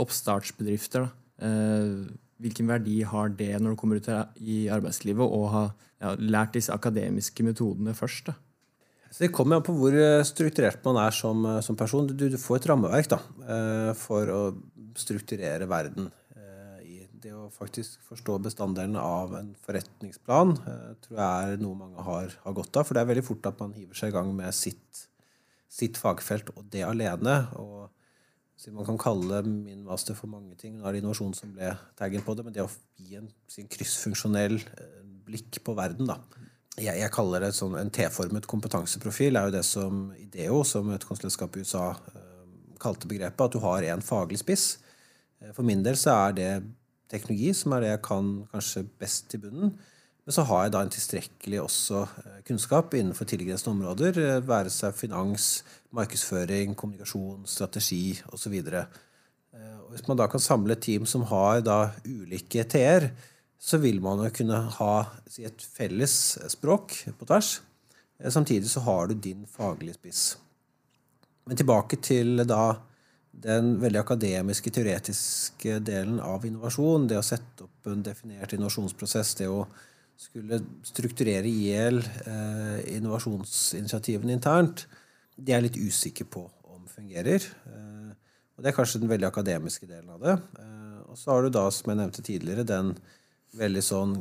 oppstartsbedrifter. 0.00 1.10
Eh, 1.44 2.06
hvilken 2.42 2.70
verdi 2.70 3.02
har 3.06 3.30
det 3.36 3.52
når 3.60 3.74
du 3.74 3.80
kommer 3.80 4.00
ut 4.00 4.08
i 4.40 4.64
arbeidslivet 4.72 5.22
og 5.22 5.46
har 5.52 5.68
ja, 6.02 6.14
lært 6.18 6.56
disse 6.56 6.74
akademiske 6.74 7.46
metodene 7.46 7.94
først? 7.96 8.32
da? 8.32 8.38
Så 9.14 9.22
det 9.22 9.34
kommer 9.34 9.60
an 9.60 9.66
på 9.66 9.76
hvor 9.78 9.94
eh, 9.94 10.24
strukturert 10.26 10.82
man 10.82 10.98
er 11.04 11.14
som, 11.14 11.44
eh, 11.46 11.60
som 11.62 11.78
person. 11.78 12.08
Du, 12.10 12.26
du, 12.32 12.38
får 12.40 12.58
et 12.58 12.68
rammeverk 12.72 13.12
da, 13.12 13.20
eh, 13.46 13.90
for 13.94 14.32
å 14.34 14.40
strukturere 14.98 15.68
verden 15.70 16.08
det 17.24 17.32
å 17.32 17.48
faktisk 17.52 18.02
forstå 18.04 18.36
bestanddelen 18.44 18.96
av 19.00 19.34
en 19.38 19.50
forretningsplan 19.64 20.54
eh, 20.60 20.92
tror 21.04 21.18
jeg 21.18 21.54
er 21.54 21.62
noe 21.62 21.78
mange 21.78 22.04
har, 22.04 22.34
har, 22.44 22.56
godt 22.56 22.76
av. 22.76 22.86
For 22.86 22.96
det 22.96 23.04
er 23.04 23.10
veldig 23.12 23.26
fort 23.26 23.48
at 23.50 23.60
man 23.62 23.74
hiver 23.76 23.96
seg 23.98 24.12
i 24.12 24.16
gang 24.16 24.32
med 24.36 24.52
sitt, 24.56 25.04
sitt 25.72 26.00
fagfelt, 26.00 26.52
og 26.54 26.68
det 26.72 26.84
alene. 26.86 27.38
og 27.60 27.88
Man 28.76 28.88
kan 28.90 29.00
kalle 29.00 29.40
min 29.46 29.86
master 29.86 30.18
for 30.18 30.30
mange 30.32 30.58
ting. 30.60 30.76
Nå 30.76 30.84
er 30.86 30.96
det 30.96 31.02
innovasjon 31.04 31.36
som 31.36 31.54
ble 31.56 31.72
taggen 31.98 32.24
på 32.26 32.36
det, 32.36 32.46
men 32.46 32.56
det 32.56 32.66
å 32.66 32.72
gi 33.00 33.18
en, 33.20 33.30
sin 33.50 33.70
kryssfunksjonell 33.72 34.58
eh, 34.60 35.00
blikk 35.24 35.62
på 35.64 35.76
verden, 35.78 36.12
da. 36.12 36.20
Jeg, 36.74 36.98
jeg 36.98 37.12
kaller 37.14 37.44
det 37.44 37.52
sånn, 37.54 37.76
en 37.78 37.92
T-formet 37.94 38.48
kompetanseprofil. 38.50 39.38
er 39.38 39.48
jo 39.48 39.56
det 39.56 39.66
som 39.66 40.08
Ideo, 40.18 40.64
som 40.66 40.90
et 40.92 41.04
konsulentskap 41.06 41.56
i 41.56 41.64
USA, 41.64 41.92
eh, 42.12 42.32
kalte 42.82 43.08
begrepet. 43.08 43.44
At 43.46 43.54
du 43.54 43.62
har 43.64 43.92
en 43.94 44.04
faglig 44.04 44.42
spiss. 44.42 44.72
For 45.54 45.64
min 45.66 45.82
del 45.84 45.96
så 46.00 46.12
er 46.24 46.34
det 46.36 46.48
teknologi, 47.14 47.52
som 47.56 47.74
er 47.74 47.84
det 47.84 47.92
jeg 47.94 48.04
kan 48.10 48.30
kanskje 48.52 48.86
best 49.00 49.34
i 49.36 49.40
bunnen. 49.40 49.74
Men 50.24 50.32
så 50.32 50.44
har 50.48 50.64
jeg 50.64 50.72
da 50.72 50.80
en 50.84 50.92
tilstrekkelig 50.92 51.58
også 51.60 52.00
eh, 52.22 52.36
kunnskap 52.48 52.94
innenfor 52.96 53.28
tilgrensende 53.28 53.74
områder. 53.74 54.20
Eh, 54.22 54.46
være 54.48 54.72
seg 54.72 54.96
finans, 54.96 55.48
markedsføring, 55.94 56.72
kommunikasjon, 56.80 57.42
strategi 57.48 58.16
osv. 58.32 58.54
Eh, 58.56 59.74
hvis 59.92 60.06
man 60.08 60.20
da 60.20 60.28
kan 60.32 60.42
samle 60.42 60.78
et 60.78 60.84
team 60.86 61.04
som 61.08 61.26
har 61.28 61.60
da 61.64 61.78
ulike 62.08 62.64
T-er, 62.72 63.10
så 63.60 63.80
vil 63.80 64.00
man 64.04 64.24
jo 64.24 64.32
kunne 64.32 64.62
ha 64.78 64.94
et 65.40 65.68
felles 65.76 66.16
språk 66.52 66.96
på 67.18 67.28
tvers. 67.28 67.58
Samtidig 68.24 68.68
så 68.70 68.80
har 68.84 69.08
du 69.08 69.14
din 69.18 69.44
faglige 69.50 69.96
spiss. 69.96 70.24
Men 71.44 71.60
tilbake 71.60 71.96
til 72.00 72.44
da 72.48 72.76
den 73.42 73.74
veldig 73.82 74.00
akademiske, 74.00 74.70
teoretiske 74.72 75.78
delen 75.84 76.20
av 76.22 76.44
innovasjon, 76.46 77.08
det 77.10 77.18
å 77.18 77.26
sette 77.26 77.66
opp 77.66 77.90
en 77.90 78.04
definert 78.04 78.54
innovasjonsprosess, 78.56 79.34
det 79.40 79.48
å 79.50 79.64
skulle 80.20 80.60
strukturere 80.86 81.48
i 81.48 81.70
hjel 81.70 81.98
eh, 82.00 82.94
innovasjonsinitiativene 82.94 84.36
internt, 84.36 84.86
det 85.34 85.56
er 85.56 85.64
litt 85.64 85.80
usikker 85.80 86.28
på 86.30 86.44
om 86.70 86.86
fungerer. 86.90 87.42
Eh, 87.66 88.14
og 88.54 88.62
Det 88.62 88.70
er 88.70 88.76
kanskje 88.76 89.02
den 89.02 89.10
veldig 89.10 89.28
akademiske 89.28 89.90
delen 89.90 90.14
av 90.14 90.22
det. 90.22 90.38
Eh, 90.62 91.02
og 91.10 91.18
så 91.18 91.34
har 91.34 91.42
du 91.44 91.52
da, 91.52 91.66
som 91.74 91.90
jeg 91.90 92.00
nevnte 92.00 92.24
tidligere, 92.24 92.66
den 92.68 92.94
veldig 93.58 93.84
sånn 93.86 94.16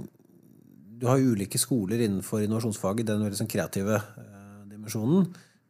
Du 1.03 1.07
har 1.09 1.19
ulike 1.19 1.59
skoler 1.59 1.99
innenfor 1.99 2.45
innovasjonsfaget, 2.45 3.09
den 3.09 3.25
veldig 3.25 3.37
sånn 3.41 3.49
kreative 3.51 3.97
eh, 3.97 4.61
dimensjonen, 4.71 5.25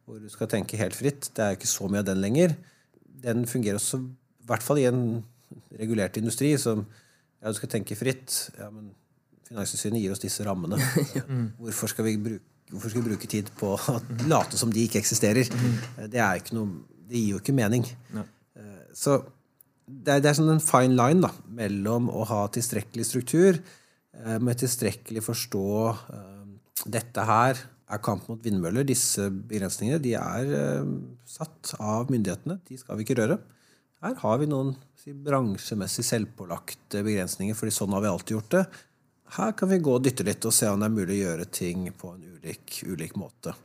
hvor 0.06 0.20
du 0.22 0.28
skal 0.30 0.50
tenke 0.52 0.78
helt 0.78 0.94
fritt. 0.94 1.32
Det 1.34 1.42
er 1.42 1.56
ikke 1.58 1.70
så 1.72 1.88
mye 1.90 2.04
av 2.04 2.10
den 2.12 2.22
lenger 2.22 2.54
den 3.24 3.46
fungerer 3.50 3.80
også, 3.80 4.00
i 4.04 4.48
hvert 4.50 4.66
fall 4.66 4.82
i 4.82 4.88
en 4.90 5.04
regulert 5.80 6.18
industri, 6.20 6.54
som 6.60 6.84
ja, 6.84 7.52
du 7.52 7.58
skal 7.58 7.72
tenke 7.72 7.98
fritt. 8.00 8.50
Ja, 8.60 8.70
men 8.74 8.92
Finanstilsynet 9.48 10.02
gir 10.02 10.14
oss 10.16 10.24
disse 10.24 10.46
rammene. 10.48 10.80
Hvorfor 11.62 11.92
skal 11.92 12.08
vi 12.08 12.18
bruke 12.30 12.50
hvorfor 12.74 12.90
skal 12.90 13.04
vi 13.04 13.12
bruke 13.12 13.30
tid 13.30 13.50
på 13.60 13.76
å 13.76 14.00
late 14.32 14.58
som 14.58 14.72
de 14.74 14.88
ikke 14.88 14.98
eksisterer? 15.02 15.50
Det, 16.10 16.18
er 16.18 16.40
ikke 16.40 16.56
noe, 16.58 16.84
det 17.06 17.20
gir 17.20 17.36
jo 17.36 17.42
ikke 17.42 17.56
mening. 17.56 17.86
Eh, 18.18 18.80
Så 18.98 19.20
det 19.86 20.16
er, 20.16 20.24
det 20.24 20.32
er 20.32 20.38
sånn 20.40 20.54
en 20.56 20.64
fine 20.64 20.96
line 20.98 21.22
da, 21.22 21.30
mellom 21.54 22.10
å 22.10 22.24
ha 22.30 22.46
tilstrekkelig 22.54 23.06
struktur, 23.06 23.60
eh, 24.18 24.40
med 24.42 24.58
tilstrekkelig 24.62 25.22
forstå 25.26 25.68
eh, 25.92 26.82
dette 26.98 27.28
her 27.30 27.62
er 27.94 28.04
kamp 28.04 28.28
mot 28.30 28.42
vindmøller. 28.44 28.86
Disse 28.88 29.30
begrensningene 29.32 30.02
de 30.04 30.16
er 30.20 30.54
eh, 30.60 30.94
satt 31.30 31.76
av 31.80 32.12
myndighetene. 32.14 32.60
De 32.70 32.80
skal 32.82 33.00
vi 33.00 33.06
ikke 33.08 33.20
røre. 33.22 33.40
Her 34.04 34.18
har 34.20 34.40
vi 34.42 34.50
noen 34.52 34.74
si, 35.00 35.14
bransjemessig 35.16 36.04
selvpålagte 36.10 37.04
begrensninger, 37.06 37.56
fordi 37.56 37.72
sånn 37.76 37.94
har 37.96 38.04
vi 38.04 38.12
alltid 38.12 38.36
gjort 38.38 38.52
det. 38.58 38.64
Her 39.38 39.54
kan 39.58 39.72
vi 39.72 39.80
gå 39.82 39.94
og 39.96 40.04
dytte 40.06 40.26
litt 40.28 40.46
og 40.46 40.54
se 40.54 40.68
om 40.70 40.82
det 40.84 40.90
er 40.90 40.94
mulig 40.98 41.16
å 41.16 41.24
gjøre 41.24 41.46
ting 41.50 41.88
på 41.98 42.12
en 42.14 42.26
ulik, 42.36 42.82
ulik 42.86 43.16
måte. 43.18 43.56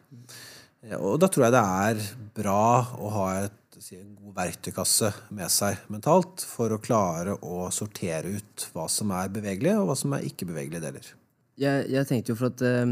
Eh, 0.86 0.94
Og 0.96 1.18
da 1.20 1.28
tror 1.28 1.48
jeg 1.48 1.56
det 1.56 1.64
er 1.64 2.04
bra 2.38 2.60
å 2.96 3.10
ha 3.16 3.26
et, 3.42 3.56
si, 3.82 3.98
en 3.98 4.14
god 4.14 4.36
verktøykasse 4.38 5.10
med 5.34 5.50
seg 5.52 5.82
mentalt 5.92 6.44
for 6.46 6.72
å 6.74 6.80
klare 6.82 7.34
å 7.42 7.66
sortere 7.74 8.36
ut 8.38 8.68
hva 8.74 8.86
som 8.90 9.10
er 9.18 9.34
bevegelige, 9.34 9.80
og 9.82 9.90
hva 9.90 9.98
som 9.98 10.14
er 10.16 10.26
ikke 10.30 10.48
bevegelige 10.48 10.86
deler. 10.86 11.10
Jeg, 11.58 11.88
jeg 11.90 12.06
tenkte 12.06 12.32
jo 12.32 12.38
for 12.38 12.52
at 12.52 12.62
eh, 12.62 12.86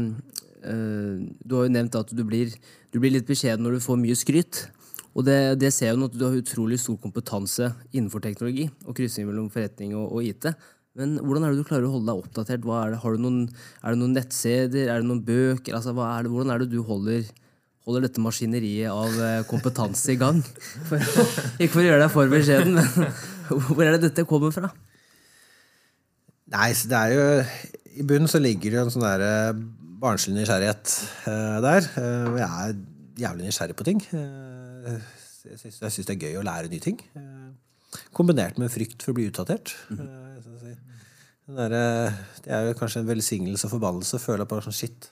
Du 0.57 1.53
har 1.57 1.67
jo 1.67 1.73
nevnt 1.73 1.95
at 1.99 2.09
du 2.17 2.23
blir, 2.27 2.51
du 2.91 2.97
blir 2.99 3.13
litt 3.13 3.27
beskjeden 3.27 3.63
når 3.63 3.77
du 3.77 3.83
får 3.83 3.99
mye 4.01 4.17
skryt. 4.17 4.63
Og 5.17 5.25
det, 5.25 5.57
det 5.61 5.71
ser 5.73 5.93
jo 5.93 6.05
at 6.05 6.13
du 6.13 6.23
har 6.27 6.37
utrolig 6.37 6.77
stor 6.81 6.97
kompetanse 7.01 7.71
innenfor 7.89 8.21
teknologi 8.21 8.67
og 8.85 8.93
kryssing 8.97 9.25
mellom 9.29 9.47
forretning 9.53 9.95
og, 9.97 10.11
og 10.13 10.25
IT. 10.25 10.51
Men 10.97 11.17
hvordan 11.21 11.45
er 11.45 11.53
det 11.53 11.61
du 11.61 11.67
klarer 11.67 11.85
å 11.85 11.93
holde 11.95 12.09
deg 12.09 12.21
oppdatert? 12.21 12.63
Er, 12.65 12.93
det, 12.93 13.01
du 13.01 13.23
noen, 13.23 13.41
er 13.81 13.93
det 13.93 14.01
noen 14.01 14.15
nettsteder? 14.17 14.89
Er 14.89 15.01
det 15.01 15.09
noen 15.09 15.23
bøker? 15.25 15.77
Altså, 15.77 15.93
er 15.93 16.25
det, 16.25 16.31
hvordan 16.33 16.53
er 16.53 16.61
det 16.61 16.69
du 16.69 16.79
holder, 16.85 17.25
holder 17.85 18.05
dette 18.05 18.21
maskineriet 18.21 18.93
av 18.93 19.17
eh, 19.25 19.41
kompetanse 19.49 20.13
i 20.13 20.19
gang? 20.21 20.43
For, 20.89 21.01
ikke 21.61 21.73
for 21.75 21.83
å 21.83 21.87
gjøre 21.87 22.03
deg 22.03 22.13
for 22.13 22.33
beskjeden, 22.33 22.77
men 22.77 23.09
hvor 23.69 23.83
er 23.85 23.97
det 23.97 24.07
dette 24.07 24.25
kommer 24.29 24.53
fra? 24.53 24.71
Nei, 26.53 26.71
så 26.77 26.89
det 26.89 26.97
er 26.97 27.13
jo 27.13 27.25
I 27.99 28.05
bunnen 28.07 28.29
så 28.31 28.39
ligger 28.39 28.71
det 28.71 28.79
jo 28.79 28.85
en 28.85 28.93
sånn 28.93 29.05
der 29.05 29.25
eh, 29.25 29.63
barnslig 30.01 30.35
nysgjerrighet 30.37 30.93
uh, 31.27 31.57
der. 31.65 31.87
Uh, 31.97 32.33
og 32.33 32.39
jeg 32.41 32.47
er 32.47 32.79
jævlig 33.23 33.47
nysgjerrig 33.47 33.77
på 33.77 33.87
ting. 33.87 34.01
Eh, 34.13 34.97
jeg 35.47 35.59
syns 35.63 36.05
det 36.05 36.13
er 36.13 36.27
gøy 36.27 36.37
å 36.37 36.45
lære 36.45 36.69
nye 36.69 36.83
ting. 36.83 36.99
Kombinert 38.13 38.59
med 38.61 38.69
frykt 38.69 39.01
for 39.01 39.13
å 39.13 39.17
bli 39.17 39.29
utdatert. 39.31 39.73
Så 39.89 40.57
si. 40.61 40.73
Der, 41.57 41.73
det 42.43 42.51
er 42.51 42.67
jo 42.67 42.75
kanskje 42.77 43.01
en 43.01 43.07
velsignelse 43.09 43.69
og 43.69 43.73
forbannelse. 43.77 44.19
å 44.19 44.21
føle 44.21 44.45
på 44.45 44.59
sånn 44.65 44.75
Shit, 44.75 45.07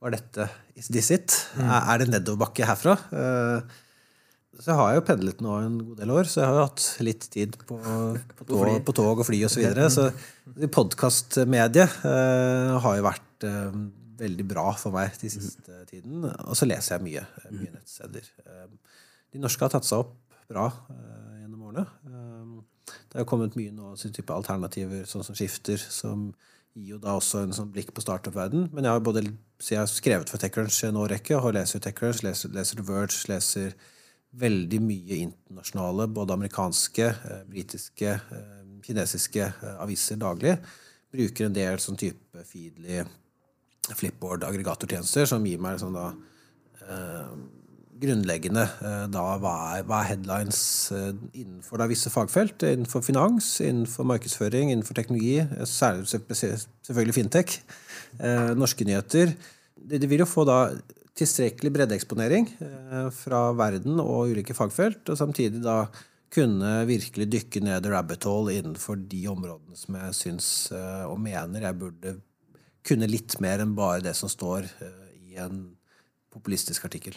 var 0.00 0.14
dette 0.14 0.46
Is 0.78 0.88
this 0.94 1.10
it? 1.10 1.34
Er, 1.58 1.80
er 1.80 2.00
det 2.00 2.12
nedoverbakke 2.12 2.68
herfra? 2.68 2.94
Uh, 3.10 3.82
så 4.56 4.70
jeg 4.70 4.78
har 4.78 4.94
jo 4.96 5.04
pendlet 5.04 5.42
nå 5.44 5.56
en 5.60 5.76
god 5.90 6.00
del 6.00 6.12
år, 6.14 6.28
så 6.30 6.40
jeg 6.40 6.48
har 6.48 6.56
jo 6.56 6.64
hatt 6.64 6.86
litt 7.04 7.26
tid 7.32 7.58
på, 7.68 7.76
på, 8.38 8.46
tog, 8.48 8.70
på 8.86 8.96
tog 8.96 9.20
og 9.20 9.28
fly 9.28 9.42
osv. 9.44 9.58
Så, 9.58 9.60
videre. 9.60 9.88
så 9.92 10.70
podkastmediet 10.72 11.98
uh, 12.06 12.76
har 12.84 12.98
jo 12.98 13.04
vært 13.04 13.46
eh, 13.46 13.78
veldig 14.18 14.46
bra 14.48 14.70
for 14.78 14.94
meg 14.94 15.16
de 15.20 15.30
siste 15.32 15.82
tiden. 15.90 16.24
Og 16.46 16.56
så 16.58 16.68
leser 16.68 16.96
jeg 16.96 17.06
mye, 17.06 17.24
eh, 17.42 17.52
mye 17.54 17.74
nettsteder. 17.74 18.28
Eh, 18.46 18.66
de 19.34 19.42
norske 19.42 19.64
har 19.64 19.72
tatt 19.72 19.88
seg 19.88 20.04
opp 20.04 20.14
bra 20.50 20.66
eh, 20.90 21.40
gjennom 21.42 21.66
årene. 21.70 21.86
Det 22.86 23.18
har 23.18 23.26
kommet 23.28 23.56
mye 23.58 23.72
nå 23.74 23.94
sin 23.98 24.14
type 24.14 24.32
alternativer, 24.32 25.06
sånn 25.08 25.24
som 25.26 25.34
Skifter, 25.34 25.80
som 25.80 26.28
gir 26.76 26.94
jo 26.94 27.00
da 27.02 27.16
også 27.16 27.42
en 27.42 27.54
sånn 27.56 27.72
blikk 27.72 27.92
på 27.96 28.04
startup-verden. 28.04 28.68
Men 28.72 28.86
jeg 28.86 28.94
har 28.94 29.04
både 29.04 29.24
jeg 29.26 29.80
har 29.80 29.88
skrevet 29.88 30.30
for 30.30 30.38
TechCrunch 30.38 30.82
en 30.86 31.00
årrekke, 31.00 31.38
og 31.40 31.56
leser 31.56 31.82
TechCrunch, 31.82 32.22
leser, 32.22 32.52
leser 32.54 32.78
The 32.78 32.86
Verge, 32.86 33.22
leser 33.32 33.72
veldig 34.36 34.80
mye 34.84 35.20
internasjonale, 35.24 36.10
både 36.12 36.36
amerikanske, 36.36 37.06
britiske, 37.48 38.18
kinesiske 38.84 39.48
aviser 39.80 40.20
daglig. 40.20 40.58
Bruker 41.16 41.48
en 41.48 41.56
del 41.56 41.80
sånn 41.80 41.96
type 41.96 42.44
Feedly, 42.44 43.00
Flipboard-aggregatortjenester 43.94 45.28
som 45.30 45.44
gir 45.46 45.60
meg 45.62 45.78
sånn 45.82 45.94
da 45.94 46.08
eh, 46.86 47.36
grunnleggende 47.96 48.64
eh, 48.84 49.04
da 49.12 49.22
hva 49.40 49.52
er, 49.76 49.84
hva 49.88 50.02
er 50.02 50.10
headlines 50.10 50.60
eh, 50.94 51.12
innenfor 51.32 51.80
da 51.80 51.88
visse 51.90 52.12
fagfelt. 52.12 52.66
Innenfor 52.66 53.04
finans, 53.06 53.54
innenfor 53.64 54.08
markedsføring, 54.10 54.72
innenfor 54.72 54.98
teknologi. 54.98 55.38
eh, 55.44 55.64
Særlig 55.68 56.08
selvfølgelig 56.10 57.16
fintech. 57.16 57.60
Eh, 58.20 58.52
norske 58.58 58.84
nyheter. 58.88 59.32
De, 59.76 60.00
de 60.02 60.10
vil 60.10 60.24
jo 60.24 60.28
få 60.28 60.44
da 60.48 60.58
tilstrekkelig 61.16 61.72
breddeeksponering 61.72 62.50
eh, 62.60 63.08
fra 63.16 63.48
verden 63.56 64.00
og 64.02 64.34
ulike 64.34 64.56
fagfelt, 64.56 65.06
og 65.08 65.16
samtidig 65.16 65.62
da 65.64 65.86
kunne 66.36 66.82
virkelig 66.88 67.30
dykke 67.32 67.62
ned 67.64 67.86
i 67.86 67.90
rabbit 67.92 68.26
hole 68.28 68.58
innenfor 68.58 68.98
de 69.08 69.22
områdene 69.30 69.78
som 69.78 69.96
jeg 69.96 70.16
syns 70.18 70.48
og 71.06 71.20
mener 71.22 71.62
jeg 71.62 71.78
burde 71.78 72.16
kunne 72.86 73.08
litt 73.10 73.38
mer 73.42 73.62
enn 73.62 73.76
bare 73.76 74.04
det 74.04 74.14
som 74.18 74.30
står 74.30 74.68
eh, 74.84 75.06
i 75.32 75.40
en 75.42 75.64
populistisk 76.32 76.86
artikkel. 76.88 77.16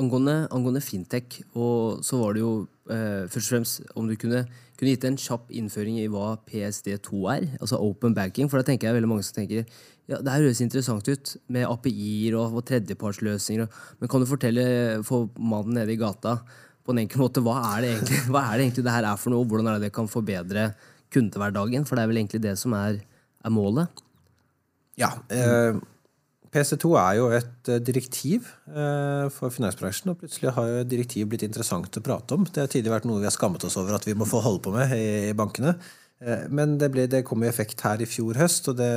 Angående, 0.00 0.46
angående 0.54 0.80
fintech, 0.80 1.42
og 1.52 2.00
så 2.06 2.16
var 2.20 2.34
det 2.34 2.42
jo 2.42 2.52
eh, 2.88 3.28
først 3.28 3.42
og 3.42 3.52
fremst 3.52 3.96
om 3.98 4.06
du 4.08 4.14
kunne, 4.16 4.44
kunne 4.78 4.94
gitt 4.94 5.04
en 5.04 5.18
kjapp 5.20 5.50
innføring 5.52 5.98
i 6.00 6.08
hva 6.12 6.38
PSD2 6.48 7.24
er, 7.34 7.48
altså 7.60 7.80
open 7.82 8.16
banking. 8.16 8.48
For 8.48 8.60
da 8.60 8.68
tenker 8.70 8.88
jeg 8.88 8.96
veldig 8.96 9.10
mange 9.10 9.26
som 9.28 9.36
tenker 9.36 9.66
ja, 10.10 10.18
det 10.18 10.32
her 10.32 10.42
høres 10.42 10.62
interessant 10.64 11.06
ut 11.06 11.34
med 11.52 11.68
API-er 11.68 12.36
og, 12.40 12.56
og 12.58 12.64
tredjepartsløsninger. 12.68 13.68
Men 14.00 14.10
kan 14.10 14.22
du 14.22 14.28
fortelle 14.28 14.64
for 15.06 15.28
mannen 15.38 15.76
nede 15.78 15.94
i 15.94 16.00
gata 16.00 16.38
på 16.82 16.94
en 16.94 17.02
enkel 17.04 17.22
måte 17.22 17.42
hva 17.44 17.60
er 17.74 17.84
det 17.84 17.92
egentlig 17.92 18.22
hva 18.32 18.46
er 18.48 18.56
det 18.56 18.64
egentlig 18.66 18.86
det 18.88 18.96
her 18.96 19.06
er 19.12 19.20
for 19.20 19.34
noe, 19.34 19.46
hvordan 19.46 19.70
er 19.70 19.78
det 19.78 19.90
det 19.90 19.94
kan 19.94 20.10
forbedre 20.10 20.70
kundehverdagen? 21.12 21.86
For 21.86 21.98
det 21.98 22.04
er 22.04 22.10
vel 22.10 22.22
egentlig 22.22 22.42
det 22.42 22.56
som 22.58 22.74
er, 22.78 22.98
er 23.44 23.54
målet. 23.54 24.02
Ja. 25.02 25.12
Eh, 25.34 25.80
PC2 26.52 26.90
er 27.00 27.16
jo 27.16 27.30
et 27.32 27.70
eh, 27.72 27.80
direktiv 27.80 28.50
eh, 28.68 29.26
for 29.32 29.52
finansbransjen, 29.54 30.12
og 30.12 30.20
plutselig 30.20 30.52
har 30.52 30.68
jo 30.68 30.84
direktiv 30.84 31.30
blitt 31.32 31.46
interessant 31.46 31.96
å 31.96 32.04
prate 32.04 32.36
om. 32.36 32.44
Det 32.44 32.60
har 32.60 32.70
tidligere 32.72 32.98
vært 32.98 33.08
noe 33.08 33.22
vi 33.22 33.28
har 33.28 33.34
skammet 33.34 33.64
oss 33.64 33.78
over 33.80 33.96
at 33.96 34.06
vi 34.08 34.16
må 34.18 34.28
få 34.28 34.42
holde 34.44 34.60
på 34.66 34.74
med 34.74 34.92
i, 34.92 35.30
i 35.30 35.36
bankene. 35.38 35.74
Eh, 36.20 36.44
men 36.52 36.76
det, 36.78 36.90
ble, 36.92 37.06
det 37.10 37.24
kom 37.28 37.42
i 37.42 37.48
effekt 37.48 37.80
her 37.86 38.04
i 38.04 38.08
fjor 38.08 38.36
høst, 38.42 38.68
og 38.68 38.76
det, 38.82 38.90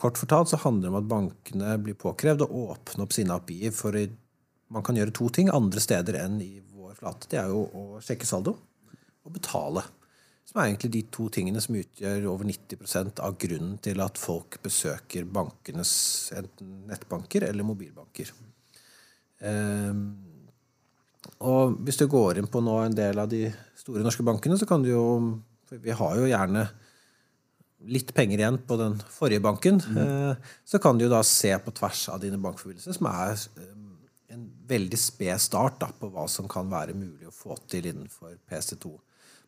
kort 0.00 0.18
fortalt 0.18 0.50
så 0.50 0.60
handler 0.64 0.88
det 0.88 0.92
om 0.92 0.98
at 1.00 1.10
bankene 1.12 1.76
blir 1.86 1.98
påkrevd 2.02 2.42
å 2.44 2.50
åpne 2.66 3.06
opp 3.06 3.14
sine 3.14 3.38
API 3.38 3.70
for 3.74 3.96
i, 3.96 4.08
man 4.74 4.82
kan 4.82 4.98
gjøre 4.98 5.14
to 5.14 5.30
ting 5.30 5.52
andre 5.54 5.82
steder 5.82 6.18
enn 6.24 6.40
i 6.42 6.56
vår 6.74 6.98
flate. 6.98 7.30
Det 7.30 7.38
er 7.44 7.54
jo 7.54 7.62
å 7.70 8.02
sjekke 8.02 8.26
saldo 8.26 8.56
og 9.22 9.38
betale. 9.38 9.86
Som 10.56 10.62
er 10.62 10.70
egentlig 10.70 10.88
de 10.94 11.00
to 11.12 11.26
tingene 11.28 11.60
som 11.60 11.76
utgjør 11.76 12.30
over 12.30 12.48
90% 12.48 13.18
av 13.20 13.34
grunnen 13.36 13.74
til 13.84 13.98
at 14.00 14.16
folk 14.16 14.56
besøker 14.64 15.26
bankenes 15.28 15.90
enten 16.32 16.70
nettbanker 16.88 17.44
eller 17.44 17.66
mobilbanker. 17.68 18.30
Ehm, 19.44 20.00
og 21.44 21.76
hvis 21.84 22.00
du 22.00 22.06
går 22.08 22.40
inn 22.40 22.48
på 22.48 22.62
nå 22.64 22.78
en 22.86 22.96
del 22.96 23.20
av 23.20 23.28
de 23.28 23.42
store 23.76 24.00
norske 24.00 24.24
bankene, 24.24 24.56
så 24.56 24.64
kan 24.64 24.80
du 24.80 24.94
jo 24.94 25.04
Vi 25.68 25.90
har 25.90 26.16
jo 26.16 26.24
gjerne 26.30 26.64
litt 27.92 28.14
penger 28.14 28.40
igjen 28.40 28.56
på 28.64 28.78
den 28.80 28.96
forrige 29.12 29.44
banken. 29.44 29.76
eh, 29.76 30.36
Så 30.64 30.80
kan 30.80 30.96
du 30.96 31.04
jo 31.04 31.10
da 31.10 31.20
se 31.22 31.52
på 31.58 31.74
tvers 31.74 32.08
av 32.08 32.20
dine 32.20 32.40
bankforbindelser, 32.40 32.96
som 32.96 33.06
er 33.12 33.36
eh, 33.60 34.32
en 34.32 34.50
veldig 34.66 34.96
sped 34.96 35.38
start 35.38 35.80
da, 35.80 35.92
på 35.92 36.08
hva 36.08 36.24
som 36.26 36.48
kan 36.48 36.70
være 36.70 36.94
mulig 36.94 37.28
å 37.28 37.34
få 37.34 37.58
til 37.68 37.90
innenfor 37.92 38.38
PC2. 38.48 38.94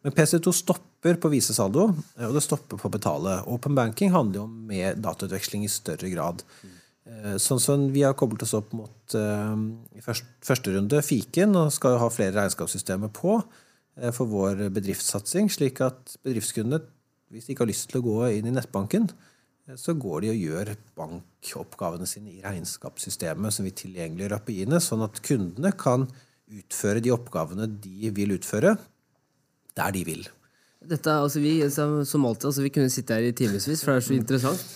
Men 0.07 0.15
PC2 0.15 0.53
stopper 0.55 1.19
på 1.19 1.31
visesaldo, 1.33 1.89
eh, 2.19 2.27
og 2.29 2.37
det 2.37 2.45
stopper 2.45 2.79
på 2.79 2.89
å 2.89 2.95
betale. 2.95 3.39
Open 3.51 3.75
banking 3.75 4.13
handler 4.15 4.41
jo 4.43 4.45
om 4.47 4.59
mer 4.71 4.99
datautveksling 4.99 5.65
i 5.67 5.73
større 5.73 6.11
grad. 6.13 6.45
Eh, 7.09 7.37
Sånn 7.41 7.61
som 7.61 7.89
Vi 7.93 8.03
har 8.05 8.15
koblet 8.15 8.43
oss 8.43 8.55
opp 8.55 8.73
mot 8.77 9.15
eh, 9.15 9.55
i 9.97 10.05
første 10.05 10.75
runde 10.75 11.01
Fiken 11.03 11.57
og 11.57 11.73
skal 11.73 11.97
jo 11.97 12.03
ha 12.05 12.11
flere 12.13 12.37
regnskapssystemer 12.37 13.11
på 13.17 13.39
eh, 13.97 14.13
for 14.13 14.29
vår 14.29 14.69
bedriftssatsing, 14.77 15.49
slik 15.51 15.81
at 15.85 16.19
bedriftskundene, 16.23 16.85
hvis 17.33 17.49
de 17.49 17.55
ikke 17.55 17.67
har 17.67 17.73
lyst 17.73 17.89
til 17.91 18.01
å 18.01 18.07
gå 18.07 18.19
inn 18.37 18.51
i 18.51 18.55
nettbanken, 18.55 19.09
eh, 19.67 19.75
så 19.81 19.97
går 19.99 20.27
de 20.27 20.35
og 20.35 20.45
gjør 20.45 20.75
bankoppgavene 21.01 22.07
sine 22.07 22.37
i 22.37 22.45
regnskapssystemet 22.45 23.57
som 23.57 23.67
vi 23.67 23.75
tilgjengeliggjør 23.83 24.37
API-ene, 24.39 24.83
sånn 24.85 25.07
at 25.09 25.23
kundene 25.25 25.73
kan 25.81 26.07
utføre 26.49 27.03
de 27.05 27.13
oppgavene 27.13 27.67
de 27.83 28.13
vil 28.15 28.37
utføre, 28.37 28.77
der 29.79 29.95
de 29.95 30.03
vil. 30.09 30.27
Dette, 30.89 31.11
altså 31.11 31.41
vi, 31.43 31.57
som, 31.75 32.05
som 32.07 32.27
alltid, 32.27 32.51
altså 32.51 32.63
vi 32.63 32.71
kunne 32.75 32.91
sitte 32.93 33.17
her 33.17 33.27
i 33.27 33.33
timevis, 33.37 33.67
for 33.83 33.97
det 33.97 34.03
er 34.03 34.07
så 34.07 34.15
interessant. 34.15 34.69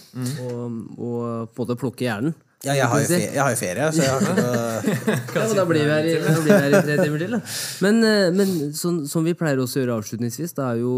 Og, 0.42 0.64
og 0.98 1.20
en 1.44 1.52
måte 1.58 1.78
plukke 1.78 2.08
hjernen. 2.08 2.34
Ja, 2.62 2.76
jeg 2.78 2.86
har 2.86 3.00
jo 3.02 3.06
ferie, 3.10 3.30
jeg 3.34 3.42
har 3.42 3.56
ferie 3.58 3.86
så 3.90 4.02
jeg 4.04 4.10
har 4.12 4.20
ikke 4.22 4.34
noe 4.36 5.22
Ja, 5.34 5.46
da 5.58 5.62
blir 5.66 5.80
vi 5.82 5.90
her 5.90 6.06
i, 6.06 6.12
vi 6.44 6.52
her 6.52 6.68
i 6.70 6.82
tre 6.86 6.98
timer 7.00 7.22
til. 7.24 7.32
Da. 7.34 7.40
Men, 7.82 7.98
eh, 8.06 8.28
men 8.34 8.52
sånn, 8.78 9.00
som 9.10 9.26
vi 9.26 9.34
pleier 9.38 9.58
også 9.58 9.80
å 9.80 9.82
gjøre 9.82 9.96
avslutningsvis, 9.98 10.54
det 10.54 10.66
er 10.68 10.82
jo 10.84 10.92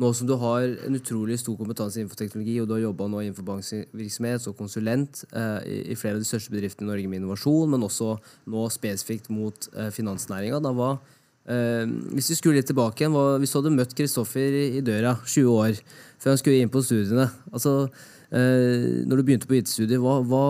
nå 0.00 0.10
som 0.16 0.26
du 0.26 0.34
har 0.40 0.64
en 0.86 0.96
utrolig 0.96 1.36
stor 1.40 1.58
kompetanse 1.60 2.00
innenfor 2.00 2.18
teknologi, 2.18 2.56
og 2.62 2.66
du 2.66 2.74
har 2.74 2.82
jobba 2.86 3.06
innenfor 3.20 3.46
bankvirksomhet 3.46 4.42
som 4.42 4.56
konsulent 4.56 5.22
eh, 5.30 5.60
i, 5.68 5.78
i, 5.92 5.98
flere 5.98 6.18
av 6.18 6.24
de 6.24 6.28
største 6.28 6.54
bedriftene 6.54 6.88
i 6.88 6.90
Norge 6.90 7.10
med 7.10 7.20
innovasjon, 7.20 7.70
men 7.70 7.86
også 7.86 8.14
nå 8.50 8.66
spesifikt 8.72 9.30
mot 9.34 9.70
eh, 9.76 9.90
finansnæringa, 9.94 10.58
eh, 10.62 11.16
Hvis 11.46 12.28
vi 12.30 12.36
skulle 12.36 12.60
litt 12.60 12.68
tilbake 12.68 13.02
igjen, 13.02 13.14
hvis 13.40 13.50
du 13.50 13.56
hadde 13.58 13.72
møtt 13.74 13.94
Kristoffer 13.96 14.54
i, 14.54 14.82
døra 14.86 15.16
20 15.24 15.48
år 15.50 15.78
før 16.20 16.34
han 16.34 16.40
skulle 16.40 16.60
inn 16.60 16.70
på 16.70 16.82
studiene 16.84 17.24
altså, 17.48 17.88
eh, 18.28 19.00
Når 19.08 19.16
du 19.16 19.24
begynte 19.24 19.48
på 19.50 19.56
IT-studiet, 19.56 19.98
hva, 20.04 20.20
hva 20.20 20.44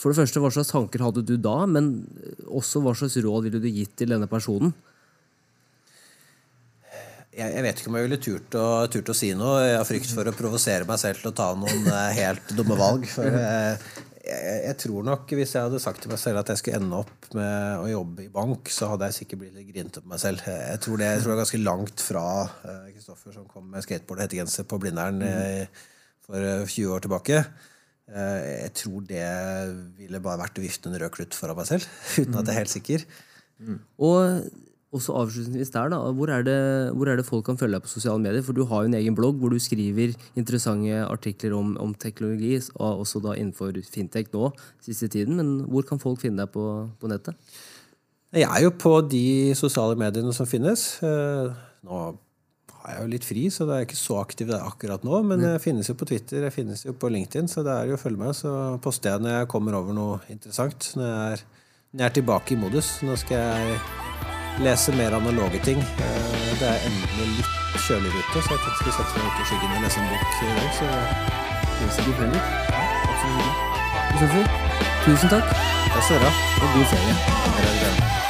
for 0.00 0.12
det 0.12 0.20
første, 0.20 0.40
hva 0.40 0.52
slags 0.52 0.70
tanker 0.72 1.02
hadde 1.04 1.24
du 1.28 1.34
da, 1.40 1.56
men 1.68 1.90
også 2.48 2.80
hva 2.84 2.94
slags 2.96 3.18
råd 3.20 3.48
ville 3.48 3.60
du 3.60 3.68
gitt 3.68 3.96
til 4.00 4.14
denne 4.14 4.28
personen? 4.30 4.72
jeg, 7.40 7.50
jeg, 7.54 7.64
vet 7.64 7.80
ikke 7.80 7.90
om 7.90 7.98
jeg 7.98 8.06
ville 8.06 8.20
turt 8.20 8.56
å, 8.58 8.66
turt 8.92 9.10
å 9.12 9.16
si 9.16 9.30
noe. 9.38 9.58
Jeg 9.64 9.76
har 9.78 9.88
frykt 9.88 10.12
for 10.14 10.28
å 10.28 10.36
provosere 10.36 10.88
meg 10.88 11.00
selv 11.02 11.20
til 11.22 11.30
å 11.30 11.36
ta 11.36 11.50
noen 11.58 11.86
eh, 11.86 12.16
helt 12.18 12.54
dumme 12.56 12.76
valg. 12.80 13.06
For 13.10 13.28
jeg, 13.28 13.76
jeg, 14.30 14.60
jeg, 14.64 14.76
tror 14.84 15.04
nok 15.06 15.34
Hvis 15.36 15.52
jeg 15.56 15.66
hadde 15.66 15.80
sagt 15.82 16.00
til 16.04 16.12
meg 16.12 16.20
selv 16.22 16.40
at 16.40 16.52
jeg 16.52 16.60
skulle 16.60 16.80
ende 16.80 17.00
opp 17.02 17.28
med 17.36 17.82
å 17.82 17.90
jobbe 17.90 18.24
i 18.24 18.32
bank, 18.32 18.70
så 18.72 18.92
hadde 18.92 19.10
jeg 19.10 19.18
sikkert 19.20 19.42
blitt 19.42 19.58
litt 19.58 19.68
grinete 19.68 20.02
på 20.04 20.12
meg 20.12 20.22
selv. 20.22 20.46
Jeg 20.46 20.82
tror 20.86 21.02
det, 21.02 21.10
jeg 21.12 21.22
tror 21.22 21.32
det 21.32 21.36
er 21.36 21.42
ganske 21.44 21.62
langt 21.64 22.04
fra 22.06 22.24
Kristoffer 22.62 23.00
Kristoffer 23.10 23.34
som 23.34 23.48
kom 23.48 23.70
med 23.72 23.82
skateboard 23.84 24.20
og 24.20 24.26
hettegenser 24.26 24.66
på 24.68 24.78
Blindern 24.82 25.18
mm. 25.18 25.78
for 26.26 26.46
20 26.70 26.94
år 26.94 27.04
tilbake. 27.04 27.42
Jeg 28.10 28.72
tror 28.78 29.04
det 29.06 29.26
ville 29.98 30.20
bare 30.22 30.42
vært 30.42 30.58
å 30.58 30.64
vifte 30.64 30.90
en 30.90 30.98
rød 30.98 31.14
klutt 31.14 31.36
foran 31.36 31.58
meg 31.58 31.68
selv, 31.70 31.86
uten 32.20 32.38
at 32.38 32.46
jeg 32.46 32.54
er 32.54 32.60
helt 32.60 32.74
sikker. 32.74 33.06
Mm. 33.60 33.78
Og 34.06 34.20
også 34.90 35.14
avslutningsvis 35.14 35.70
der, 35.70 35.90
da, 35.92 35.98
hvor 36.18 36.30
er, 36.34 36.42
det, 36.46 36.60
hvor 36.98 37.06
er, 37.06 37.18
det, 37.20 37.26
folk 37.26 37.44
kan 37.46 37.58
følge 37.58 37.76
deg 37.76 37.84
på 37.84 37.92
sosiale 37.92 38.18
medier? 38.22 38.42
For 38.42 38.56
du 38.56 38.64
har 38.66 38.82
jo 38.82 38.90
en 38.90 38.96
egen 38.98 39.14
blogg 39.14 39.38
hvor 39.38 39.52
du 39.54 39.58
skriver 39.62 40.16
interessante 40.38 41.04
artikler 41.06 41.54
om, 41.54 41.76
om 41.78 41.92
teknologi, 41.94 42.56
og 42.74 43.04
også 43.04 43.22
da 43.22 43.36
innenfor 43.38 43.78
fintech 43.86 44.32
nå, 44.34 44.50
siste 44.82 45.10
tiden. 45.12 45.38
Men 45.38 45.52
hvor 45.70 45.86
kan 45.86 46.02
folk 46.02 46.22
finne 46.24 46.42
deg 46.42 46.50
på, 46.54 46.64
på, 46.98 47.10
nettet? 47.10 47.38
Jeg 48.34 48.48
er 48.48 48.64
jo 48.66 48.72
på 48.74 48.96
de 49.10 49.54
sosiale 49.58 49.98
mediene 49.98 50.34
som 50.34 50.48
finnes. 50.50 50.82
Eh, 51.06 51.54
nå 51.86 52.02
har 52.80 52.96
jeg 52.96 53.04
jo 53.04 53.12
litt 53.12 53.28
fri, 53.28 53.46
så 53.52 53.66
det 53.68 53.76
er 53.76 53.86
ikke 53.86 54.00
så 54.00 54.18
aktiv 54.24 54.50
akkurat 54.58 55.06
nå. 55.06 55.22
Men 55.30 55.46
jeg 55.52 55.62
finnes 55.62 55.90
jo 55.90 55.94
på 55.98 56.08
Twitter, 56.10 56.48
jeg 56.48 56.56
finnes 56.56 56.82
jo 56.86 56.96
på 56.98 57.12
LinkedIn, 57.14 57.50
så 57.50 57.62
det 57.66 57.76
er 57.76 57.92
jo 57.92 57.98
å 57.98 58.02
følge 58.02 58.24
med. 58.24 58.34
Så 58.34 58.56
poster 58.82 59.14
jeg 59.14 59.22
når 59.22 59.38
jeg 59.38 59.52
kommer 59.54 59.78
over 59.78 59.94
noe 59.94 60.18
interessant. 60.32 60.92
Når 60.98 61.08
jeg 61.12 61.38
er, 61.38 61.46
når 61.92 62.04
jeg 62.04 62.10
er 62.10 62.18
tilbake 62.20 62.56
i 62.56 62.60
modus. 62.66 62.92
Nå 63.06 63.18
skal 63.22 63.38
jeg 63.38 64.29
lese 64.58 64.92
mer 64.92 65.14
analoge 65.14 65.60
ting. 65.64 65.78
Eh, 65.78 66.50
det 66.60 66.68
er 66.68 66.78
endelig 66.88 67.28
litt 67.36 67.82
kjøligere 67.86 68.18
ute, 68.18 68.42
så 68.42 68.54
jeg 68.54 68.60
tenkte 68.64 68.70
jeg 68.70 68.78
skulle 68.80 68.96
sette 68.98 69.12
meg 69.18 69.26
ut 69.26 69.40
i 69.40 69.48
skyggen 69.48 69.76
og 69.76 69.82
lese 69.84 70.00
en 70.00 70.08
bok 70.10 70.22
i 70.30 70.52
dag. 70.58 70.70
Så 70.78 70.86
leser 71.80 72.02
du 72.08 72.12
heller? 72.22 72.42
Kristoffer, 74.10 74.44
tusen 75.04 75.28
takk. 75.28 75.54
Skal 75.90 76.18
dere 76.18 76.24
ha. 76.24 76.32
Og 76.62 76.68
god 76.74 76.84
ferie. 76.94 78.29